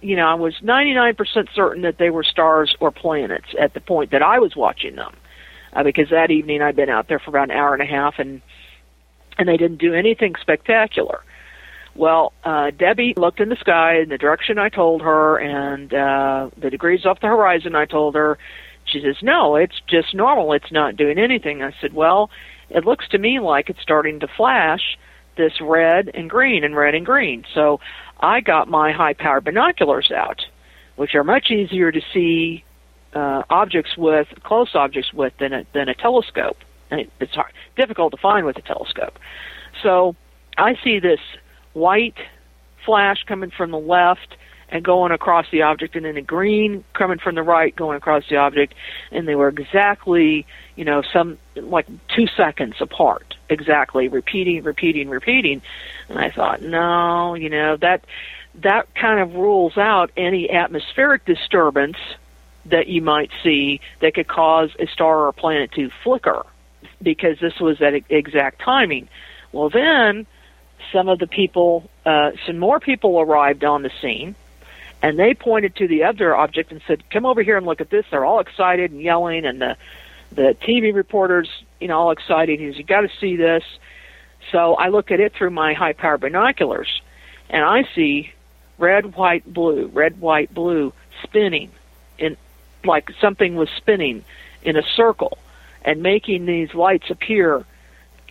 [0.00, 1.16] you know, I was 99%
[1.54, 5.14] certain that they were stars or planets at the point that I was watching them.
[5.72, 8.14] Uh, because that evening I'd been out there for about an hour and a half
[8.18, 8.42] and
[9.38, 11.22] and they didn't do anything spectacular.
[11.94, 16.50] Well, uh, Debbie looked in the sky in the direction I told her, and uh,
[16.56, 18.38] the degrees off the horizon I told her.
[18.84, 20.52] She says, "No, it's just normal.
[20.52, 22.30] It's not doing anything." I said, "Well,
[22.68, 24.98] it looks to me like it's starting to flash
[25.36, 27.80] this red and green and red and green." So
[28.20, 30.42] I got my high-powered binoculars out,
[30.96, 32.64] which are much easier to see
[33.14, 36.58] uh, objects with close objects with than a, than a telescope.
[36.90, 39.18] And it, it's hard, difficult to find with a telescope.
[39.82, 40.14] So
[40.58, 41.20] I see this
[41.72, 42.18] white
[42.84, 44.36] flash coming from the left
[44.70, 48.28] and going across the object, and then a green coming from the right going across
[48.28, 48.74] the object,
[49.10, 55.60] and they were exactly, you know, some like two seconds apart, exactly, repeating, repeating, repeating.
[56.08, 58.04] And I thought, no, you know, that
[58.56, 61.98] that kind of rules out any atmospheric disturbance
[62.66, 66.44] that you might see that could cause a star or a planet to flicker,
[67.02, 69.08] because this was at exact timing.
[69.52, 70.26] Well, then
[70.92, 74.34] some of the people, uh, some more people arrived on the scene,
[75.02, 77.90] and they pointed to the other object and said, "Come over here and look at
[77.90, 79.76] this." They're all excited and yelling, and the
[80.32, 81.48] the TV reporters,
[81.80, 82.60] you know, all excited.
[82.60, 83.64] He says, "You got to see this."
[84.52, 87.02] So I look at it through my high power binoculars,
[87.48, 88.32] and I see
[88.78, 91.70] red, white, blue, red, white, blue spinning
[92.18, 92.36] in
[92.84, 94.24] like something was spinning
[94.62, 95.38] in a circle
[95.82, 97.64] and making these lights appear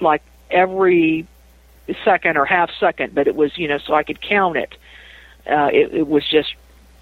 [0.02, 1.28] like every
[2.04, 4.76] second or half second, but it was, you know, so I could count it.
[5.50, 6.54] Uh, it, it was just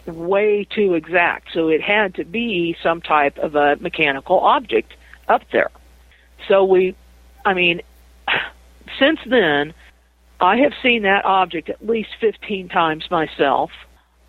[0.07, 1.49] way too exact.
[1.53, 4.93] So it had to be some type of a mechanical object
[5.27, 5.71] up there.
[6.47, 6.95] So we,
[7.45, 7.81] I mean,
[8.99, 9.73] since then,
[10.39, 13.71] I have seen that object at least 15 times myself.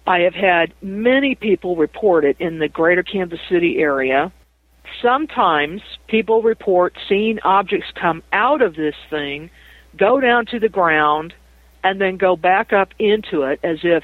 [0.07, 4.33] I have had many people report it in the greater Kansas City area.
[5.03, 9.51] Sometimes people report seeing objects come out of this thing
[9.99, 11.35] go down to the ground,
[11.85, 14.03] and then go back up into it as if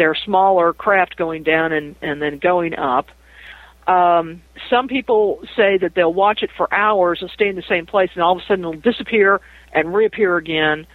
[0.00, 3.08] they're smaller craft going down and, and then going up.
[3.86, 4.40] Um,
[4.70, 8.08] some people say that they'll watch it for hours and stay in the same place,
[8.14, 9.42] and all of a sudden it'll disappear
[9.74, 10.86] and reappear again,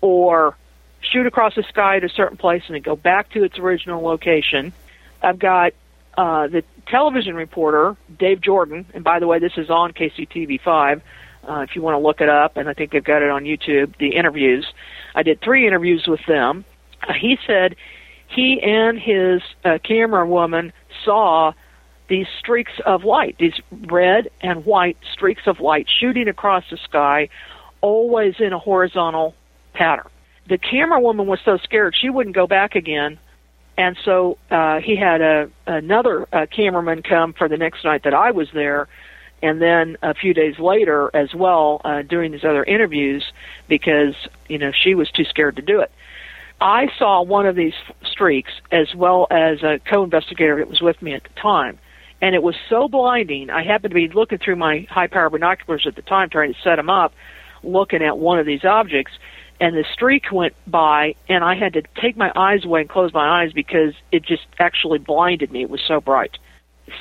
[0.00, 0.56] or
[1.00, 4.04] shoot across the sky at a certain place and then go back to its original
[4.04, 4.72] location.
[5.20, 5.72] I've got
[6.16, 11.00] uh, the television reporter Dave Jordan, and by the way, this is on KCTV5
[11.48, 13.42] uh, if you want to look it up, and I think they've got it on
[13.42, 14.64] YouTube, the interviews.
[15.12, 16.64] I did three interviews with them.
[17.02, 17.74] Uh, he said
[18.28, 20.72] he and his uh, camera woman
[21.04, 21.52] saw
[22.08, 23.58] these streaks of light, these
[23.90, 27.28] red and white streaks of light shooting across the sky,
[27.80, 29.34] always in a horizontal
[29.72, 30.08] pattern.
[30.48, 33.18] The camera woman was so scared she wouldn't go back again,
[33.78, 38.14] and so uh, he had a another uh, cameraman come for the next night that
[38.14, 38.88] I was there
[39.44, 43.22] and then a few days later as well uh, during these other interviews
[43.68, 44.14] because
[44.48, 45.92] you know she was too scared to do it.
[46.60, 47.74] I saw one of these
[48.04, 51.78] streaks as well as a co-investigator that was with me at the time,
[52.22, 53.50] and it was so blinding.
[53.50, 56.76] I happened to be looking through my high-power binoculars at the time, trying to set
[56.76, 57.12] them up,
[57.62, 59.12] looking at one of these objects,
[59.60, 63.12] and the streak went by, and I had to take my eyes away and close
[63.12, 65.62] my eyes because it just actually blinded me.
[65.62, 66.38] It was so bright.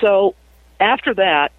[0.01, 0.35] So
[0.79, 1.51] after that,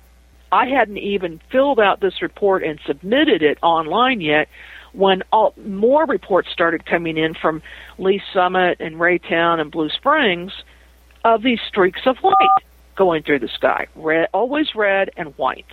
[0.52, 4.48] I hadn't even filled out this report and submitted it online yet
[4.94, 7.62] when all, more reports started coming in from
[7.98, 10.52] Lee Summit and Raytown and Blue Springs
[11.24, 12.34] of these streaks of light
[12.94, 15.66] going through the sky, red, always red and white.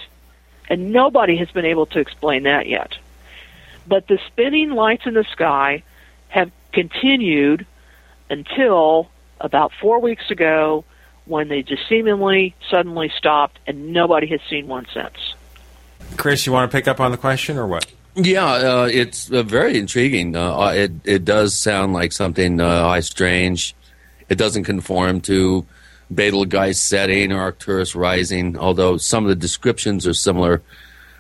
[0.69, 2.97] And nobody has been able to explain that yet.
[3.87, 5.83] But the spinning lights in the sky
[6.29, 7.65] have continued
[8.29, 10.85] until about four weeks ago
[11.25, 15.35] when they just seemingly suddenly stopped and nobody has seen one since.
[16.17, 17.85] Chris, you want to pick up on the question or what?
[18.15, 20.35] Yeah, uh, it's uh, very intriguing.
[20.35, 23.73] Uh, it it does sound like something uh, strange.
[24.27, 25.65] It doesn't conform to
[26.13, 30.61] Betelgeuse setting or Arcturus rising, although some of the descriptions are similar.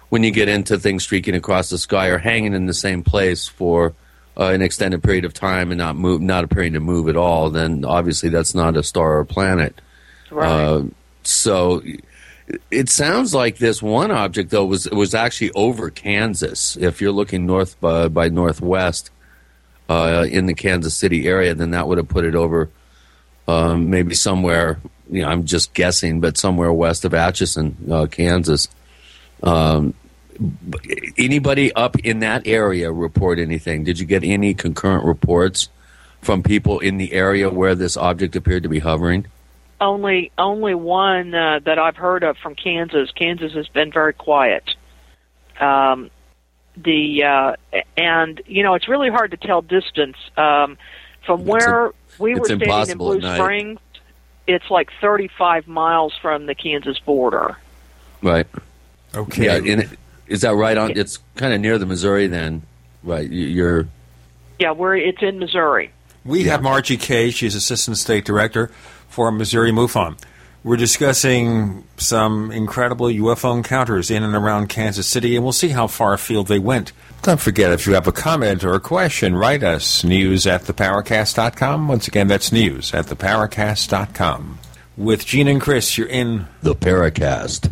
[0.09, 3.47] When you get into things streaking across the sky or hanging in the same place
[3.47, 3.93] for
[4.37, 7.49] uh, an extended period of time and not move, not appearing to move at all,
[7.49, 9.79] then obviously that's not a star or planet.
[10.29, 10.49] Right.
[10.49, 10.83] Uh,
[11.23, 11.81] so
[12.69, 16.75] it sounds like this one object though was was actually over Kansas.
[16.77, 19.11] If you're looking north by, by northwest
[19.89, 22.69] uh, in the Kansas City area, then that would have put it over
[23.47, 24.79] um, maybe somewhere.
[25.09, 28.67] You know, I'm just guessing, but somewhere west of Atchison, uh, Kansas.
[29.43, 29.93] Um,
[31.17, 33.83] anybody up in that area report anything?
[33.83, 35.69] Did you get any concurrent reports
[36.21, 39.25] from people in the area where this object appeared to be hovering?
[39.81, 43.09] Only only one uh, that I've heard of from Kansas.
[43.11, 44.63] Kansas has been very quiet.
[45.59, 46.11] Um,
[46.77, 47.55] the uh,
[47.97, 50.77] and you know it's really hard to tell distance um,
[51.25, 53.19] from where a- we were it's standing in Blue.
[53.21, 53.79] Springs.
[54.47, 57.57] It's like 35 miles from the Kansas border.
[58.21, 58.47] Right.
[59.15, 59.45] Okay.
[59.45, 59.89] Yeah, and it,
[60.27, 60.97] is that right on?
[60.97, 62.61] It's kind of near the Missouri then,
[63.03, 63.27] right?
[63.29, 63.87] You- You're
[64.59, 65.91] Yeah, we're it's in Missouri.
[66.23, 67.31] We have Margie Kay.
[67.31, 68.69] She's Assistant State Director
[69.11, 70.17] for Missouri MUFON.
[70.63, 75.87] We're discussing some incredible UFO encounters in and around Kansas City, and we'll see how
[75.87, 76.91] far afield they went.
[77.23, 80.03] Don't forget, if you have a comment or a question, write us.
[80.03, 81.87] News at theparacast.com.
[81.87, 84.59] Once again, that's news at theparacast.com.
[84.97, 87.71] With Gene and Chris, you're in the Paracast.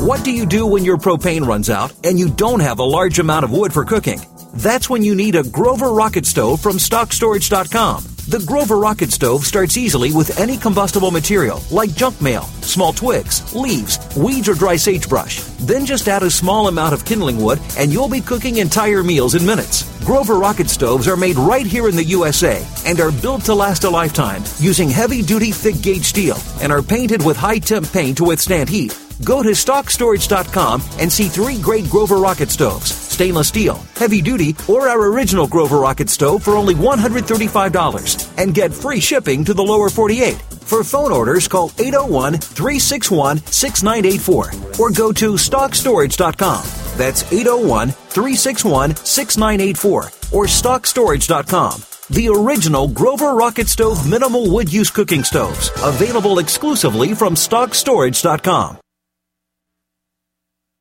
[0.00, 3.18] What do you do when your propane runs out and you don't have a large
[3.18, 4.20] amount of wood for cooking?
[4.52, 8.04] That's when you need a Grover Rocket Stove from StockStorage.com.
[8.28, 13.54] The Grover Rocket Stove starts easily with any combustible material like junk mail, small twigs,
[13.54, 15.40] leaves, weeds, or dry sagebrush.
[15.60, 19.34] Then just add a small amount of kindling wood and you'll be cooking entire meals
[19.34, 19.84] in minutes.
[20.04, 23.84] Grover Rocket Stoves are made right here in the USA and are built to last
[23.84, 28.18] a lifetime using heavy duty thick gauge steel and are painted with high temp paint
[28.18, 28.94] to withstand heat.
[29.24, 34.88] Go to StockStorage.com and see three great Grover Rocket Stoves stainless steel, heavy duty, or
[34.88, 39.88] our original Grover Rocket Stove for only $135 and get free shipping to the lower
[39.88, 40.34] 48.
[40.34, 46.62] For phone orders, call 801 361 6984 or go to StockStorage.com.
[46.98, 50.02] That's 801 361 6984
[50.32, 51.82] or StockStorage.com.
[52.10, 58.78] The original Grover Rocket Stove minimal wood use cooking stoves, available exclusively from StockStorage.com.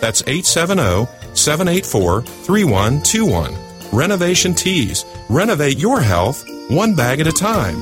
[0.00, 3.54] That's 870 784 3121.
[3.92, 5.04] Renovation Teas.
[5.28, 7.76] Renovate your health one bag at a time.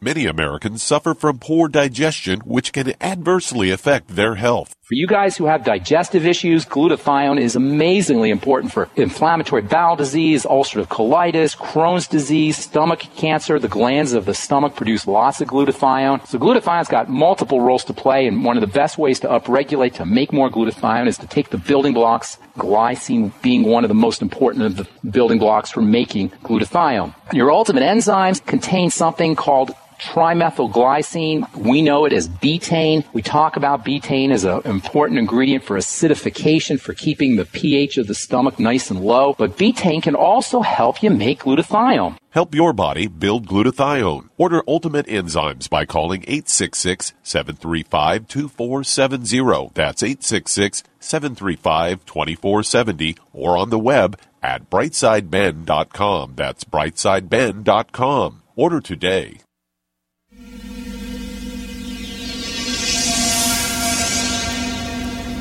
[0.00, 4.74] Many Americans suffer from poor digestion, which can adversely affect their health.
[4.92, 10.44] For you guys who have digestive issues, glutathione is amazingly important for inflammatory bowel disease,
[10.44, 13.58] ulcerative colitis, Crohn's disease, stomach cancer.
[13.58, 16.26] The glands of the stomach produce lots of glutathione.
[16.26, 19.94] So glutathione's got multiple roles to play, and one of the best ways to upregulate
[19.94, 23.94] to make more glutathione is to take the building blocks, glycine being one of the
[23.94, 27.14] most important of the building blocks for making glutathione.
[27.32, 31.54] Your ultimate enzymes contain something called trimethylglycine.
[31.56, 33.04] We know it as betaine.
[33.12, 38.06] We talk about betaine as an important ingredient for acidification, for keeping the pH of
[38.06, 39.34] the stomach nice and low.
[39.38, 42.16] But betaine can also help you make glutathione.
[42.30, 44.28] Help your body build glutathione.
[44.38, 49.70] Order Ultimate Enzymes by calling 866 735 2470.
[49.74, 56.32] That's 866 735 2470 or on the web at brightsideben.com.
[56.36, 58.42] That's brightsideben.com.
[58.56, 59.38] Order today.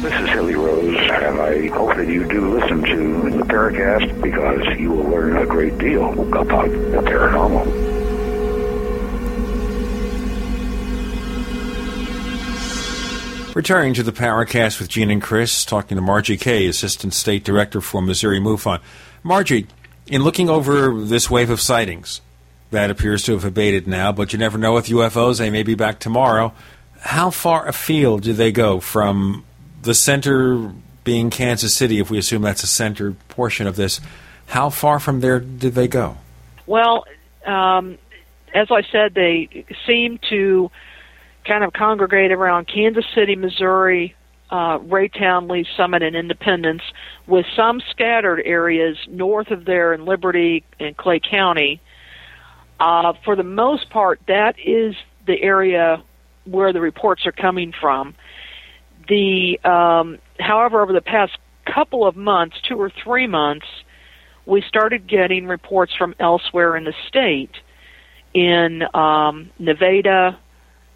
[0.01, 4.79] This is Hilly Rose, and I hope that you do listen to the Paracast because
[4.79, 7.65] you will learn a great deal about the paranormal.
[13.53, 17.79] Returning to the Paracast with Gene and Chris, talking to Margie Kay, Assistant State Director
[17.79, 18.79] for Missouri MUFON.
[19.21, 19.67] Margie,
[20.07, 22.21] in looking over this wave of sightings
[22.71, 25.75] that appears to have abated now, but you never know with UFOs, they may be
[25.75, 26.53] back tomorrow.
[27.01, 29.45] How far afield do they go from
[29.81, 30.71] the center
[31.03, 33.99] being Kansas City, if we assume that's a center portion of this?
[34.47, 36.17] How far from there did they go?
[36.67, 37.05] Well,
[37.45, 37.97] um,
[38.53, 40.69] as I said, they seem to
[41.45, 44.15] kind of congregate around Kansas City, Missouri,
[44.51, 46.83] uh, Raytown, Lee's Summit, and Independence,
[47.25, 51.81] with some scattered areas north of there in Liberty and Clay County.
[52.79, 54.95] Uh, for the most part, that is
[55.25, 56.03] the area
[56.45, 58.15] where the reports are coming from.
[59.07, 63.65] The, um, however, over the past couple of months, two or three months,
[64.45, 67.55] we started getting reports from elsewhere in the state,
[68.33, 70.37] in um, Nevada,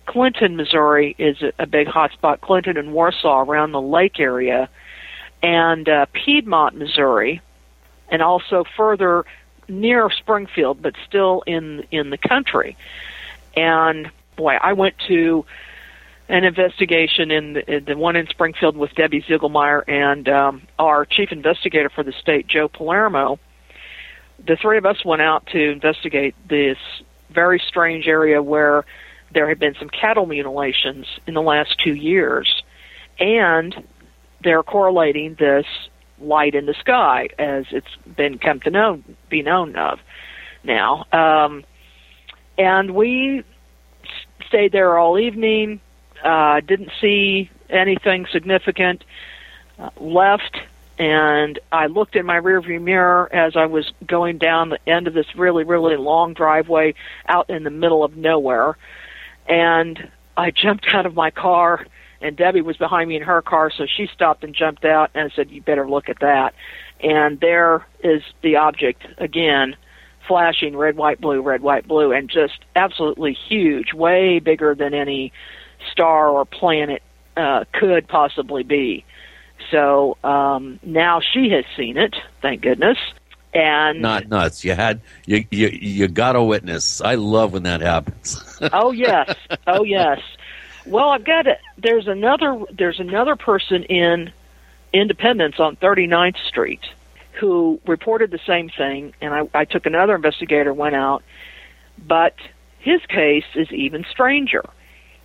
[0.06, 2.42] Clinton, Missouri is a big hotspot.
[2.42, 4.70] Clinton and Warsaw around the lake area,
[5.42, 7.42] and uh, Piedmont, Missouri,
[8.10, 9.26] and also further
[9.68, 12.78] near Springfield, but still in in the country.
[13.56, 15.46] And boy, I went to
[16.28, 21.32] an investigation in the, the one in Springfield with Debbie Ziegelmeyer and um, our chief
[21.32, 23.40] investigator for the state, Joe Palermo.
[24.46, 26.78] The three of us went out to investigate this
[27.32, 28.86] very strange area where
[29.34, 32.64] there have been some cattle mutilations in the last two years,
[33.20, 33.76] and
[34.44, 35.66] they're correlating this
[36.20, 40.00] light in the sky as it's been come to know be known of
[40.64, 41.06] now.
[41.12, 41.66] Um,
[42.58, 43.44] and we
[44.48, 45.82] stayed there all evening.
[46.26, 49.04] Uh, didn't see anything significant.
[49.80, 50.58] Uh, left
[50.98, 55.14] and I looked in my rearview mirror as I was going down the end of
[55.14, 56.96] this really, really long driveway
[57.28, 58.78] out in the middle of nowhere
[59.48, 61.86] and I jumped out of my car
[62.22, 65.32] and Debbie was behind me in her car, so she stopped and jumped out and
[65.36, 66.56] said, "You better look at that."
[67.02, 69.76] And there is the object again,
[70.28, 75.34] flashing red, white, blue, red, white, blue, and just absolutely huge, way bigger than any
[75.92, 77.02] star or planet
[77.38, 79.06] uh, could possibly be.
[79.72, 82.98] So um, now she has seen it, thank goodness,
[83.54, 84.64] and not nuts.
[84.66, 87.02] You had you you you got a witness.
[87.02, 88.38] I love when that happens.
[88.74, 89.36] oh yes,
[89.66, 90.20] oh yes.
[90.86, 91.60] Well, I've got it.
[91.78, 94.32] There's another there's another person in
[94.94, 96.82] Independence on 39th Street
[97.40, 101.24] who reported the same thing, and I, I took another investigator went out,
[101.98, 102.36] but
[102.80, 104.64] his case is even stranger.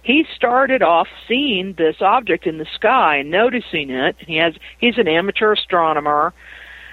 [0.03, 4.17] He started off seeing this object in the sky and noticing it.
[4.19, 6.33] He has he's an amateur astronomer,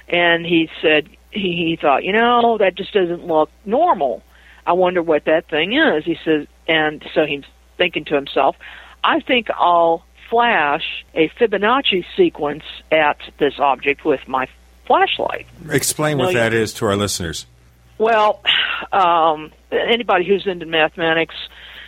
[0.08, 4.24] and he said, he, he thought, you know, that just doesn't look normal.
[4.66, 6.04] I wonder what that thing is.
[6.04, 7.46] He says, and so he's
[7.78, 8.58] thinking to himself,
[9.04, 14.48] I think I'll flash a Fibonacci sequence at this object with my
[14.86, 15.48] flashlight.
[15.70, 17.46] Explain what that is to our listeners.
[17.98, 18.42] Well,
[18.92, 21.36] um, anybody who's into mathematics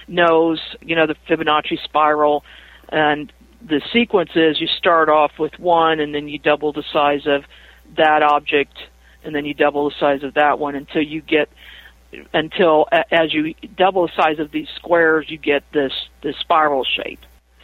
[0.09, 2.43] knows, you know, the Fibonacci spiral,
[2.89, 3.31] and
[3.61, 7.43] the sequence is you start off with one, and then you double the size of
[7.97, 8.77] that object
[9.23, 11.49] and then you double the size of that one until you get
[12.33, 17.19] until as you double the size of these squares you get this this spiral shape.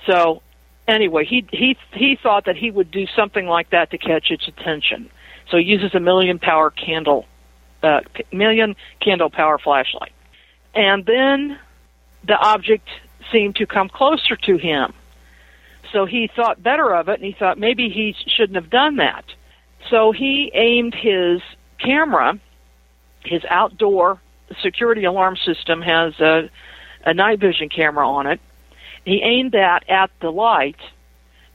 [0.06, 0.42] So
[0.88, 4.48] anyway he he he thought that he would do something like that to catch its
[4.48, 5.10] attention.
[5.50, 7.26] So he uses a million power candle
[7.82, 8.02] uh,
[8.32, 10.12] million candle power flashlight.
[10.74, 11.58] And then
[12.28, 12.88] the object
[13.32, 14.94] seemed to come closer to him
[15.92, 19.26] so he thought better of it and he thought maybe he shouldn't have done that
[19.90, 21.42] so he aimed his
[21.80, 22.40] camera,
[23.24, 24.20] his outdoor
[24.62, 26.50] security alarm system has a,
[27.06, 28.40] a night vision camera on it.
[29.04, 30.78] He aimed that at the light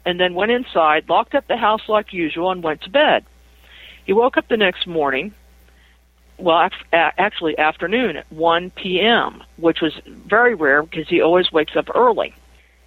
[0.04, 3.24] and then went inside, locked up the house like usual, and went to bed.
[4.06, 5.34] He woke up the next morning
[6.40, 11.86] well, actually afternoon at 1 p.m., which was very rare because he always wakes up
[11.94, 12.34] early.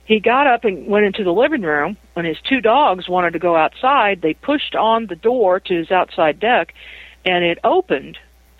[0.05, 1.97] He got up and went into the living room.
[2.13, 5.91] When his two dogs wanted to go outside, they pushed on the door to his
[5.91, 6.73] outside deck,
[7.25, 8.17] and it opened.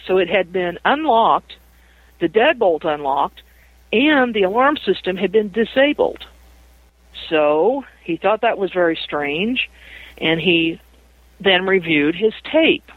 [0.08, 1.54] So it had been unlocked,
[2.20, 3.42] the deadbolt unlocked,
[3.92, 6.26] and the alarm system had been disabled.
[7.30, 9.70] So he thought that was very strange,
[10.18, 10.80] and he
[11.40, 12.90] then reviewed his tape,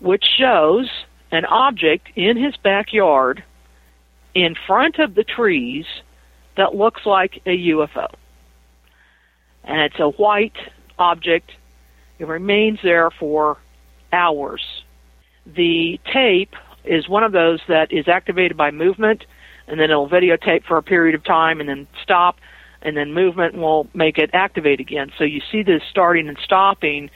[0.00, 0.88] which shows
[1.30, 3.42] an object in his backyard
[4.34, 5.86] in front of the trees
[6.56, 8.12] that looks like a UFO.
[9.64, 10.56] And it's a white
[10.98, 11.50] object.
[12.18, 13.58] It remains there for
[14.12, 14.62] hours.
[15.46, 16.54] The tape
[16.84, 19.24] is one of those that is activated by movement,
[19.66, 22.36] and then it'll videotape for a period of time and then stop,
[22.82, 25.10] and then movement will make it activate again.
[25.18, 27.10] So you see this starting and stopping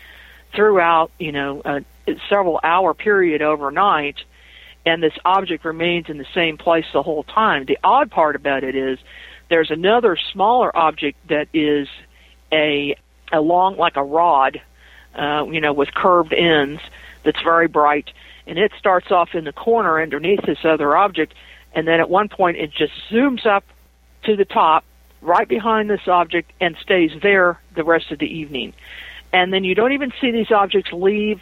[0.54, 1.84] throughout, you know, a
[2.28, 4.16] several hour period overnight,
[4.86, 7.64] and this object remains in the same place the whole time.
[7.66, 8.98] The odd part about it is
[9.48, 11.88] there's another smaller object that is
[12.52, 12.96] a
[13.32, 14.60] a long like a rod,
[15.14, 16.80] uh, you know, with curved ends
[17.24, 18.10] that's very bright,
[18.46, 21.34] and it starts off in the corner underneath this other object,
[21.74, 23.64] and then at one point it just zooms up
[24.24, 24.84] to the top,
[25.20, 28.72] right behind this object, and stays there the rest of the evening.
[29.32, 31.40] And then you don't even see these objects leave;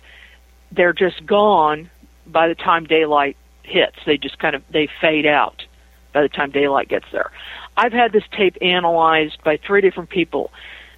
[0.72, 1.90] they're just gone
[2.26, 3.96] by the time daylight hits.
[4.06, 5.64] They just kind of they fade out
[6.12, 7.30] by the time daylight gets there.
[7.76, 10.50] I've had this tape analyzed by three different people.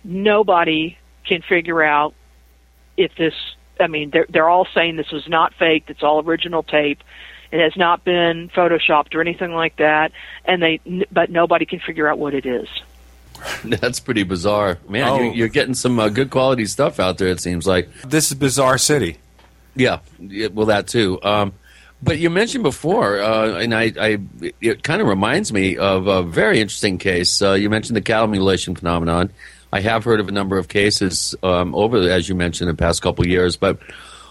[0.02, 2.14] Nobody can figure out
[2.96, 3.34] if this.
[3.78, 5.84] I mean, they're they're all saying this was not fake.
[5.88, 7.02] It's all original tape.
[7.52, 10.12] It has not been photoshopped or anything like that.
[10.44, 10.80] And they,
[11.10, 12.68] but nobody can figure out what it is.
[13.64, 15.08] That's pretty bizarre, man.
[15.08, 15.16] Oh.
[15.16, 17.28] You're, you're getting some uh, good quality stuff out there.
[17.28, 19.18] It seems like this is Bizarre City.
[19.74, 20.00] Yeah,
[20.52, 21.20] well, that too.
[21.22, 21.52] Um,
[22.02, 24.18] but you mentioned before, uh, and I, I
[24.60, 27.42] it kind of reminds me of a very interesting case.
[27.42, 29.30] Uh, you mentioned the cattle mutilation phenomenon.
[29.72, 33.02] I have heard of a number of cases um, over, as you mentioned, the past
[33.02, 33.56] couple years.
[33.56, 33.78] But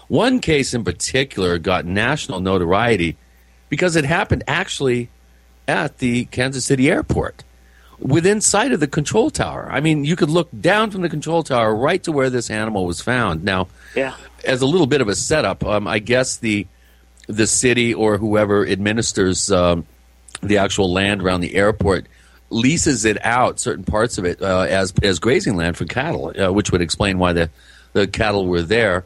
[0.08, 3.16] one case in particular got national notoriety
[3.68, 5.08] because it happened actually
[5.68, 7.44] at the Kansas City airport
[8.00, 9.68] within sight of the control tower.
[9.70, 12.86] I mean, you could look down from the control tower right to where this animal
[12.86, 13.44] was found.
[13.44, 14.14] Now, Yeah.
[14.44, 16.66] as a little bit of a setup, um, I guess the
[17.28, 19.84] the city or whoever administers um,
[20.42, 22.06] the actual land around the airport
[22.48, 26.52] leases it out, certain parts of it, uh, as as grazing land for cattle, uh,
[26.52, 27.48] which would explain why the
[27.92, 29.04] the cattle were there.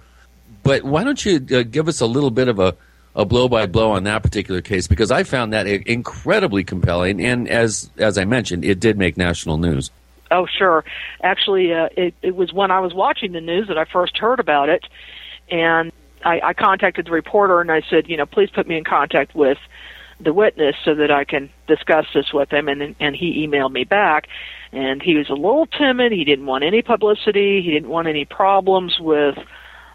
[0.63, 2.75] But why don't you uh, give us a little bit of a
[3.17, 7.49] a blow by blow on that particular case because I found that incredibly compelling, and
[7.49, 9.91] as as I mentioned, it did make national news.
[10.31, 10.85] Oh, sure.
[11.23, 14.41] Actually, uh, it, it was when I was watching the news that I first heard
[14.41, 14.85] about it,
[15.51, 15.93] and
[16.25, 19.35] I, I contacted the reporter and I said, you know, please put me in contact
[19.35, 19.59] with
[20.21, 22.69] the witness so that I can discuss this with him.
[22.69, 24.27] And and he emailed me back,
[24.73, 26.13] and he was a little timid.
[26.13, 27.63] He didn't want any publicity.
[27.63, 29.39] He didn't want any problems with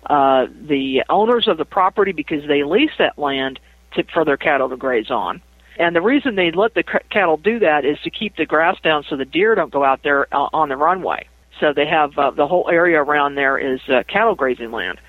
[0.09, 3.59] uh, the owners of the property because they lease that land
[3.93, 5.41] to, for their cattle to graze on.
[5.77, 8.77] And the reason they let the c- cattle do that is to keep the grass
[8.83, 11.27] down so the deer don't go out there uh, on the runway.
[11.59, 14.99] So they have uh, the whole area around there is uh, cattle grazing land.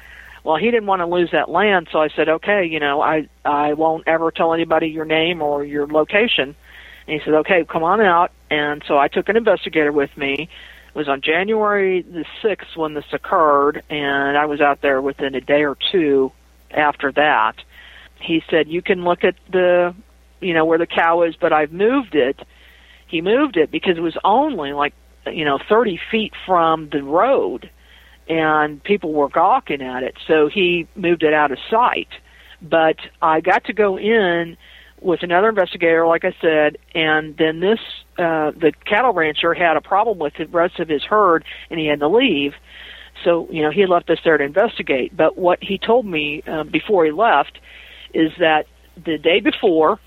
[0.45, 3.29] Well, he didn't want to lose that land, so I said, okay, you know, I
[3.45, 6.55] I won't ever tell anybody your name or your location.
[7.07, 8.33] And he said, okay, come on out.
[8.51, 10.49] And so I took an investigator with me.
[10.91, 15.37] It was on January the 6th when this occurred, and I was out there within
[15.37, 16.33] a day or two
[16.71, 17.55] after that.
[18.21, 19.95] He said, you can look at the,
[20.41, 22.41] you know, where the cow is, but I've moved it.
[23.07, 24.93] He moved it because it was only like,
[25.27, 27.71] you know, 30 feet from the road,
[28.29, 30.17] and people were gawking at it.
[30.27, 32.09] So he moved it out of sight.
[32.61, 34.57] But I got to go in
[35.01, 37.79] with another investigator, like I said, and then this
[38.19, 41.87] uh, the cattle rancher had a problem with the rest of his herd, and he
[41.87, 42.55] had to leave.
[43.25, 45.17] So you know he left us there to investigate.
[45.17, 47.59] But what he told me uh, before he left
[48.13, 48.67] is that
[49.03, 49.99] the day before,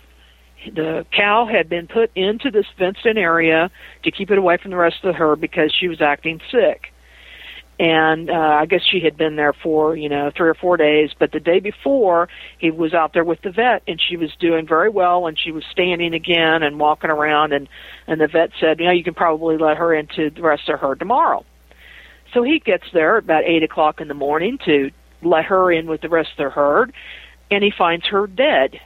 [0.65, 3.71] the cow had been put into this fenced-in area
[4.03, 6.92] to keep it away from the rest of the herd because she was acting sick
[7.79, 11.11] and uh, I guess she had been there for you know three or four days.
[11.17, 12.29] But the day before,
[12.59, 15.51] he was out there with the vet, and she was doing very well, and she
[15.51, 17.67] was standing again and walking around, and
[18.07, 20.79] and the vet said, you know, you can probably let her into the rest of
[20.79, 21.45] her tomorrow.
[22.33, 24.91] So he gets there about eight o'clock in the morning to
[25.21, 26.93] let her in with the rest of the herd,
[27.49, 28.79] and he finds her dead,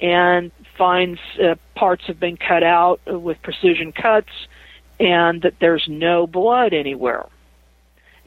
[0.00, 4.28] and finds uh, parts have been cut out with precision cuts,
[4.98, 7.26] and that there's no blood anywhere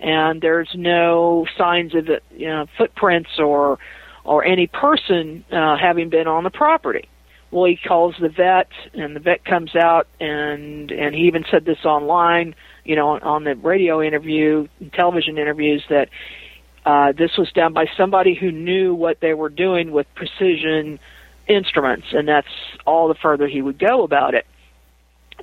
[0.01, 3.79] and there's no signs of it, you know footprints or
[4.23, 7.07] or any person uh, having been on the property.
[7.49, 11.65] Well, he calls the vet, and the vet comes out, and and he even said
[11.65, 12.55] this online,
[12.85, 16.09] you know, on, on the radio interview, television interviews that
[16.85, 20.99] uh, this was done by somebody who knew what they were doing with precision
[21.47, 22.47] instruments, and that's
[22.85, 24.45] all the further he would go about it.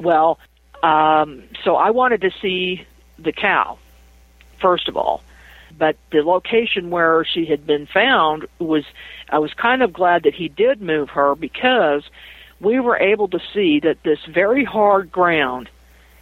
[0.00, 0.38] Well,
[0.82, 2.86] um, so I wanted to see
[3.18, 3.78] the cow,
[4.60, 5.22] first of all.
[5.76, 8.84] But the location where she had been found was,
[9.28, 12.02] I was kind of glad that he did move her because
[12.60, 15.68] we were able to see that this very hard ground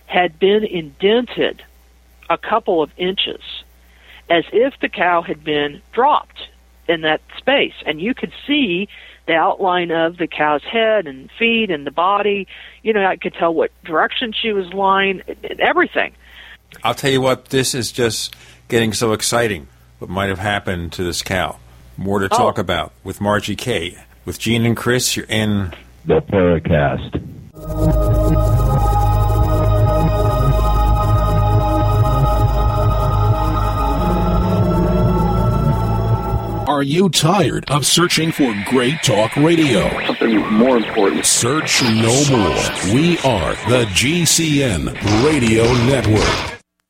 [0.06, 1.62] had been indented
[2.28, 3.40] a couple of inches
[4.28, 6.48] as if the cow had been dropped
[6.88, 7.74] in that space.
[7.84, 8.88] And you could see
[9.26, 12.46] the outline of the cow's head and feet and the body.
[12.82, 15.22] You know, I could tell what direction she was lying,
[15.58, 16.14] everything.
[16.82, 18.34] I'll tell you what, this is just
[18.68, 19.68] getting so exciting.
[19.98, 21.59] What might have happened to this cow?
[21.97, 22.36] More to oh.
[22.36, 22.60] talk Oh.
[22.60, 23.97] about with Margie Kay.
[24.24, 25.72] With Gene and Chris, you're in
[26.05, 27.22] The Paracast.
[36.68, 39.88] Are you tired of searching for great talk radio?
[40.05, 41.24] Something more important.
[41.24, 42.93] Search no more.
[42.93, 44.93] We are the GCN
[45.24, 46.55] Radio Network.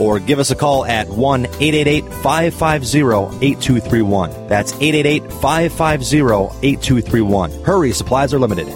[0.00, 4.48] or give us a call at 1 888 550 8231.
[4.48, 7.50] That's 888 550 8231.
[7.64, 8.68] Hurry, supplies are limited.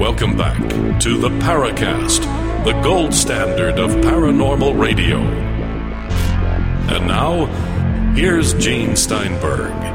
[0.00, 0.58] Welcome back
[1.00, 2.22] to the Paracast,
[2.64, 5.18] the gold standard of paranormal radio.
[6.88, 7.44] And now,
[8.14, 9.89] here's Gene Steinberg.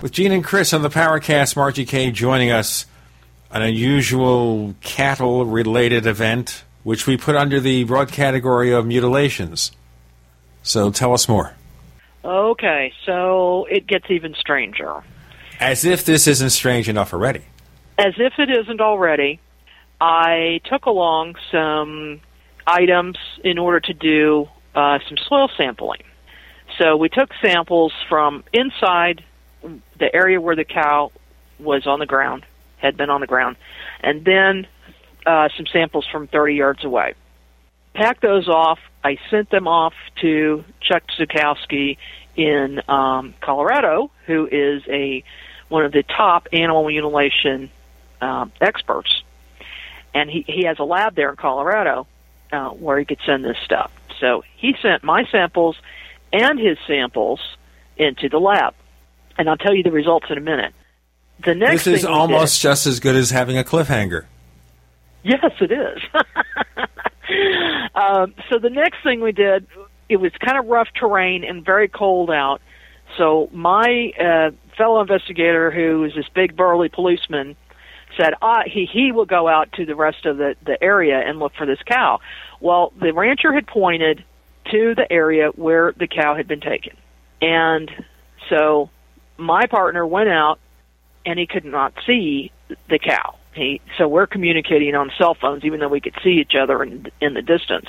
[0.00, 2.86] With Gene and Chris on the Paracast, Margie Kay joining us,
[3.50, 9.72] an unusual cattle related event, which we put under the broad category of mutilations.
[10.62, 11.52] So tell us more.
[12.24, 15.02] Okay, so it gets even stranger.
[15.58, 17.42] As if this isn't strange enough already.
[17.98, 19.40] As if it isn't already,
[20.00, 22.20] I took along some
[22.68, 24.46] items in order to do
[24.76, 26.02] uh, some soil sampling.
[26.78, 29.24] So we took samples from inside
[29.98, 31.12] the area where the cow
[31.58, 32.44] was on the ground,
[32.78, 33.56] had been on the ground,
[34.00, 34.66] and then
[35.26, 37.14] uh, some samples from 30 yards away.
[37.94, 38.78] Packed those off.
[39.02, 41.98] I sent them off to Chuck Zukowski
[42.36, 45.24] in um, Colorado, who is a
[45.68, 47.70] one of the top animal mutilation
[48.20, 49.22] um, experts,
[50.14, 52.06] and he he has a lab there in Colorado
[52.52, 53.90] uh, where he could send this stuff.
[54.20, 55.76] So he sent my samples
[56.32, 57.40] and his samples
[57.96, 58.74] into the lab,
[59.38, 60.74] and I'll tell you the results in a minute.
[61.44, 64.26] The next this is almost just as good as having a cliffhanger.
[65.22, 66.02] yes, it is.
[67.94, 69.66] um, so the next thing we did,
[70.08, 72.60] it was kind of rough terrain and very cold out.
[73.16, 77.56] So my uh, fellow investigator, who is this big burly policeman,
[78.16, 81.38] said ah, he he will go out to the rest of the the area and
[81.38, 82.18] look for this cow.
[82.60, 84.24] Well, the rancher had pointed
[84.72, 86.96] to the area where the cow had been taken,
[87.40, 87.90] and
[88.48, 88.90] so
[89.38, 90.58] my partner went out
[91.24, 92.52] and he could not see
[92.88, 93.36] the cow.
[93.54, 97.10] He so we're communicating on cell phones, even though we could see each other in
[97.20, 97.88] in the distance.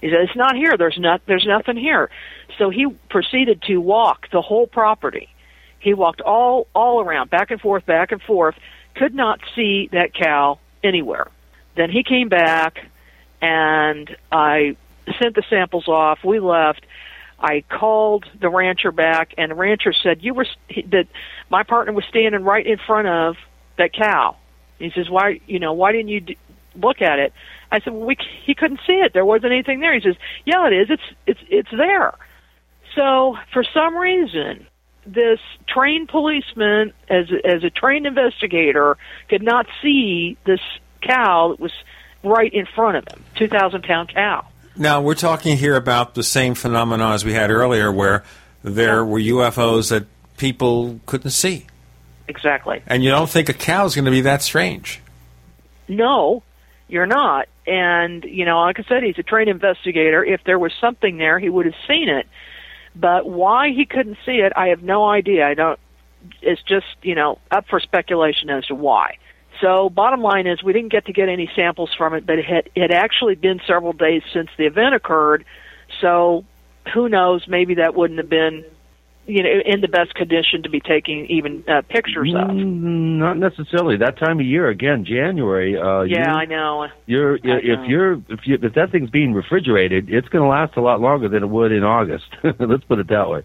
[0.00, 0.76] He said, "It's not here.
[0.76, 1.22] There's not.
[1.26, 2.10] There's nothing here."
[2.58, 5.28] So he proceeded to walk the whole property.
[5.78, 8.56] He walked all all around, back and forth, back and forth.
[8.94, 11.28] Could not see that cow anywhere.
[11.76, 12.78] Then he came back,
[13.40, 14.76] and I
[15.20, 16.24] sent the samples off.
[16.24, 16.86] We left.
[17.44, 20.46] I called the rancher back, and the rancher said you were
[20.90, 21.06] that
[21.50, 23.36] my partner was standing right in front of
[23.76, 24.36] that cow.
[24.78, 26.38] He says, "Why, you know, why didn't you d-
[26.74, 27.34] look at it?"
[27.70, 28.16] I said, "Well, we
[28.46, 29.12] he couldn't see it.
[29.12, 30.16] There wasn't anything there." He says,
[30.46, 30.86] "Yeah, it is.
[30.88, 32.14] It's it's it's there."
[32.94, 34.66] So for some reason,
[35.04, 38.96] this trained policeman, as as a trained investigator,
[39.28, 40.60] could not see this
[41.02, 41.72] cow that was
[42.22, 44.46] right in front of him, two thousand pound cow.
[44.76, 48.24] Now we're talking here about the same phenomena as we had earlier, where
[48.62, 50.06] there were UFOs that
[50.36, 51.66] people couldn't see,
[52.26, 52.82] Exactly.
[52.86, 55.00] and you don't think a cow is going to be that strange.
[55.86, 56.42] No,
[56.88, 57.48] you're not.
[57.66, 60.24] And, you know, like I said, he's a trained investigator.
[60.24, 62.26] If there was something there, he would have seen it.
[62.96, 65.46] But why he couldn't see it, I have no idea.
[65.46, 65.78] I don't,
[66.42, 69.18] it's just, you know, up for speculation as to why.
[69.64, 72.44] So, bottom line is, we didn't get to get any samples from it, but it
[72.44, 75.44] had, it had actually been several days since the event occurred.
[76.02, 76.44] So,
[76.92, 77.46] who knows?
[77.48, 78.62] Maybe that wouldn't have been,
[79.26, 82.50] you know, in the best condition to be taking even uh, pictures of.
[82.50, 83.96] Mm, not necessarily.
[83.96, 85.78] That time of year, again, January.
[85.78, 86.86] Uh, Yeah, you- I know.
[87.06, 87.56] You're I know.
[87.56, 91.00] if you're if you if that thing's being refrigerated, it's going to last a lot
[91.00, 92.26] longer than it would in August.
[92.42, 93.44] Let's put it that way.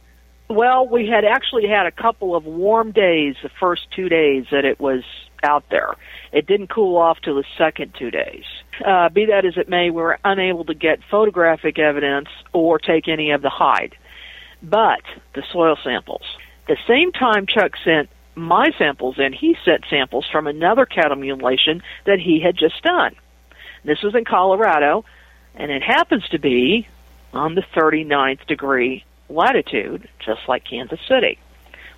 [0.49, 4.65] Well, we had actually had a couple of warm days the first two days that
[4.65, 5.03] it was
[5.43, 5.95] out there.
[6.31, 8.43] It didn't cool off till the second two days.
[8.85, 13.07] Uh, be that as it may, we were unable to get photographic evidence or take
[13.07, 13.95] any of the hide.
[14.61, 15.01] But
[15.35, 16.23] the soil samples.
[16.67, 21.81] The same time Chuck sent my samples in, he sent samples from another cattle mutilation
[22.05, 23.15] that he had just done.
[23.83, 25.03] This was in Colorado,
[25.55, 26.87] and it happens to be
[27.33, 31.37] on the 39th degree latitude, just like Kansas City,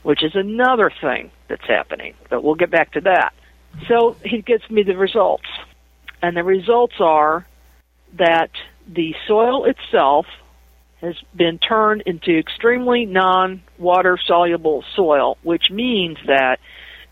[0.03, 2.15] which is another thing that's happening.
[2.29, 3.33] But we'll get back to that.
[3.87, 5.47] So he gives me the results.
[6.21, 7.45] And the results are
[8.13, 8.51] that
[8.87, 10.25] the soil itself
[11.01, 16.59] has been turned into extremely non water soluble soil, which means that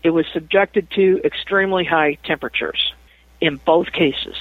[0.02, 2.92] it was subjected to extremely high temperatures
[3.40, 4.36] in both cases.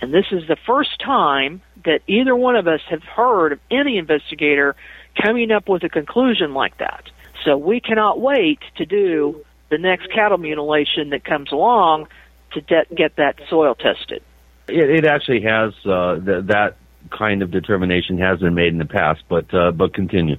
[0.00, 3.98] And this is the first time that either one of us have heard of any
[3.98, 4.74] investigator
[5.22, 7.10] coming up with a conclusion like that.
[7.44, 12.08] So we cannot wait to do the next cattle mutilation that comes along
[12.52, 14.22] to de- get that soil tested.
[14.68, 16.76] It, it actually has uh, th- that
[17.10, 20.36] kind of determination has been made in the past, but uh, but continue.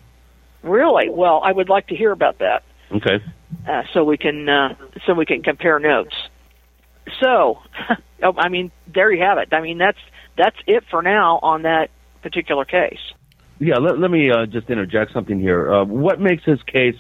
[0.63, 1.09] Really?
[1.09, 2.63] Well, I would like to hear about that.
[2.91, 3.23] Okay.
[3.67, 4.75] uh, so we can uh,
[5.05, 6.15] so we can compare notes.
[7.21, 7.59] So,
[8.23, 9.53] oh, I mean, there you have it.
[9.53, 9.99] I mean, that's
[10.37, 11.89] that's it for now on that
[12.21, 12.99] particular case.
[13.59, 15.73] Yeah, let, let me uh, just interject something here.
[15.73, 16.97] Uh, what makes this case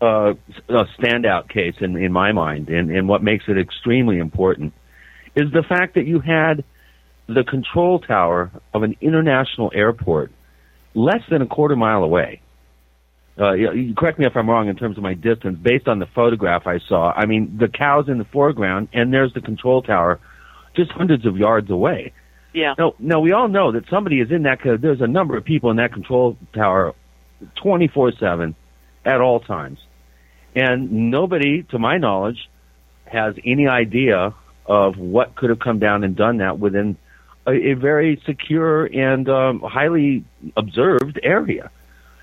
[0.00, 0.34] uh,
[0.68, 4.72] a standout case in, in my mind, and, and what makes it extremely important,
[5.36, 6.64] is the fact that you had
[7.28, 10.32] the control tower of an international airport
[10.94, 12.40] less than a quarter mile away.
[13.38, 15.58] Uh, you- correct me if I'm wrong in terms of my distance.
[15.62, 19.32] Based on the photograph I saw, I mean the cows in the foreground, and there's
[19.32, 20.18] the control tower,
[20.76, 22.12] just hundreds of yards away.
[22.52, 22.74] Yeah.
[22.78, 24.58] No, no, we all know that somebody is in that.
[24.62, 26.94] There's a number of people in that control tower,
[27.54, 28.54] twenty four seven,
[29.04, 29.78] at all times,
[30.54, 32.48] and nobody, to my knowledge,
[33.06, 34.34] has any idea
[34.66, 36.96] of what could have come down and done that within
[37.46, 40.24] a, a very secure and um, highly
[40.56, 41.70] observed area.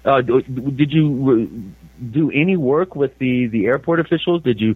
[0.05, 4.43] Uh, did you uh, do any work with the the airport officials?
[4.43, 4.75] Did you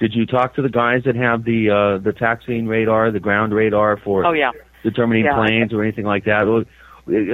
[0.00, 3.52] did you talk to the guys that have the uh, the taxiing radar, the ground
[3.52, 4.50] radar for Oh yeah.
[4.82, 5.34] Determining Yeah.
[5.34, 6.46] planes or anything like that?
[6.48, 6.64] Uh,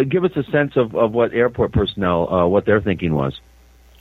[0.09, 3.39] Give us a sense of, of what airport personnel, uh, what their thinking was.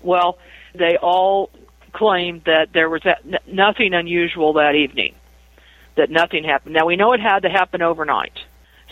[0.01, 0.37] Well,
[0.73, 1.49] they all
[1.93, 5.15] claimed that there was that, n- nothing unusual that evening.
[5.95, 6.75] That nothing happened.
[6.75, 8.37] Now we know it had to happen overnight,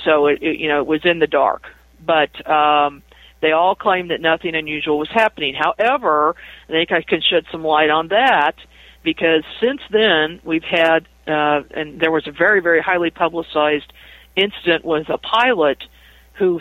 [0.03, 1.67] so it, it you know it was in the dark.
[2.03, 3.03] But um,
[3.41, 5.53] they all claimed that nothing unusual was happening.
[5.53, 6.35] However,
[6.67, 8.55] I think I can shed some light on that
[9.03, 13.93] because since then we've had uh, and there was a very very highly publicized
[14.35, 15.83] incident was a pilot
[16.33, 16.59] who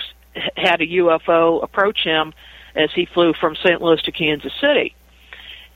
[0.56, 2.32] had a UFO approach him
[2.74, 3.80] as he flew from St.
[3.80, 4.94] Louis to Kansas City.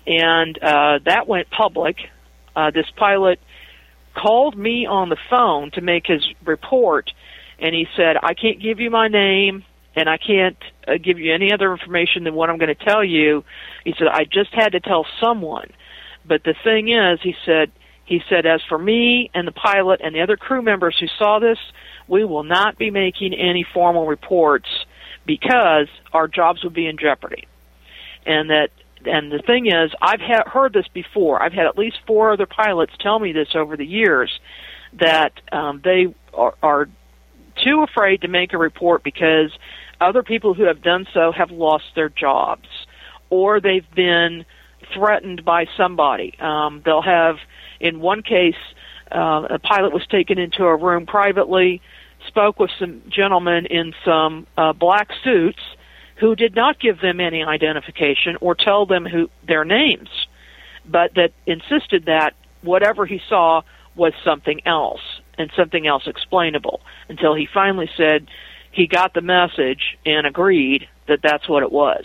[0.07, 1.97] And uh, that went public.
[2.57, 3.39] Uh, this pilot
[4.15, 7.11] called me on the phone to make his report,
[7.59, 9.65] and he said, I can't give you my name,
[9.95, 10.57] and I can't
[10.87, 13.45] uh, give you any other information than what I'm going to tell you.
[13.85, 15.71] He said, I just had to tell someone.
[16.27, 17.71] But the thing is, he said,
[18.09, 21.39] he said, as for me and the pilot and the other crew members who saw
[21.39, 21.59] this,
[22.09, 24.69] we will not be making any formal reports
[25.27, 27.47] because our jobs would be in jeopardy.
[28.25, 28.71] And that
[29.05, 31.41] and the thing is, I've ha- heard this before.
[31.43, 34.41] I've had at least four other pilots tell me this over the years
[34.99, 36.89] that um, they are, are
[37.63, 39.53] too afraid to make a report because
[40.01, 42.69] other people who have done so have lost their jobs
[43.29, 44.47] or they've been
[44.95, 46.39] threatened by somebody.
[46.41, 47.37] Um, they'll have,
[47.81, 48.57] in one case,
[49.11, 51.81] uh, a pilot was taken into a room privately,
[52.27, 55.61] spoke with some gentlemen in some uh, black suits
[56.17, 60.09] who did not give them any identification or tell them who their names,
[60.85, 63.63] but that insisted that whatever he saw
[63.95, 65.01] was something else
[65.39, 68.27] and something else explainable until he finally said
[68.73, 72.05] he got the message and agreed that that's what it was.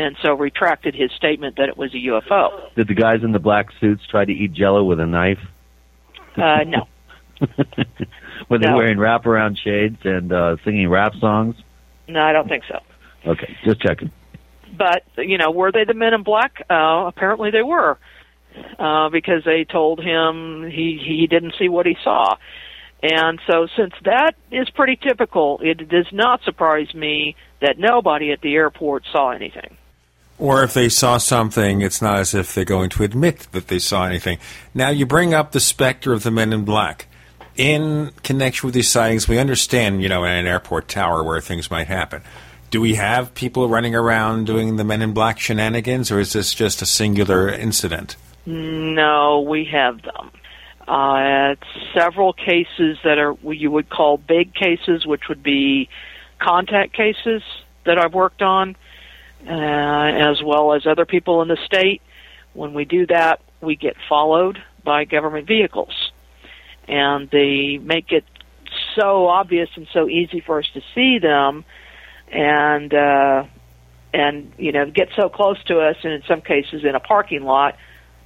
[0.00, 2.74] And so retracted his statement that it was a UFO.
[2.74, 5.40] Did the guys in the black suits try to eat jello with a knife?
[6.38, 6.88] Uh, no.
[8.48, 8.76] Were they No.
[8.76, 11.54] wearing wraparound shades and uh, singing rap songs?
[12.08, 12.78] No, I don't think so.
[13.26, 14.10] Okay, just checking.
[14.74, 16.64] But you know, were they the Men in Black?
[16.70, 17.98] Uh, apparently, they were,
[18.78, 22.36] uh, because they told him he he didn't see what he saw,
[23.02, 28.40] and so since that is pretty typical, it does not surprise me that nobody at
[28.40, 29.76] the airport saw anything.
[30.40, 33.78] Or if they saw something, it's not as if they're going to admit that they
[33.78, 34.38] saw anything.
[34.72, 37.06] Now, you bring up the specter of the men in black.
[37.56, 41.70] In connection with these sightings, we understand, you know, in an airport tower where things
[41.70, 42.22] might happen.
[42.70, 46.54] Do we have people running around doing the men in black shenanigans, or is this
[46.54, 48.16] just a singular incident?
[48.46, 50.30] No, we have them.
[50.88, 51.56] Uh,
[51.94, 55.90] several cases that are what you would call big cases, which would be
[56.38, 57.42] contact cases
[57.84, 58.76] that I've worked on,
[59.46, 62.02] uh, as well as other people in the state.
[62.52, 66.12] When we do that, we get followed by government vehicles,
[66.88, 68.24] and they make it
[68.96, 71.64] so obvious and so easy for us to see them,
[72.32, 73.44] and uh,
[74.12, 77.44] and you know get so close to us, and in some cases in a parking
[77.44, 77.76] lot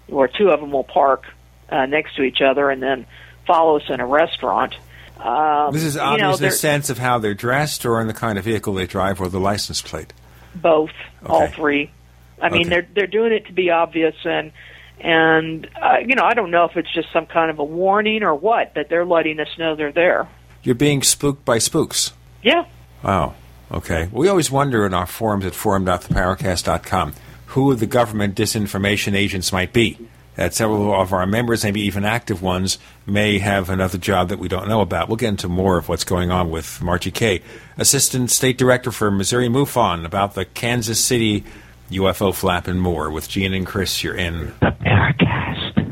[0.07, 1.25] where two of them will park
[1.71, 3.07] uh, next to each other and then
[3.47, 4.75] follow us in a restaurant.
[5.19, 8.07] Um, this is you obvious know, in the sense of how they're dressed or in
[8.07, 10.13] the kind of vehicle they drive or the license plate.
[10.55, 10.91] Both,
[11.25, 11.91] all three.
[12.41, 12.69] I mean, Okay.
[12.71, 14.53] they're they're doing it to be obvious, and
[15.01, 18.23] and uh, you know, I don't know if it's just some kind of a warning
[18.23, 20.29] or what, but they're letting us know they're there.
[20.63, 22.13] You're being spooked by spooks.
[22.43, 22.65] Yeah.
[23.03, 23.35] Wow.
[23.71, 24.09] Okay.
[24.13, 27.15] We always wonder in our forums at forum.theparacast.com
[27.47, 29.99] who the government disinformation agents might be.
[30.37, 34.49] That several of our members, maybe even active ones, may have another job that we
[34.49, 35.09] don't know about.
[35.09, 37.41] We'll get into more of what's going on with Margie Kay,
[37.79, 41.45] Assistant State Director for Missouri MUFON, about the Kansas City
[41.91, 43.11] UFO flap and more.
[43.11, 44.53] With Gene and Chris, you're in.
[44.61, 45.85] The Paracast.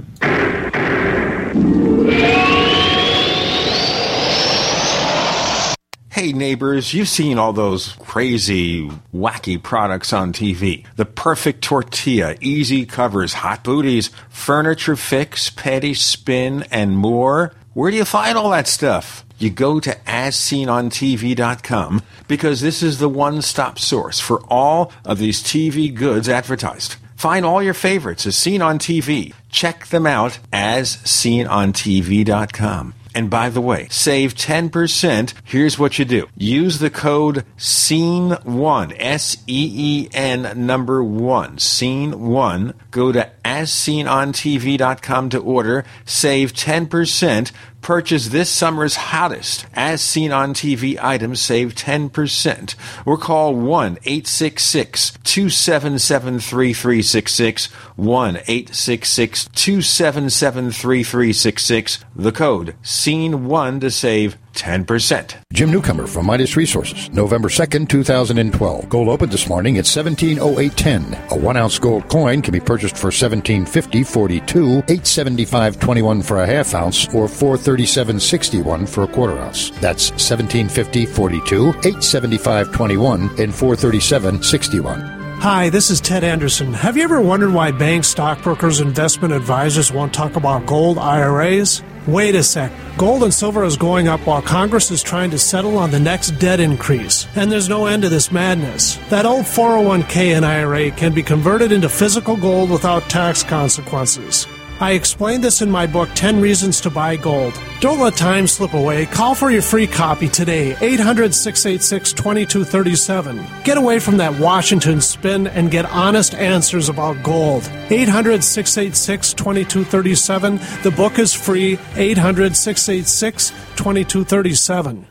[6.12, 10.84] Hey neighbors, you've seen all those crazy, wacky products on TV.
[10.96, 17.54] The perfect tortilla, easy covers, hot booties, furniture fix, Pedi Spin, and more.
[17.72, 19.24] Where do you find all that stuff?
[19.38, 25.94] You go to asseenontv.com because this is the one-stop source for all of these TV
[25.94, 26.96] goods advertised.
[27.16, 29.32] Find all your favorites as seen on TV.
[29.48, 32.92] Check them out as seenontv.com.
[33.14, 35.34] And by the way, save 10%.
[35.44, 36.28] Here's what you do.
[36.36, 42.74] Use the code SEEN1, S-E-E-N number 1, SEEN1.
[42.90, 45.84] Go to asseenontv.com to order.
[46.04, 47.52] Save 10%.
[47.82, 51.40] Purchase this summer's hottest as seen on TV items.
[51.40, 52.74] Save 10%.
[53.04, 57.66] Or call 1 866 277 3366.
[57.96, 62.04] 1 866 277 3366.
[62.14, 65.34] The code SEEN1 to save 10%.
[65.52, 68.88] Jim Newcomer from Midas Resources, November 2nd, 2012.
[68.88, 71.30] Gold opened this morning at 1708.10.
[71.30, 77.06] A one ounce gold coin can be purchased for 1750.42, 875.21 for a half ounce,
[77.14, 79.70] or 437.61 for a quarter ounce.
[79.80, 85.22] That's 1750.42, 875.21, and 437.61.
[85.42, 86.72] Hi, this is Ted Anderson.
[86.72, 91.82] Have you ever wondered why banks, stockbrokers, investment advisors won't talk about gold IRAs?
[92.06, 92.72] Wait a sec.
[92.98, 96.32] Gold and silver is going up while Congress is trying to settle on the next
[96.40, 97.28] debt increase.
[97.36, 98.96] And there's no end to this madness.
[99.08, 104.48] That old 401k and IRA can be converted into physical gold without tax consequences.
[104.82, 107.56] I explained this in my book, 10 Reasons to Buy Gold.
[107.78, 109.06] Don't let time slip away.
[109.06, 113.46] Call for your free copy today, 800 686 2237.
[113.62, 117.62] Get away from that Washington spin and get honest answers about gold.
[117.90, 120.56] 800 686 2237.
[120.82, 125.06] The book is free, 800 686 2237.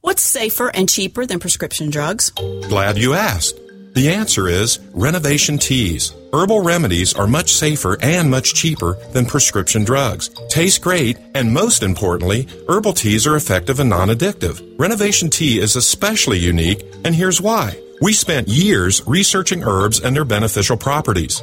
[0.00, 2.30] What's safer and cheaper than prescription drugs?
[2.30, 3.54] Glad you asked.
[3.92, 6.14] The answer is renovation teas.
[6.32, 10.30] Herbal remedies are much safer and much cheaper than prescription drugs.
[10.48, 14.62] Taste great, and most importantly, herbal teas are effective and non addictive.
[14.78, 17.76] Renovation tea is especially unique, and here's why.
[18.00, 21.42] We spent years researching herbs and their beneficial properties.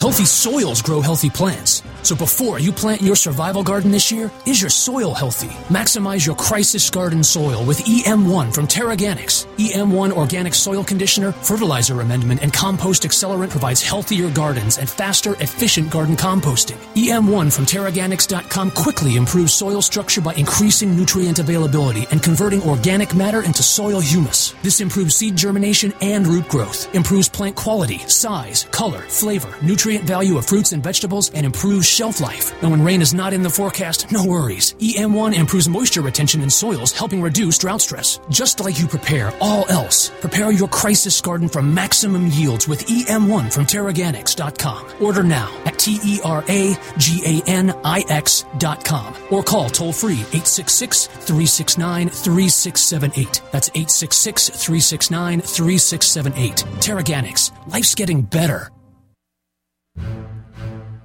[0.00, 1.82] Healthy soils grow healthy plants.
[2.02, 5.48] So before you plant your survival garden this year, is your soil healthy?
[5.68, 9.44] Maximize your crisis garden soil with EM1 from TeraGanix.
[9.58, 15.90] EM1 organic soil conditioner, fertilizer amendment, and compost accelerant provides healthier gardens and faster, efficient
[15.90, 16.78] garden composting.
[16.94, 23.42] EM1 from TeraGanix.com quickly improves soil structure by increasing nutrient availability and converting organic matter
[23.42, 24.54] into soil humus.
[24.62, 30.38] This improves seed germination and root growth, improves plant quality, size, color, flavor, nutrient value
[30.38, 32.52] of fruits and vegetables, and improves shelf life.
[32.62, 34.74] And when rain is not in the forecast, no worries.
[34.74, 38.20] EM1 improves moisture retention in soils, helping reduce drought stress.
[38.30, 43.52] Just like you prepare all else, prepare your crisis garden for maximum yields with EM1
[43.52, 44.86] from TeraGanix.com.
[45.00, 49.92] Order now at T E R A G A N I X.com or call toll
[49.92, 53.42] free 866 369 3678.
[53.52, 56.56] That's 866 369 3678.
[56.80, 57.52] Terraganics.
[57.66, 58.70] Life's getting better.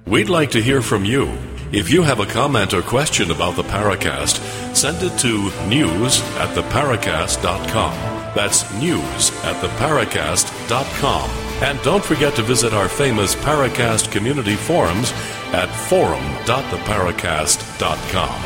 [0.06, 1.36] We'd like to hear from you.
[1.72, 4.38] If you have a comment or question about the Paracast,
[4.72, 7.92] send it to news at theparacast.com.
[8.32, 11.30] That's news at theparacast.com.
[11.64, 15.10] And don't forget to visit our famous Paracast community forums
[15.52, 18.42] at forum.theparacast.com.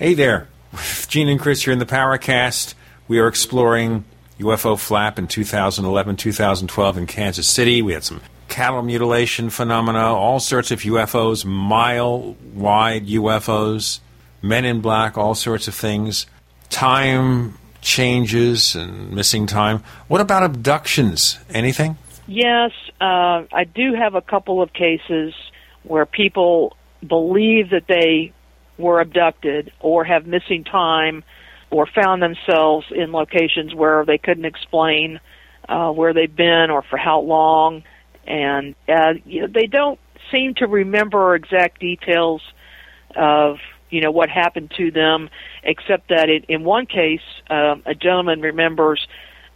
[0.00, 0.48] Hey there.
[1.06, 2.74] Gene and Chris here in the Paracast.
[3.06, 4.06] We are exploring
[4.40, 7.80] UFO flap in 2011 2012 in Kansas City.
[7.80, 8.20] We had some
[8.54, 13.98] cattle mutilation phenomena, all sorts of UFOs, mile wide UFOs,
[14.42, 16.26] men in black, all sorts of things,
[16.68, 19.82] time changes and missing time.
[20.06, 21.36] What about abductions?
[21.50, 21.98] Anything?
[22.28, 22.70] Yes,
[23.00, 25.34] uh, I do have a couple of cases
[25.82, 28.32] where people believe that they
[28.78, 31.24] were abducted or have missing time
[31.72, 35.18] or found themselves in locations where they couldn't explain
[35.68, 37.82] uh, where they've been or for how long
[38.26, 39.98] and uh, you know, they don't
[40.30, 42.42] seem to remember exact details
[43.16, 43.58] of
[43.90, 45.30] you know what happened to them,
[45.62, 49.06] except that it, in one case, um, a gentleman remembers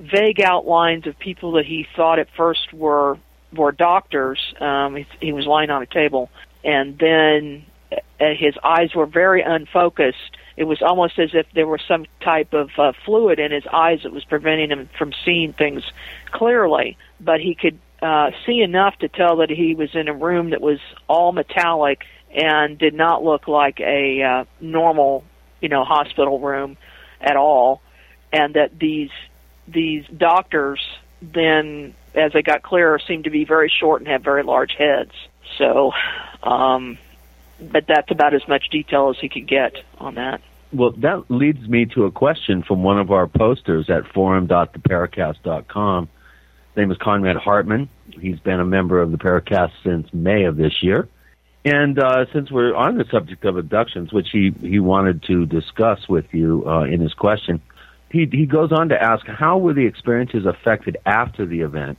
[0.01, 3.19] vague outlines of people that he thought at first were
[3.53, 4.55] were doctors.
[4.61, 6.31] Um, he, he was lying on a table,
[6.65, 7.97] and then uh,
[8.39, 10.37] his eyes were very unfocused.
[10.57, 14.01] It was almost as if there was some type of uh, fluid in his eyes
[14.03, 15.85] that was preventing him from seeing things
[16.33, 16.97] clearly.
[17.21, 20.61] But he could uh, see enough to tell that he was in a room that
[20.61, 22.05] was all metallic
[22.35, 25.25] and did not look like a uh, normal,
[25.61, 26.77] you know, hospital room
[27.21, 27.81] at all,
[28.33, 29.11] and that these
[29.67, 30.81] these doctors
[31.21, 35.13] then, as they got clearer, seemed to be very short and have very large heads.
[35.57, 35.93] So,
[36.43, 36.99] um,
[37.61, 40.41] but that's about as much detail as he could get on that.
[40.73, 46.09] Well, that leads me to a question from one of our posters at forum.theparacast.com
[46.79, 47.89] name is Conrad Hartman.
[48.11, 51.09] He's been a member of the Paracast since May of this year.
[51.65, 56.09] And uh, since we're on the subject of abductions, which he, he wanted to discuss
[56.09, 57.61] with you uh, in his question,
[58.11, 61.99] he, he goes on to ask how were the experiences affected after the event?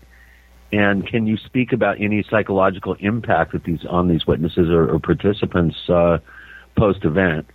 [0.72, 5.00] And can you speak about any psychological impact that these on these witnesses or, or
[5.00, 6.20] participants uh,
[6.78, 7.48] post event?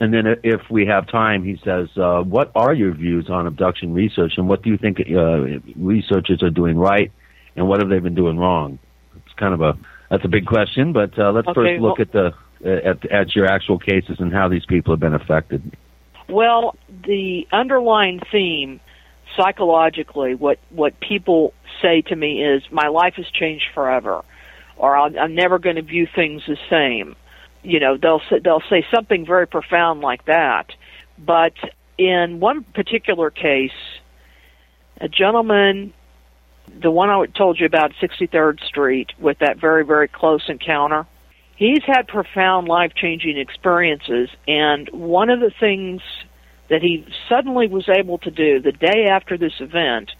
[0.00, 3.94] And then if we have time, he says, uh, "What are your views on abduction
[3.94, 7.10] research, and what do you think uh, researchers are doing right,
[7.56, 8.78] and what have they been doing wrong?"
[9.16, 9.76] It's kind of a
[10.10, 12.34] that's a big question, but uh, let's Okay, first look well- at the
[12.88, 15.76] at at your actual cases and how these people have been affected.
[16.28, 18.80] Well, the underlying theme
[19.36, 24.22] psychologically, what what people say to me is, "My life has changed forever,"
[24.76, 27.16] or "I'm, I'm never going to view things the same."
[27.66, 30.70] You know, they'll say, they'll say something very profound like that.
[31.18, 31.54] But
[31.98, 33.72] in one particular case,
[35.00, 35.92] a gentleman,
[36.80, 41.06] the one I told you about, 63rd Street, with that very very close encounter,
[41.56, 46.02] he's had profound life changing experiences, and one of the things
[46.68, 50.12] that he suddenly was able to do the day after this event,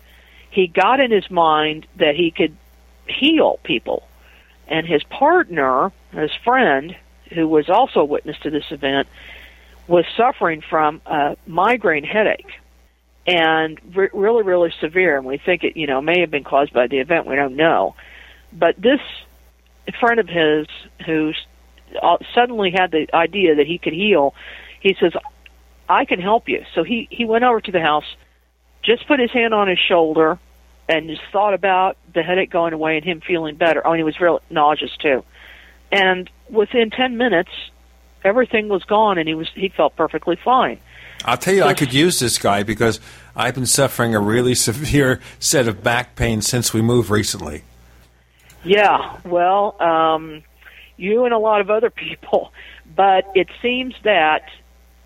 [0.50, 2.56] he got in his mind that he could
[3.08, 4.02] heal people.
[4.68, 6.96] And his partner, his friend,
[7.32, 9.08] who was also a witness to this event,
[9.86, 12.50] was suffering from a migraine headache
[13.26, 15.16] and re- really, really severe.
[15.16, 17.26] And we think it, you know, may have been caused by the event.
[17.26, 17.94] We don't know.
[18.52, 19.00] But this
[20.00, 20.66] friend of his
[21.04, 24.34] who s- uh, suddenly had the idea that he could heal,
[24.80, 25.12] he says,
[25.88, 26.64] I can help you.
[26.74, 28.04] So he, he went over to the house,
[28.82, 30.38] just put his hand on his shoulder,
[30.88, 33.84] and just thought about the headache going away and him feeling better.
[33.84, 35.24] Oh, and he was real nauseous too.
[35.90, 37.50] And within 10 minutes,
[38.24, 40.80] everything was gone and he was he felt perfectly fine.
[41.24, 43.00] I'll tell you, I could use this guy because
[43.34, 47.62] I've been suffering a really severe set of back pain since we moved recently.
[48.64, 50.42] Yeah, well, um,
[50.96, 52.52] you and a lot of other people,
[52.94, 54.42] but it seems that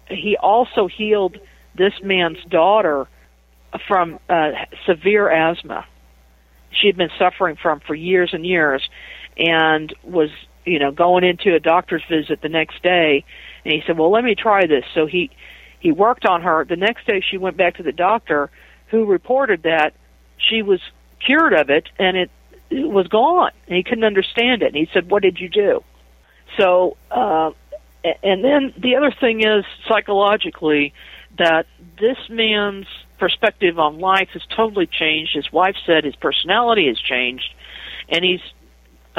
[0.08, 1.38] he also healed
[1.76, 3.06] this man's daughter
[3.86, 4.50] from uh,
[4.86, 5.86] severe asthma.
[6.72, 8.88] She'd been suffering from for years and years,
[9.36, 10.30] and was
[10.64, 13.24] you know going into a doctor's visit the next day,
[13.64, 15.30] and he said, "Well, let me try this." So he
[15.78, 16.64] he worked on her.
[16.64, 18.50] The next day, she went back to the doctor,
[18.88, 19.94] who reported that
[20.38, 20.80] she was
[21.24, 22.30] cured of it, and it
[22.70, 23.52] it was gone.
[23.66, 24.68] And he couldn't understand it.
[24.68, 25.82] And he said, "What did you do?"
[26.58, 27.50] So, uh,
[28.22, 30.92] and then the other thing is psychologically
[31.38, 31.66] that
[31.98, 32.86] this man's
[33.18, 35.34] perspective on life has totally changed.
[35.34, 37.54] His wife said his personality has changed,
[38.08, 38.40] and he's,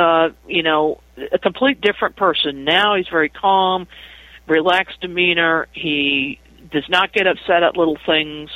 [0.01, 0.99] uh, you know,
[1.31, 2.95] a complete different person now.
[2.95, 3.87] He's very calm,
[4.47, 5.67] relaxed demeanor.
[5.73, 6.39] He
[6.71, 8.49] does not get upset at little things,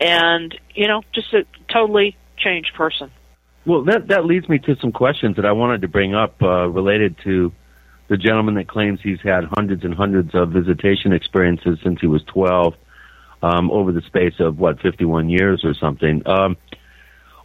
[0.00, 3.10] and you know, just a totally changed person.
[3.66, 6.68] Well, that that leads me to some questions that I wanted to bring up uh,
[6.68, 7.52] related to
[8.08, 12.22] the gentleman that claims he's had hundreds and hundreds of visitation experiences since he was
[12.32, 12.74] 12
[13.42, 16.22] um, over the space of what 51 years or something.
[16.24, 16.56] Um,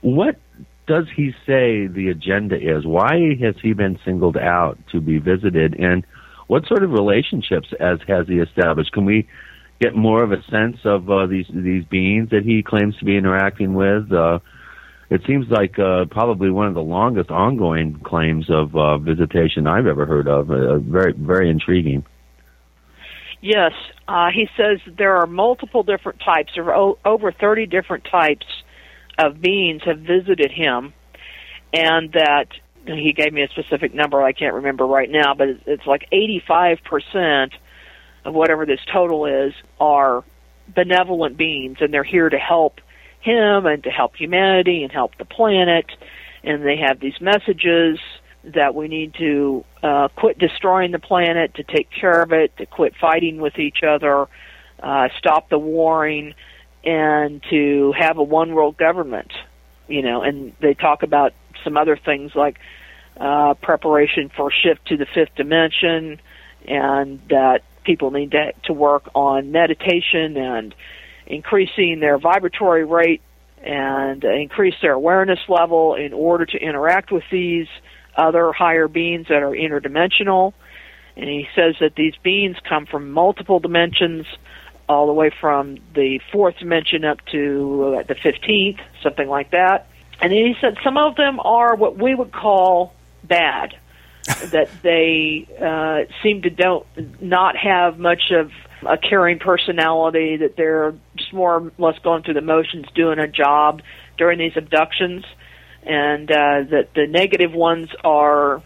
[0.02, 0.40] what
[0.88, 2.86] does he say the agenda is?
[2.86, 6.06] Why has he been singled out to be visited, and
[6.48, 8.92] what sort of relationships as has he established?
[8.92, 9.28] Can we
[9.80, 13.16] get more of a sense of uh, these these beings that he claims to be
[13.16, 14.12] interacting with?
[14.12, 14.40] Uh,
[15.10, 19.86] it seems like uh, probably one of the longest ongoing claims of uh, visitation I've
[19.86, 20.50] ever heard of.
[20.50, 22.06] Uh, very, very intriguing.
[23.42, 23.74] Yes,
[24.08, 28.46] uh, he says there are multiple different types, or o- over 30 different types
[29.28, 30.94] of beings have visited him,
[31.74, 32.48] and that
[32.86, 37.52] he gave me a specific number I can't remember right now, but it's, like 85%
[38.26, 40.24] of whatever this total is are
[40.68, 42.80] benevolent beings, and they're here to help
[43.20, 45.86] him and to help humanity and help the planet,
[46.44, 48.00] and they have these messages
[48.44, 52.66] that we need to uh, quit destroying the planet, to take care of it, to
[52.66, 54.28] quit fighting with each other,
[54.82, 56.34] uh, stop the warring,
[56.84, 59.32] and to have a one world government.
[59.88, 61.34] You know, and they talk about
[61.64, 62.60] some other things like
[63.18, 66.22] uh, preparation for shift to the fifth dimension,
[66.68, 70.74] and that people need to, to work on meditation and
[71.28, 73.22] increasing their vibratory rate
[73.64, 77.68] and increase their awareness level in order to interact with these
[78.16, 80.54] other higher beings that are interdimensional.
[81.16, 84.26] And he says that these beings come from multiple dimensions,
[84.92, 89.88] all the way from the fourth dimension up to uh, the 15th, something like that.
[90.22, 92.94] And then he said some of them are what we would call
[93.24, 93.76] bad,
[94.26, 96.86] that they uh, seem to don't
[97.22, 98.52] not have much of
[98.86, 103.28] a caring personality, that they're just more or less going through the motions, doing a
[103.28, 103.82] job
[104.18, 105.26] during these abductions
[105.84, 108.62] and uh, that the negative ones are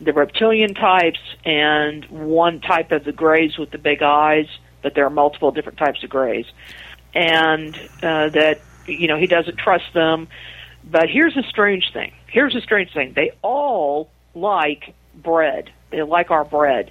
[0.00, 4.46] the reptilian types and one type of the grays with the big eyes,
[4.82, 6.46] but there are multiple different types of grays,
[7.14, 10.28] and uh, that you know he doesn't trust them.
[10.84, 12.12] But here's a strange thing.
[12.28, 13.12] Here's a strange thing.
[13.14, 15.70] They all like bread.
[15.90, 16.90] They like our bread.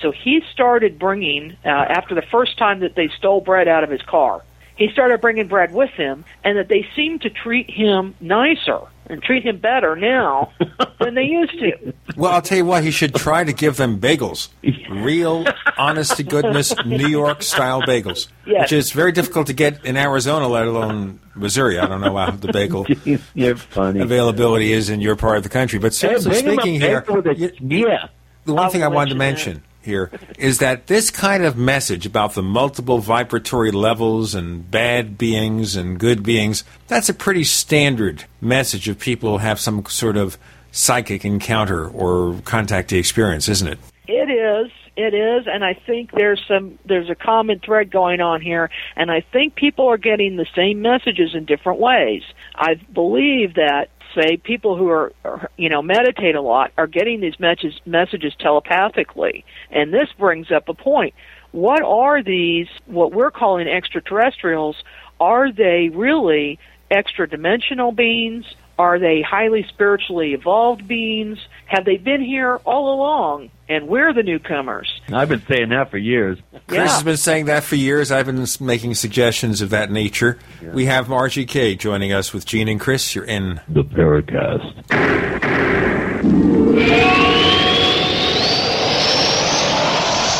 [0.00, 3.90] So he started bringing, uh, after the first time that they stole bread out of
[3.90, 4.42] his car,
[4.76, 9.22] he started bringing bread with him, and that they seemed to treat him nicer and
[9.22, 10.52] treat him better now
[11.00, 11.92] than they used to.
[12.16, 14.48] Well, I'll tell you what, he should try to give them bagels.
[14.90, 15.44] Real,
[15.76, 18.28] honest to goodness, New York style bagels.
[18.46, 18.62] Yes.
[18.64, 21.78] Which is very difficult to get in Arizona, let alone Missouri.
[21.78, 22.86] I don't know how the bagel
[23.34, 24.00] You're funny.
[24.00, 25.78] availability is in your part of the country.
[25.78, 28.08] But seriously bring him a speaking here, a- you- yeah.
[28.44, 31.56] the one thing I wanted to let you mention here is that this kind of
[31.56, 37.44] message about the multiple vibratory levels and bad beings and good beings, that's a pretty
[37.44, 40.36] standard message of people who have some sort of
[40.72, 43.78] psychic encounter or contactee experience, isn't it?
[44.06, 44.70] It is.
[44.96, 49.10] It is, and I think there's some there's a common thread going on here, and
[49.10, 52.22] I think people are getting the same messages in different ways.
[52.54, 57.20] I believe that say people who are, are you know meditate a lot are getting
[57.20, 61.14] these messages messages telepathically, and this brings up a point.
[61.52, 62.68] What are these?
[62.86, 64.76] What we're calling extraterrestrials?
[65.20, 66.58] Are they really
[66.90, 68.44] extra dimensional beings?
[68.78, 71.38] Are they highly spiritually evolved beings?
[71.66, 75.00] Have they been here all along and we're the newcomers?
[75.12, 76.38] I've been saying that for years.
[76.66, 78.10] Chris has been saying that for years.
[78.10, 80.38] I've been making suggestions of that nature.
[80.62, 83.14] We have Margie Kay joining us with Gene and Chris.
[83.14, 84.72] You're in The Paracast.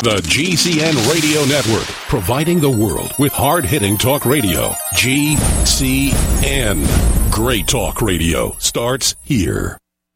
[0.05, 4.69] The GCN Radio Network, providing the world with hard hitting talk radio.
[4.93, 6.85] GCN.
[7.35, 9.77] Great talk radio starts here.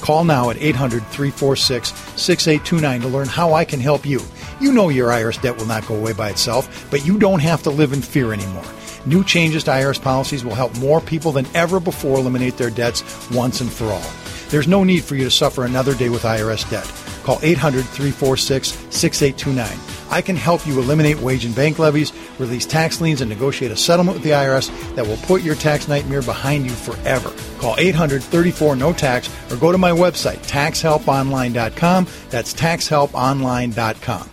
[0.00, 4.20] Call now at 800 346 6829 to learn how I can help you.
[4.60, 7.62] You know your IRS debt will not go away by itself, but you don't have
[7.64, 8.64] to live in fear anymore.
[9.06, 13.02] New changes to IRS policies will help more people than ever before eliminate their debts
[13.30, 14.10] once and for all.
[14.50, 17.07] There's no need for you to suffer another day with IRS debt.
[17.28, 19.78] Call 800 346 6829.
[20.10, 23.76] I can help you eliminate wage and bank levies, release tax liens, and negotiate a
[23.76, 27.30] settlement with the IRS that will put your tax nightmare behind you forever.
[27.58, 32.06] Call 800 34 no tax or go to my website, taxhelponline.com.
[32.30, 34.30] That's taxhelponline.com.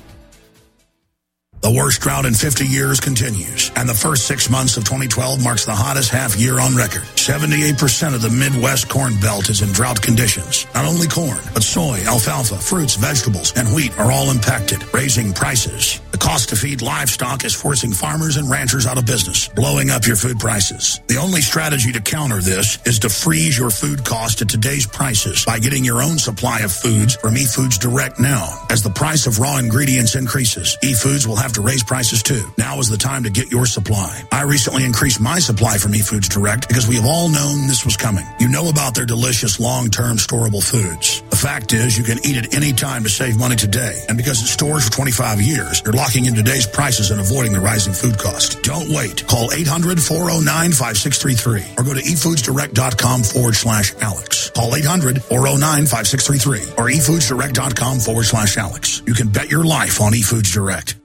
[1.62, 5.66] The worst drought in 50 years continues, and the first six months of 2012 marks
[5.66, 7.02] the hottest half year on record.
[7.16, 10.68] 78% of the Midwest Corn Belt is in drought conditions.
[10.76, 16.00] Not only corn, but soy, alfalfa, fruits, vegetables, and wheat are all impacted, raising prices.
[16.16, 20.08] The cost to feed livestock is forcing farmers and ranchers out of business, blowing up
[20.08, 21.02] your food prices.
[21.08, 25.44] The only strategy to counter this is to freeze your food cost at today's prices
[25.44, 28.48] by getting your own supply of foods from eFoods Direct now.
[28.70, 32.50] As the price of raw ingredients increases, eFoods will have to raise prices too.
[32.58, 34.24] Now is the time to get your supply.
[34.32, 37.98] I recently increased my supply from eFoods Direct because we have all known this was
[37.98, 38.26] coming.
[38.40, 41.24] You know about their delicious long-term storable foods.
[41.30, 44.06] The fact is you can eat it any time to save money today.
[44.08, 47.60] And because it stores for 25 years, you're locking in today's prices and avoiding the
[47.60, 48.62] rising food cost.
[48.62, 49.26] Don't wait.
[49.26, 54.52] Call 800-409-5633 or go to efoodsdirect.com forward slash Alex.
[54.52, 59.02] Call 800-409-5633 or efoodsdirect.com forward slash Alex.
[59.08, 60.96] You can bet your life on eFoods Direct.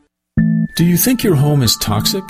[0.77, 2.24] Do you think your home is toxic?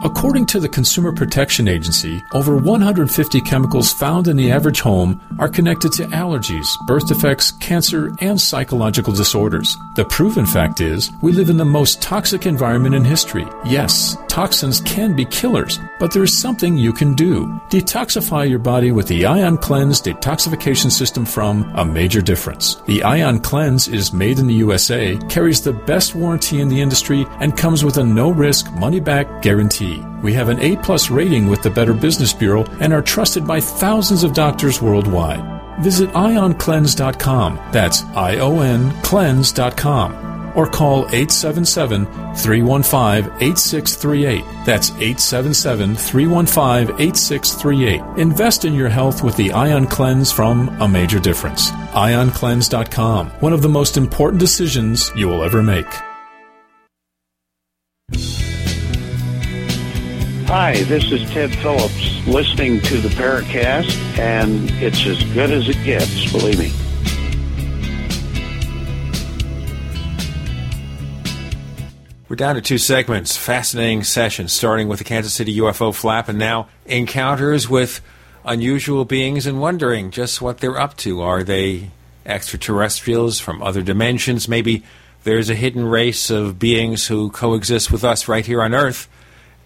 [0.00, 5.50] According to the Consumer Protection Agency, over 150 chemicals found in the average home are
[5.50, 9.76] connected to allergies, birth defects, cancer, and psychological disorders.
[9.96, 13.46] The proven fact is, we live in the most toxic environment in history.
[13.66, 17.46] Yes, toxins can be killers, but there is something you can do.
[17.68, 22.76] Detoxify your body with the Ion Cleanse detoxification system from A Major Difference.
[22.86, 27.26] The Ion Cleanse is made in the USA, carries the best warranty in the industry,
[27.40, 29.81] and comes with a no risk money back guarantee.
[30.22, 33.60] We have an A plus rating with the Better Business Bureau and are trusted by
[33.60, 35.80] thousands of doctors worldwide.
[35.80, 37.56] Visit ioncleanse.com.
[37.72, 40.22] That's I O N cleanse.com.
[40.54, 42.04] Or call 877
[42.36, 44.44] 315 8638.
[44.66, 48.02] That's 877 315 8638.
[48.18, 51.70] Invest in your health with the Ion Cleanse from A Major Difference.
[51.70, 53.30] IonCleanse.com.
[53.40, 55.86] One of the most important decisions you will ever make.
[60.52, 65.82] Hi, this is Ted Phillips listening to the Paracast, and it's as good as it
[65.82, 66.70] gets, believe me.
[72.28, 73.34] We're down to two segments.
[73.34, 78.02] Fascinating session, starting with the Kansas City UFO flap and now encounters with
[78.44, 81.22] unusual beings and wondering just what they're up to.
[81.22, 81.92] Are they
[82.26, 84.50] extraterrestrials from other dimensions?
[84.50, 84.82] Maybe
[85.24, 89.08] there's a hidden race of beings who coexist with us right here on Earth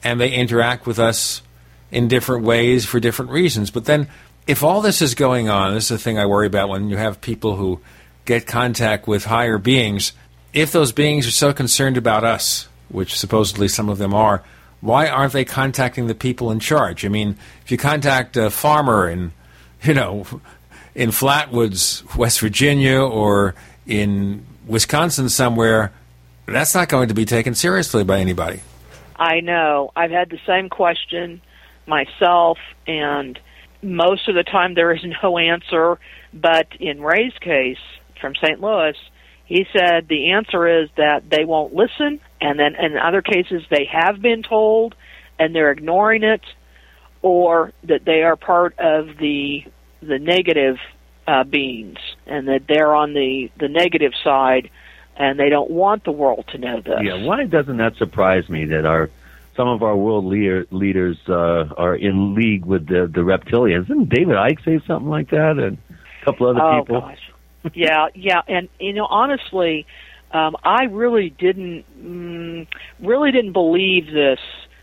[0.03, 1.43] and they interact with us
[1.91, 3.71] in different ways for different reasons.
[3.71, 4.09] But then,
[4.47, 6.97] if all this is going on, this is the thing I worry about when you
[6.97, 7.81] have people who
[8.25, 10.13] get contact with higher beings.
[10.53, 14.43] If those beings are so concerned about us, which supposedly some of them are,
[14.81, 17.05] why aren't they contacting the people in charge?
[17.05, 19.33] I mean, if you contact a farmer in,
[19.83, 20.27] you know,
[20.95, 23.55] in Flatwoods, West Virginia, or
[23.87, 25.93] in Wisconsin somewhere,
[26.47, 28.61] that's not going to be taken seriously by anybody.
[29.19, 29.91] I know.
[29.97, 31.41] I've had the same question
[31.87, 33.39] myself, and
[33.83, 35.99] most of the time there is no answer.
[36.33, 37.79] But in Ray's case
[38.21, 38.61] from St.
[38.61, 38.97] Louis,
[39.47, 43.89] he said the answer is that they won't listen, and then in other cases they
[43.91, 44.95] have been told
[45.39, 46.43] and they're ignoring it,
[47.23, 49.65] or that they are part of the
[50.03, 50.77] the negative
[51.27, 54.71] uh, beings, and that they're on the the negative side
[55.19, 57.01] and they don't want the world to know this.
[57.03, 59.11] Yeah, why doesn't that surprise me that our
[59.57, 63.89] some of our world leader, leaders uh, are in league with the the reptilians?
[63.89, 67.01] Didn't David Icke say something like that, and a couple other oh, people?
[67.01, 67.33] Gosh.
[67.75, 69.87] yeah, yeah, and you know, honestly,
[70.33, 72.67] um, I really didn't mm,
[73.01, 74.41] really didn't believe this.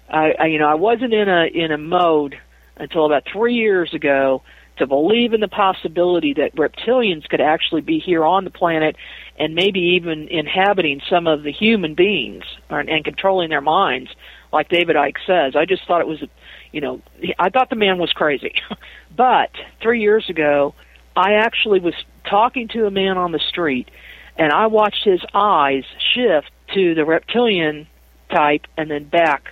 [0.09, 2.35] I, I, you know, I wasn't in a in a mode
[2.75, 4.41] until about three years ago
[4.77, 8.95] to believe in the possibility that reptilians could actually be here on the planet
[9.37, 14.09] and maybe even inhabiting some of the human beings or, and controlling their minds,
[14.51, 15.55] like David Icke says.
[15.55, 16.23] I just thought it was,
[16.71, 17.01] you know,
[17.39, 18.53] I thought the man was crazy.
[19.15, 20.75] but three years ago,
[21.15, 21.95] I actually was
[22.29, 23.89] talking to a man on the street,
[24.37, 27.87] and I watched his eyes shift to the reptilian
[28.29, 29.47] type and then back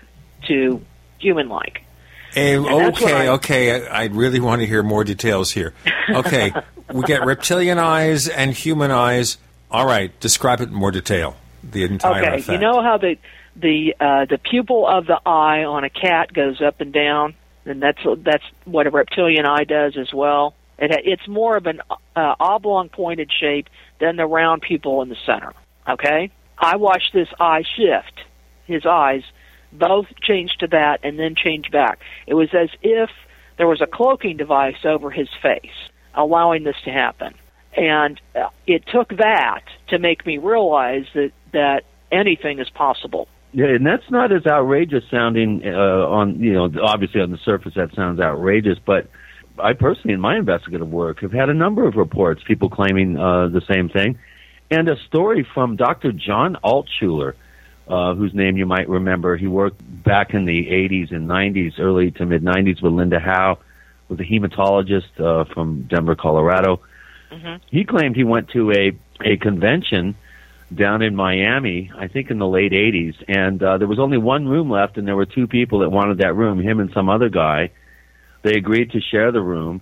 [0.48, 0.84] to
[1.20, 1.84] human like.
[2.34, 3.88] Hey, okay, I, okay.
[3.88, 5.74] I, I really want to hear more details here.
[6.10, 6.54] Okay,
[6.94, 9.38] we get reptilian eyes and human eyes.
[9.72, 11.38] All right, describe it in more detail.
[11.64, 12.40] The entire okay.
[12.40, 12.50] Effect.
[12.50, 13.18] You know how the
[13.56, 17.36] the uh, the pupil of the eye on a cat goes up and down,
[17.66, 20.56] and that's that's what a reptilian eye does as well.
[20.78, 21.82] It, it's more of an
[22.16, 23.70] uh, oblong pointed shape
[24.00, 25.54] than the round pupil in the center.
[25.88, 28.22] Okay, I watched this eye shift.
[28.66, 29.24] His eyes
[29.72, 32.00] both changed to that and then changed back.
[32.28, 33.10] It was as if
[33.58, 35.72] there was a cloaking device over his face,
[36.14, 37.34] allowing this to happen.
[37.76, 38.20] And
[38.68, 43.28] it took that to make me realize that that anything is possible.
[43.54, 47.74] Yeah, and that's not as outrageous sounding uh, on you know obviously on the surface
[47.76, 49.10] that sounds outrageous, but
[49.60, 53.48] I personally in my investigative work have had a number of reports people claiming uh,
[53.48, 54.20] the same thing,
[54.70, 56.12] and a story from Dr.
[56.12, 57.34] John Altshuler
[57.92, 59.36] uh, whose name you might remember.
[59.36, 63.60] He worked back in the 80s and 90s, early to mid 90s, with Linda Howe,
[64.08, 66.80] was a hematologist uh, from Denver, Colorado.
[67.32, 67.64] Mm-hmm.
[67.70, 68.92] He claimed he went to a
[69.24, 70.16] a convention
[70.74, 74.48] down in Miami, I think in the late 80s, and uh, there was only one
[74.48, 77.30] room left, and there were two people that wanted that room, him and some other
[77.30, 77.72] guy.
[78.44, 79.82] They agreed to share the room,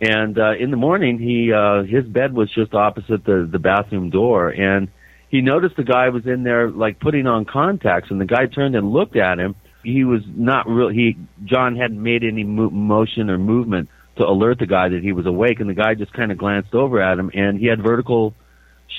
[0.00, 4.10] and uh, in the morning, he uh, his bed was just opposite the the bathroom
[4.10, 4.88] door, and
[5.28, 8.74] he noticed the guy was in there like putting on contacts, and the guy turned
[8.74, 9.54] and looked at him.
[9.82, 10.88] He was not real.
[10.88, 13.88] He John hadn't made any mo- motion or movement
[14.20, 16.74] to alert the guy that he was awake, and the guy just kind of glanced
[16.74, 18.34] over at him, and he had vertical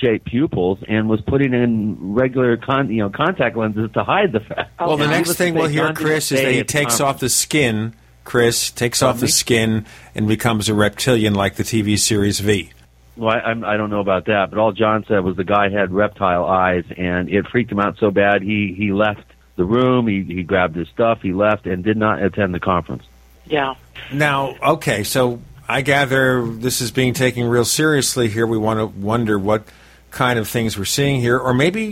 [0.00, 4.40] shaped pupils and was putting in regular con- you know contact lenses to hide the
[4.40, 4.72] fact.
[4.80, 7.28] Well, the And he next thing we'll hear, Chris, is that he takes off the
[7.28, 7.94] skin.
[8.24, 9.30] Chris takes off the me?
[9.30, 12.70] skin and becomes a reptilian like the TV series V.
[13.16, 15.68] Well, I, I'm, I don't know about that, but all John said was the guy
[15.70, 19.24] had reptile eyes, and it freaked him out so bad he he left
[19.56, 20.06] the room.
[20.08, 23.04] He he grabbed his stuff, he left, and did not attend the conference.
[23.52, 23.74] Yeah.
[24.10, 28.46] Now, okay, so I gather this is being taken real seriously here.
[28.46, 29.64] We want to wonder what
[30.10, 31.84] kind of things we're seeing here, or maybe,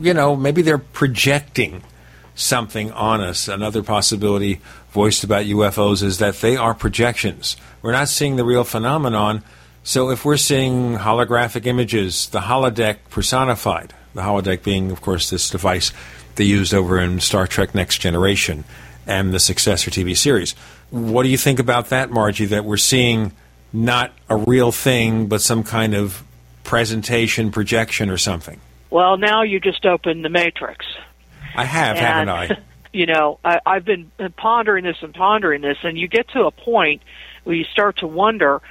[0.00, 1.82] you know, maybe they're projecting
[2.34, 3.48] something on us.
[3.48, 7.58] Another possibility voiced about UFOs is that they are projections.
[7.82, 9.42] We're not seeing the real phenomenon.
[9.82, 15.50] So if we're seeing holographic images, the holodeck personified, the holodeck being, of course, this
[15.50, 15.92] device
[16.36, 18.64] they used over in Star Trek Next Generation
[19.06, 20.52] and the successor TV series.
[20.90, 23.32] What do you think about that, Margie, that we're seeing
[23.72, 26.22] not a real thing, but some kind of
[26.62, 28.60] presentation, projection, or something?
[28.90, 30.86] Well, now you just opened the Matrix.
[31.56, 32.58] I have, haven't I?
[32.94, 36.52] You know, I, I've been pondering this and pondering this, and you get to a
[36.52, 37.02] point
[37.42, 38.62] where you start to wonder: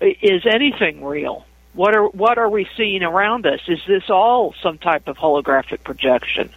[0.00, 1.44] Is anything real?
[1.74, 3.60] What are what are we seeing around us?
[3.68, 6.48] Is this all some type of holographic projection?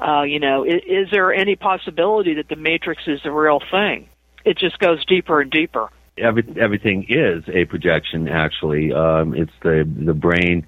[0.00, 4.08] Uh, you know, is, is there any possibility that the Matrix is the real thing?
[4.44, 5.90] It just goes deeper and deeper.
[6.16, 8.28] Every, everything is a projection.
[8.28, 10.66] Actually, um, it's the the brain,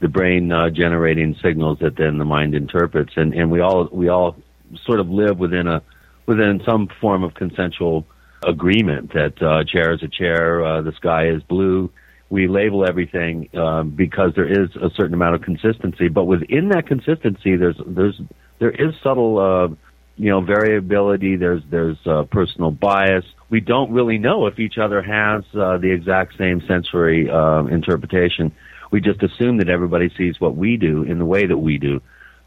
[0.00, 4.08] the brain uh, generating signals that then the mind interprets, and and we all we
[4.08, 4.36] all
[4.84, 5.82] sort of live within a
[6.26, 8.06] within some form of consensual
[8.46, 11.90] agreement that uh, chair is a chair, uh, the sky is blue.
[12.30, 16.86] We label everything um, because there is a certain amount of consistency, but within that
[16.86, 18.20] consistency, there's there's
[18.60, 19.74] there is subtle, uh,
[20.16, 21.34] you know, variability.
[21.34, 23.24] There's there's uh, personal bias.
[23.48, 28.52] We don't really know if each other has uh, the exact same sensory uh, interpretation.
[28.92, 32.00] We just assume that everybody sees what we do in the way that we do.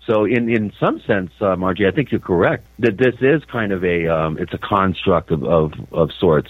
[0.08, 3.72] So, in in some sense, uh, Margie, I think you're correct that this is kind
[3.72, 6.50] of a um, it's a construct of, of of sorts.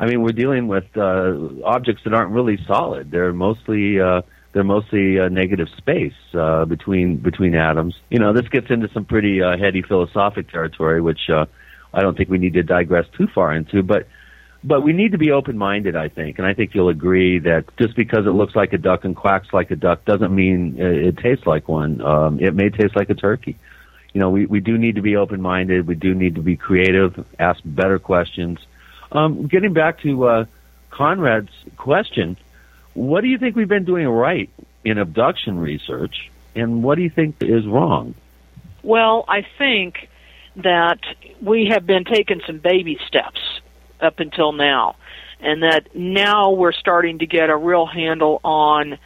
[0.00, 1.34] I mean, we're dealing with uh,
[1.64, 3.12] objects that aren't really solid.
[3.12, 4.22] They're mostly uh,
[4.54, 7.94] they're mostly uh, negative space uh, between between atoms.
[8.08, 11.46] You know, this gets into some pretty uh, heady philosophic territory, which uh,
[11.92, 13.82] I don't think we need to digress too far into.
[13.82, 14.06] But
[14.62, 17.64] but we need to be open minded, I think, and I think you'll agree that
[17.76, 21.06] just because it looks like a duck and quacks like a duck doesn't mean it,
[21.06, 22.00] it tastes like one.
[22.00, 23.58] Um, it may taste like a turkey.
[24.14, 25.88] You know, we, we do need to be open minded.
[25.88, 28.60] We do need to be creative, ask better questions.
[29.10, 30.44] Um, getting back to uh,
[30.90, 32.36] Conrad's question,
[32.94, 34.50] what do you think we've been doing right
[34.84, 38.14] in abduction research, and what do you think is wrong?
[38.82, 40.08] Well, I think
[40.56, 41.00] that
[41.40, 43.40] we have been taking some baby steps
[44.00, 44.96] up until now,
[45.40, 48.98] and that now we're starting to get a real handle on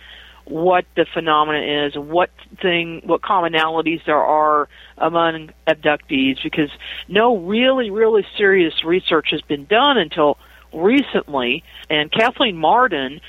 [0.45, 6.71] what the phenomena is, what thing, what commonalities there are among abductees, because
[7.07, 10.39] no really, really serious research has been done until
[10.73, 11.65] recently.
[11.91, 13.21] And Kathleen Marden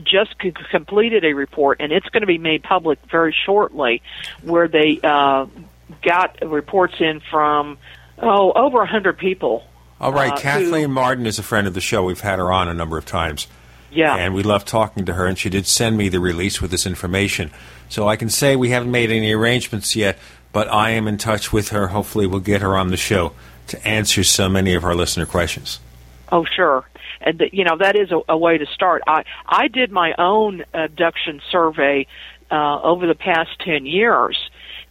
[0.00, 4.02] just c- completed a report, and it's going to be made public very shortly,
[4.42, 5.46] where they uh,
[6.02, 7.78] got reports in from
[8.18, 9.64] oh over a hundred people.
[10.00, 12.04] All right, uh, who- Kathleen Marden is a friend of the show.
[12.04, 13.46] We've had her on a number of times.
[13.92, 14.14] Yeah.
[14.14, 16.86] And we love talking to her, and she did send me the release with this
[16.86, 17.50] information.
[17.88, 20.16] So I can say we haven't made any arrangements yet,
[20.52, 21.88] but I am in touch with her.
[21.88, 23.32] Hopefully, we'll get her on the show
[23.66, 25.80] to answer so many of our listener questions.
[26.30, 26.84] Oh, sure.
[27.20, 29.02] And you know that is a, a way to start.
[29.06, 32.06] I I did my own abduction survey
[32.50, 34.38] uh, over the past ten years,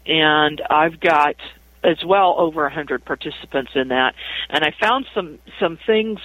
[0.05, 1.35] and I've got
[1.83, 4.13] as well over a hundred participants in that.
[4.49, 6.19] And I found some some things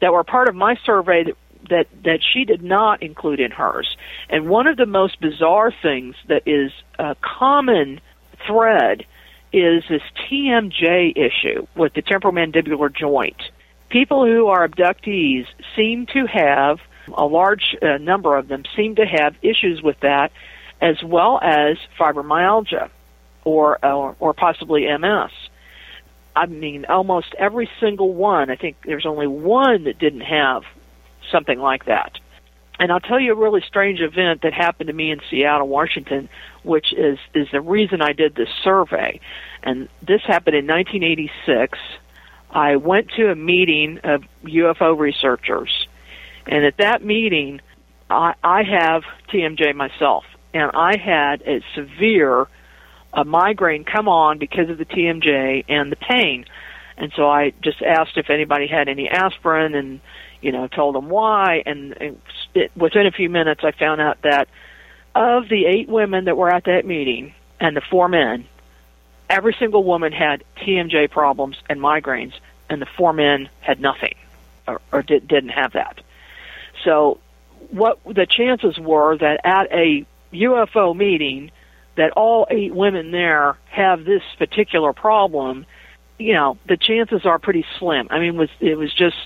[0.00, 1.36] that were part of my survey that
[1.70, 3.96] that that she did not include in hers.
[4.28, 8.00] And one of the most bizarre things that is a common
[8.46, 9.04] thread
[9.52, 13.40] is this TMJ issue with the temporomandibular joint.
[13.92, 15.44] People who are abductees
[15.76, 16.78] seem to have
[17.12, 20.32] a large uh, number of them seem to have issues with that,
[20.80, 22.88] as well as fibromyalgia,
[23.44, 25.30] or or, or possibly MS.
[26.34, 28.48] I mean, almost every single one.
[28.48, 30.62] I think there's only one that didn't have
[31.30, 32.18] something like that.
[32.80, 36.30] And I'll tell you a really strange event that happened to me in Seattle, Washington,
[36.62, 39.20] which is is the reason I did this survey.
[39.62, 41.78] And this happened in 1986.
[42.52, 45.88] I went to a meeting of UFO researchers,
[46.46, 47.60] and at that meeting,
[48.10, 52.46] I, I have TMJ myself, and I had a severe
[53.12, 56.46] a migraine come on because of the TMJ and the pain.
[56.96, 60.00] And so I just asked if anybody had any aspirin and,
[60.40, 61.62] you know, told them why.
[61.66, 62.20] And, and
[62.54, 64.48] it, within a few minutes, I found out that
[65.14, 68.46] of the eight women that were at that meeting and the four men,
[69.32, 72.34] every single woman had TMJ problems and migraines,
[72.68, 74.14] and the four men had nothing
[74.68, 76.00] or, or did, didn't have that.
[76.84, 77.18] So,
[77.70, 81.50] what the chances were that at a UFO meeting,
[81.96, 85.64] that all eight women there have this particular problem,
[86.18, 88.08] you know, the chances are pretty slim.
[88.10, 89.16] I mean, it was it was just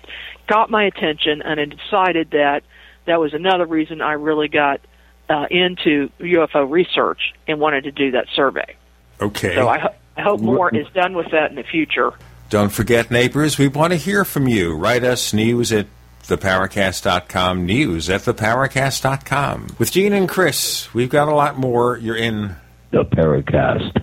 [0.46, 2.62] got my attention, and I decided that
[3.06, 4.80] that was another reason I really got
[5.28, 8.76] uh, into UFO research and wanted to do that survey.
[9.20, 9.54] Okay.
[9.54, 12.12] So I, ho- I hope more is done with that in the future.
[12.48, 14.74] Don't forget, neighbors, we want to hear from you.
[14.76, 15.86] Write us news at
[16.24, 19.76] theparacast.com, news at theparacast.com.
[19.78, 21.98] With Gene and Chris, we've got a lot more.
[21.98, 22.54] You're in
[22.90, 24.02] The Paracast.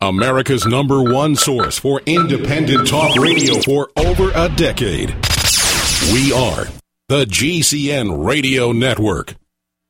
[0.00, 5.14] America's number one source for independent talk radio for over a decade.
[6.12, 6.66] We are
[7.06, 9.34] the GCN Radio Network.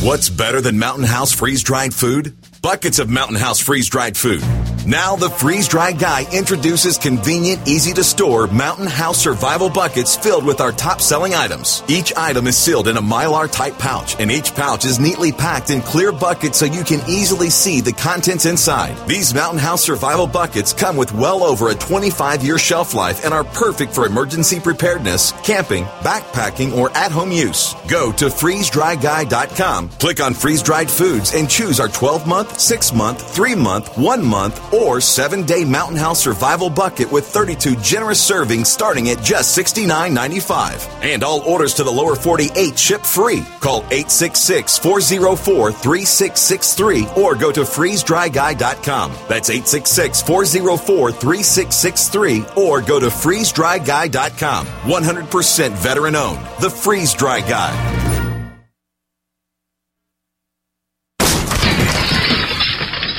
[0.00, 2.36] What's better than Mountain House freeze dried food?
[2.62, 4.42] Buckets of Mountain House freeze dried food.
[4.84, 10.46] Now the freeze dried guy introduces convenient, easy to store Mountain House survival buckets filled
[10.46, 11.82] with our top selling items.
[11.88, 15.68] Each item is sealed in a mylar type pouch, and each pouch is neatly packed
[15.70, 18.96] in clear buckets so you can easily see the contents inside.
[19.06, 23.34] These Mountain House survival buckets come with well over a 25 year shelf life and
[23.34, 27.74] are perfect for emergency preparedness, camping, backpacking, or at home use.
[27.88, 33.34] Go to freezedryguy.com, click on freeze dried foods, and choose our 12 month, 6 month,
[33.34, 38.66] 3 month, 1 month, or 7 day Mountain House survival bucket with 32 generous servings
[38.66, 40.88] starting at just $69.95.
[41.02, 43.44] And all orders to the lower 48 ship free.
[43.60, 49.12] Call 866 404 3663 or go to freezedryguy.com.
[49.28, 54.66] That's 866 404 3663 or go to freezedryguy.com.
[54.66, 56.40] 100% veteran owned.
[56.60, 58.17] The Freeze Dry Guy.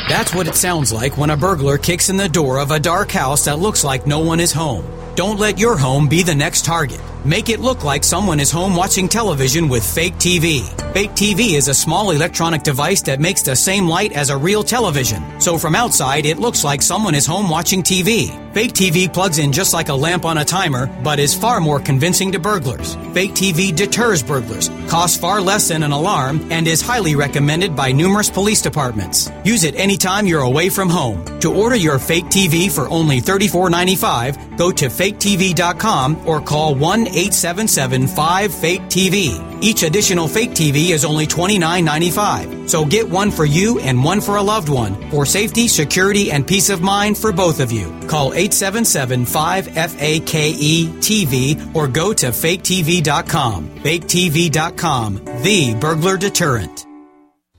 [0.09, 3.11] That's what it sounds like when a burglar kicks in the door of a dark
[3.11, 4.83] house that looks like no one is home.
[5.13, 6.99] Don't let your home be the next target.
[7.25, 10.63] Make it look like someone is home watching television with fake TV.
[10.93, 14.63] Fake TV is a small electronic device that makes the same light as a real
[14.63, 15.21] television.
[15.41, 18.29] So from outside, it looks like someone is home watching TV.
[18.53, 21.79] Fake TV plugs in just like a lamp on a timer, but is far more
[21.79, 22.95] convincing to burglars.
[23.13, 27.91] Fake TV deters burglars, costs far less than an alarm, and is highly recommended by
[27.91, 29.29] numerous police departments.
[29.43, 31.23] Use it anytime you're away from home.
[31.41, 38.07] To order your fake TV for only $34.95, go to faketv.com or call 1 877
[38.07, 39.63] 5 Fake TV.
[39.63, 42.69] Each additional fake TV is only $29.95.
[42.69, 46.47] So get one for you and one for a loved one for safety, security, and
[46.47, 47.87] peace of mind for both of you.
[48.07, 53.69] Call 877 5 FAKE TV or go to faketv.com.
[53.79, 56.85] Faketv.com, the burglar deterrent.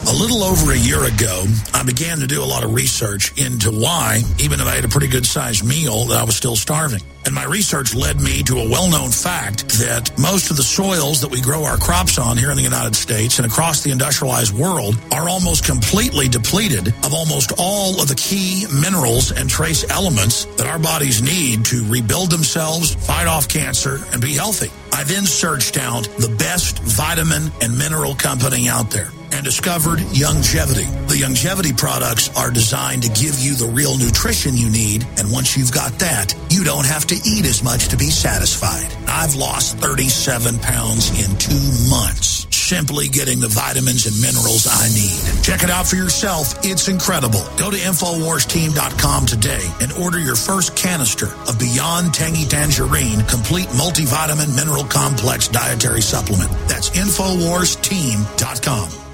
[0.09, 3.71] A little over a year ago, I began to do a lot of research into
[3.71, 7.03] why, even if I had a pretty good sized meal, that I was still starving.
[7.25, 11.21] And my research led me to a well known fact that most of the soils
[11.21, 14.53] that we grow our crops on here in the United States and across the industrialized
[14.53, 20.47] world are almost completely depleted of almost all of the key minerals and trace elements
[20.57, 24.71] that our bodies need to rebuild themselves, fight off cancer, and be healthy.
[24.93, 31.09] I then searched out the best vitamin and mineral company out there and discovered Youngevity.
[31.09, 35.57] The Youngevity products are designed to give you the real nutrition you need, and once
[35.57, 38.93] you've got that, you don't have to eat as much to be satisfied.
[39.07, 45.19] I've lost 37 pounds in two months simply getting the vitamins and minerals I need.
[45.43, 46.65] Check it out for yourself.
[46.65, 47.43] It's incredible.
[47.59, 54.55] Go to InfoWarsTeam.com today and order your first canister of Beyond Tangy Tangerine Complete Multivitamin
[54.55, 56.53] Mineral Complex Dietary Supplement.
[56.69, 59.10] That's InfoWarsTeam.com.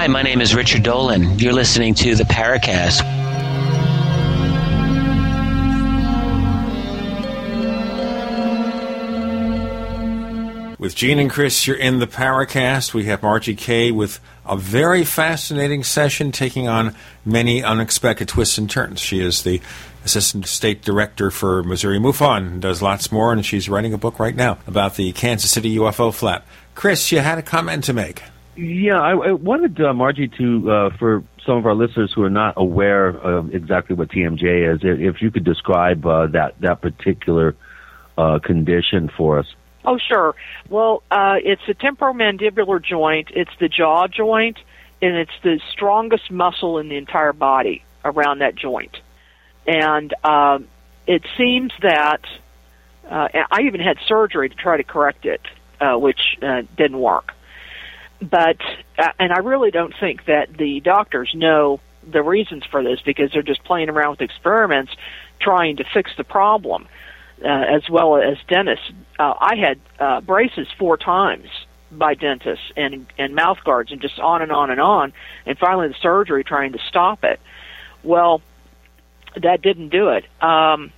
[0.00, 1.38] Hi, my name is Richard Dolan.
[1.38, 3.02] You're listening to the Paracast.
[10.78, 12.94] With Gene and Chris, you're in the Paracast.
[12.94, 16.94] We have Margie Kay with a very fascinating session taking on
[17.26, 19.00] many unexpected twists and turns.
[19.00, 19.60] She is the
[20.06, 24.34] Assistant State Director for Missouri MUFON does lots more, and she's writing a book right
[24.34, 26.46] now about the Kansas City UFO flap.
[26.74, 28.22] Chris, you had a comment to make.
[28.60, 32.30] Yeah, I, I wanted uh, Margie to, uh, for some of our listeners who are
[32.30, 37.56] not aware of exactly what TMJ is, if you could describe uh, that that particular
[38.18, 39.46] uh, condition for us.
[39.82, 40.34] Oh, sure.
[40.68, 43.28] Well, uh, it's a temporomandibular joint.
[43.34, 44.58] It's the jaw joint,
[45.00, 48.94] and it's the strongest muscle in the entire body around that joint.
[49.66, 50.68] And um,
[51.06, 52.20] it seems that
[53.10, 55.40] uh, I even had surgery to try to correct it,
[55.80, 57.32] uh, which uh, didn't work.
[58.22, 58.58] But
[58.98, 63.30] uh, and I really don't think that the doctors know the reasons for this because
[63.32, 64.92] they're just playing around with experiments
[65.40, 66.86] trying to fix the problem
[67.44, 68.90] uh, as well as dentists.
[69.18, 71.48] Uh, I had uh, braces four times
[71.90, 75.12] by dentists and and mouth guards and just on and on and on,
[75.46, 77.40] and finally the surgery trying to stop it.
[78.02, 78.42] Well,
[79.36, 80.24] that didn't do it.
[80.42, 80.92] Um,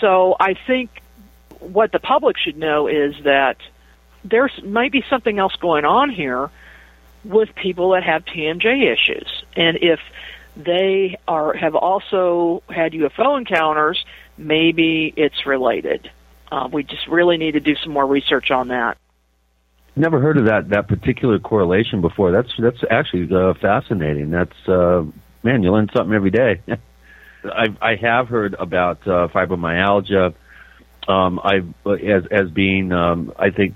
[0.00, 0.90] so I think
[1.60, 3.56] what the public should know is that
[4.28, 6.50] there's might be something else going on here
[7.24, 10.00] with people that have TMJ issues, and if
[10.56, 14.04] they are have also had UFO encounters
[14.38, 16.10] maybe it's related.
[16.50, 18.98] Uh, we just really need to do some more research on that.
[19.96, 22.30] Never heard of that that particular correlation before.
[22.30, 24.30] That's that's actually uh, fascinating.
[24.30, 25.04] That's uh,
[25.42, 26.60] man, you learn something every day.
[27.44, 30.34] I I have heard about uh, fibromyalgia.
[31.08, 33.74] Um, I as as being um, I think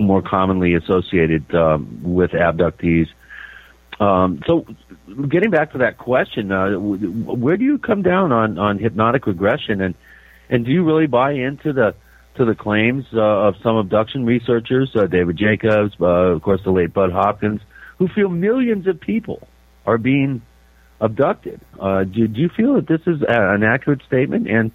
[0.00, 3.08] more commonly associated um, with abductees.
[4.00, 4.66] Um, so,
[5.28, 9.80] getting back to that question, uh, where do you come down on, on hypnotic regression,
[9.82, 9.94] and
[10.48, 11.94] and do you really buy into the
[12.36, 16.70] to the claims uh, of some abduction researchers, uh, David Jacobs, uh, of course, the
[16.70, 17.60] late Bud Hopkins,
[17.98, 19.46] who feel millions of people
[19.84, 20.40] are being
[21.00, 21.60] abducted?
[21.78, 24.70] Uh, do, do you feel that this is an accurate statement, and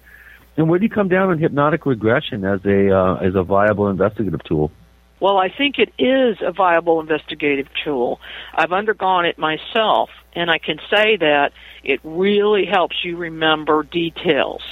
[0.56, 3.88] and where do you come down on hypnotic regression as a uh, as a viable
[3.88, 4.70] investigative tool?
[5.18, 8.20] Well, I think it is a viable investigative tool.
[8.54, 14.62] I've undergone it myself, and I can say that it really helps you remember details.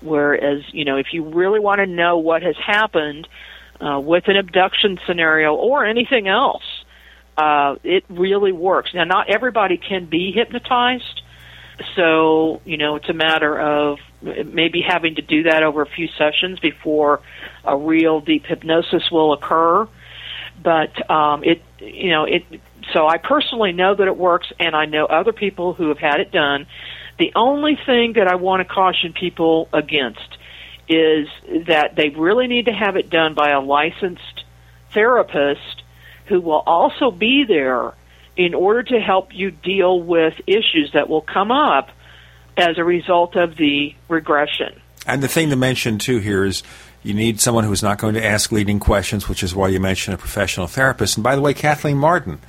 [0.00, 3.28] Whereas, you know, if you really want to know what has happened
[3.80, 6.62] uh, with an abduction scenario or anything else,
[7.36, 8.92] uh, it really works.
[8.94, 11.22] Now, not everybody can be hypnotized,
[11.96, 16.08] so you know it's a matter of maybe having to do that over a few
[16.18, 17.20] sessions before
[17.64, 19.88] a real deep hypnosis will occur.
[20.62, 22.44] But um, it, you know, it.
[22.92, 26.20] So I personally know that it works, and I know other people who have had
[26.20, 26.66] it done.
[27.18, 30.38] The only thing that I want to caution people against
[30.88, 31.28] is
[31.66, 34.44] that they really need to have it done by a licensed
[34.92, 35.82] therapist
[36.26, 37.94] who will also be there
[38.36, 41.90] in order to help you deal with issues that will come up
[42.56, 44.80] as a result of the regression.
[45.06, 46.62] And the thing to mention too here is
[47.02, 50.14] you need someone who's not going to ask leading questions, which is why you mentioned
[50.14, 51.16] a professional therapist.
[51.16, 52.40] And by the way, Kathleen Marden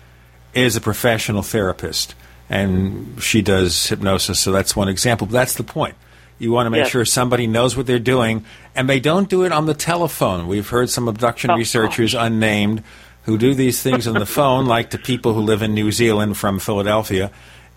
[0.53, 2.15] is a professional therapist,
[2.49, 5.27] and she does hypnosis, so that's one example.
[5.27, 5.95] But that's the point.
[6.38, 6.89] You want to make yes.
[6.89, 10.47] sure somebody knows what they're doing, and they don't do it on the telephone.
[10.47, 12.27] We've heard some abduction oh, researchers, gosh.
[12.27, 12.83] unnamed,
[13.23, 16.38] who do these things on the phone, like to people who live in New Zealand
[16.38, 17.31] from Philadelphia.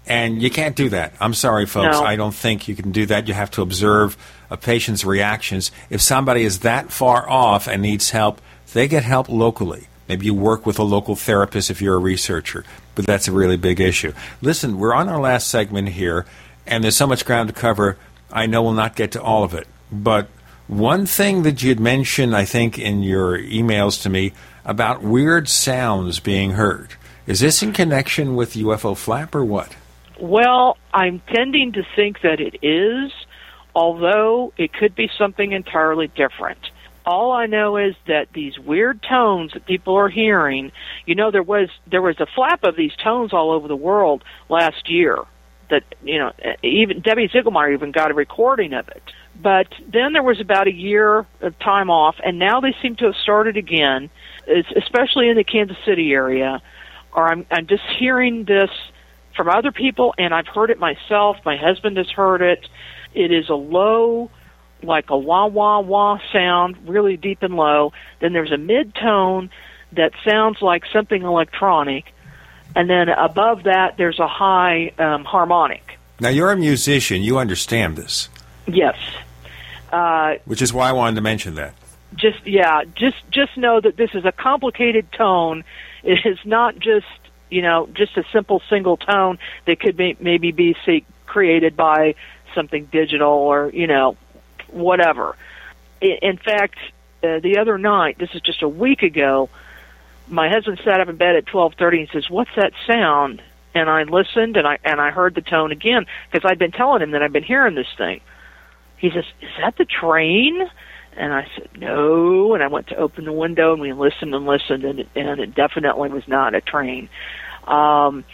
[0.07, 1.15] And you can't do that.
[1.21, 1.99] I'm sorry, folks.
[1.99, 2.05] No.
[2.05, 3.29] I don't think you can do that.
[3.29, 4.17] You have to observe
[4.51, 5.71] a patient's reactions.
[5.91, 8.41] If somebody is that far off and needs help,
[8.73, 9.89] they get help locally.
[10.09, 12.65] Maybe you work with a local therapist if you're a researcher,
[12.95, 14.13] but that's a really big issue.
[14.43, 16.27] Listen, we're on our last segment here,
[16.67, 17.97] and there's so much ground to cover.
[18.31, 20.29] I know we'll not get to all of it, but
[20.67, 24.33] one thing that you'd mentioned, I think, in your emails to me
[24.65, 26.95] about weird sounds being heard.
[27.27, 29.75] Is this in connection with UFO flap or what?
[30.21, 33.13] Well, I'm tending to think that it is,
[33.75, 36.59] although it could be something entirely different.
[37.07, 40.73] All I know is that these weird tones that people are hearing,
[41.05, 44.25] you know there was there was a flap of these tones all over the world
[44.49, 45.19] last year
[45.71, 49.03] that you know even Debbie Ziegelmeyer even got a recording of it.
[49.41, 53.07] But then there was about a year of time off, and now they seem to
[53.07, 54.11] have started again,
[54.47, 56.63] it's especially in the Kansas City area.
[57.13, 58.71] Or I'm I'm just hearing this
[59.37, 61.37] from other people, and I've heard it myself.
[61.45, 62.67] My husband has heard it.
[63.15, 64.31] It is a low,
[64.83, 67.93] like a wah wah wah sound, really deep and low.
[68.21, 69.51] Then there's a mid tone
[69.93, 72.13] that sounds like something electronic,
[72.75, 75.99] and then above that there's a high um, harmonic.
[76.21, 77.23] Now you're a musician.
[77.23, 78.29] You understand this,
[78.67, 78.97] Yes.
[79.93, 81.75] Uh, which is why I wanted to mention that.
[82.17, 85.63] just yeah, just just know that this is a complicated tone.
[86.03, 87.07] It is not just
[87.51, 90.75] you know just a simple single tone that could may, maybe be
[91.27, 92.15] created by
[92.55, 94.17] something digital or you know
[94.69, 95.37] whatever.
[96.01, 96.79] In fact,
[97.23, 99.49] uh, the other night, this is just a week ago,
[100.29, 103.43] my husband sat up in bed at twelve thirty and says, "What's that sound?"
[103.75, 107.03] And I listened and I and I heard the tone again because I'd been telling
[107.03, 108.21] him that I've been hearing this thing.
[108.97, 110.71] He says, "Is that the train?"
[111.17, 114.47] And I said, "No." And I went to open the window and we listened and
[114.47, 117.09] listened, and it, and it definitely was not a train.
[117.67, 118.25] Um,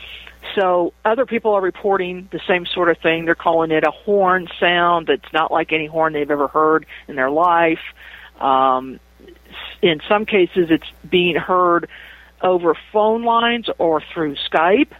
[0.54, 3.24] so other people are reporting the same sort of thing.
[3.24, 7.16] They're calling it a horn sound that's not like any horn they've ever heard in
[7.16, 7.80] their life.
[8.38, 9.00] Um,
[9.82, 11.88] in some cases, it's being heard
[12.42, 14.92] over phone lines or through Skype,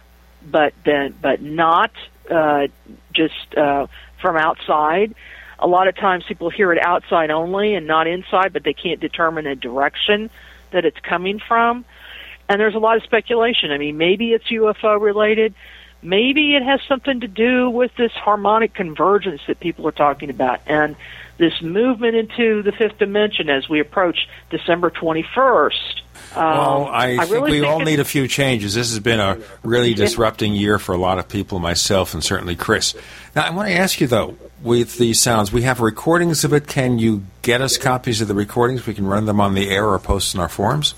[0.45, 1.91] but then but not
[2.29, 2.67] uh,
[3.13, 3.87] just uh,
[4.21, 5.15] from outside.
[5.59, 8.99] A lot of times, people hear it outside only and not inside, but they can't
[8.99, 10.29] determine the direction
[10.71, 11.85] that it's coming from.
[12.51, 13.71] And there's a lot of speculation.
[13.71, 15.53] I mean, maybe it's UFO related.
[16.01, 20.59] Maybe it has something to do with this harmonic convergence that people are talking about
[20.67, 20.97] and
[21.37, 26.01] this movement into the fifth dimension as we approach December 21st.
[26.35, 28.73] Um, well, I, I think really we think all need a few changes.
[28.73, 32.57] This has been a really disrupting year for a lot of people, myself and certainly
[32.57, 32.95] Chris.
[33.33, 36.67] Now, I want to ask you though, with these sounds, we have recordings of it.
[36.67, 38.85] Can you get us copies of the recordings?
[38.85, 40.95] We can run them on the air or post in our forums.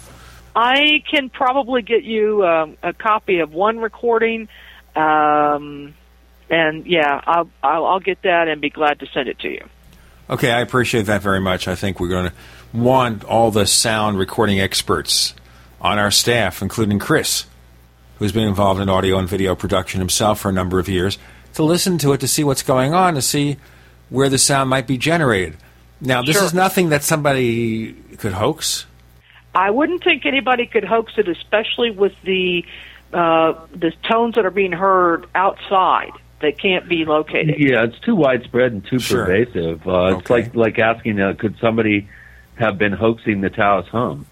[0.56, 4.48] I can probably get you um, a copy of one recording,
[4.96, 5.96] um,
[6.50, 9.66] and yeah, I'll, I'll I'll get that and be glad to send it to you.
[10.30, 11.68] Okay, I appreciate that very much.
[11.68, 12.34] I think we're going to
[12.78, 15.34] want all the sound recording experts
[15.82, 17.46] on our staff, including Chris,
[18.20, 21.18] who's been involved in audio and video production himself for a number of years,
[21.56, 23.58] to listen to it to see what's going on, to see
[24.10, 25.58] where the sound might be generated.
[26.00, 26.46] Now, this Sure.
[26.46, 28.86] is nothing that somebody could hoax.
[29.56, 32.66] I wouldn't think anybody could hoax it, especially with the
[33.14, 37.60] uh, the tones that are being heard outside that can't be located.
[37.60, 39.26] Yeah, it's too widespread and too Sure.
[39.26, 39.88] pervasive.
[39.88, 42.08] Uh, It's like like asking, uh, could somebody
[42.56, 44.26] have been hoaxing the Taos hum,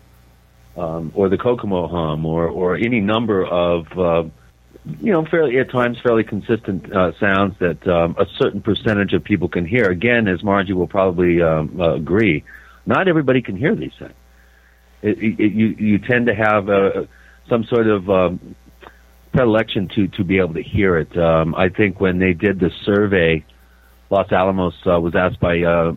[0.76, 4.24] um, or the Kokomo hum, or or any number of uh,
[5.00, 9.24] you know fairly at times fairly consistent uh, sounds that um, a certain percentage of
[9.24, 9.86] people can hear.
[9.90, 12.44] Again, as Margie will probably um, uh, agree,
[12.88, 14.14] not everybody can hear these things.
[15.02, 17.06] It, it, you you tend to have uh,
[17.50, 18.56] some sort of um,
[19.34, 21.18] predilection to to be able to hear it.
[21.18, 23.44] Um, I think when they did the survey,
[24.10, 25.94] Los Alamos uh, was asked by uh,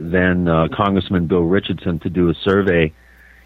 [0.00, 2.92] then uh, Congressman Bill Richardson to do a survey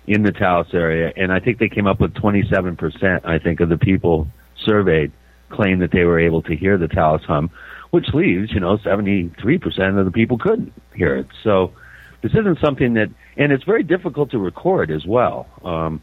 [0.06, 3.24] in the Taos area, and I think they came up with 27 percent.
[3.24, 4.28] I think of the people
[4.64, 5.12] surveyed
[5.48, 7.50] claimed that they were able to hear the Taos hum,
[7.90, 11.26] which leaves you know 73 percent of the people couldn't hear it.
[11.42, 11.72] So
[12.22, 15.46] this isn't something that, and it's very difficult to record as well.
[15.64, 16.02] Um,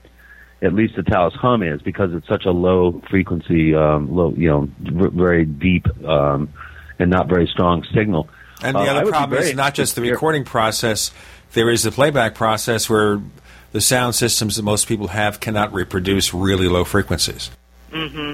[0.61, 4.49] at least the Taos hum is because it's such a low frequency, um, low, you
[4.49, 6.49] know, v- very deep um,
[6.97, 8.27] and not very strong signal.
[8.63, 11.11] And the Uh, other problem is not just the recording process,
[11.53, 13.21] there is the playback process where
[13.71, 17.51] the sound systems that most people have cannot reproduce really low frequencies.
[17.91, 18.33] Mm-hmm.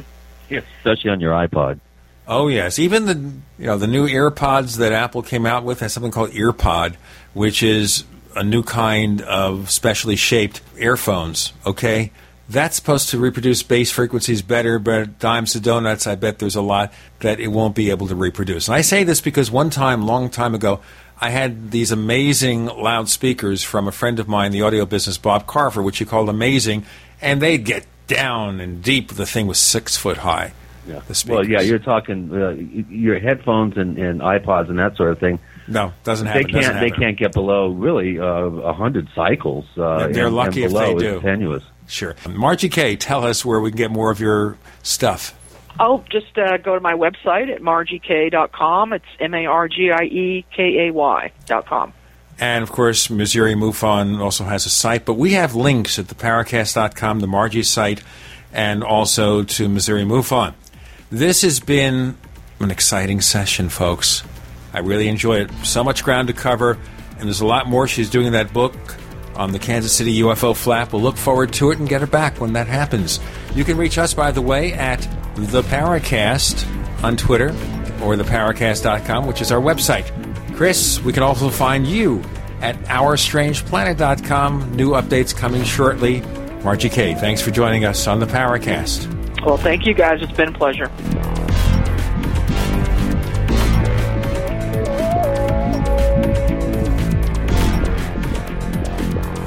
[0.50, 1.80] Yes, especially on your iPod.
[2.26, 3.16] Oh yes, even the
[3.60, 6.94] you know the new earpods that Apple came out with has something called EarPod,
[7.34, 8.06] which is
[8.36, 11.54] a new kind of specially shaped earphones.
[11.66, 12.12] Okay,
[12.50, 16.62] that's supposed to reproduce bass frequencies better, but dimes to donuts, I bet there's a
[16.62, 18.68] lot that it won't be able to reproduce.
[18.68, 20.82] And I say this because one time, long time ago,
[21.20, 25.48] I had these amazing loudspeakers from a friend of mine, in the audio business, Bob
[25.48, 26.86] Carver, which he called amazing,
[27.22, 29.14] and they'd get down and deep.
[29.14, 30.54] The thing was six foot high.
[30.88, 31.02] Yeah.
[31.08, 32.50] The Well, yeah, you're talking uh,
[32.90, 35.40] your headphones and, and iPods and that sort of thing.
[35.68, 36.44] No, doesn't happen.
[36.44, 36.66] They can't.
[36.66, 39.66] doesn't They can't get below really uh, a hundred cycles.
[39.78, 41.22] Uh, They're and- lucky and if they do.
[41.22, 41.64] tenuous.
[41.88, 42.16] Sure.
[42.30, 45.36] Margie Kay, tell us where we can get more of your stuff.
[45.80, 48.94] Oh, just uh, go to my website at margiekay.com.
[48.94, 51.94] It's M A R G I E K A Y dot com.
[52.40, 57.20] And of course, Missouri MUFON also has a site, but we have links at theparacast.com,
[57.20, 58.02] the Margie site,
[58.52, 60.54] and also to Missouri MUFON.
[61.12, 62.18] This has been
[62.60, 64.24] an exciting session, folks.
[64.74, 65.52] I really enjoy it.
[65.64, 66.78] So much ground to cover,
[67.18, 68.76] and there's a lot more she's doing in that book
[69.36, 70.94] on the Kansas City UFO flap.
[70.94, 73.20] We'll look forward to it and get her back when that happens.
[73.56, 75.02] You can reach us, by the way, at
[75.36, 76.66] the Paracast
[77.04, 77.50] on Twitter
[78.02, 80.06] or theparacast.com, which is our website.
[80.56, 82.24] Chris, we can also find you
[82.62, 84.76] at OurStrangePlanet.com.
[84.76, 86.22] New updates coming shortly.
[86.64, 89.10] Margie Kay, thanks for joining us on the Paracast.
[89.44, 90.22] Well, thank you guys.
[90.22, 90.90] It's been a pleasure.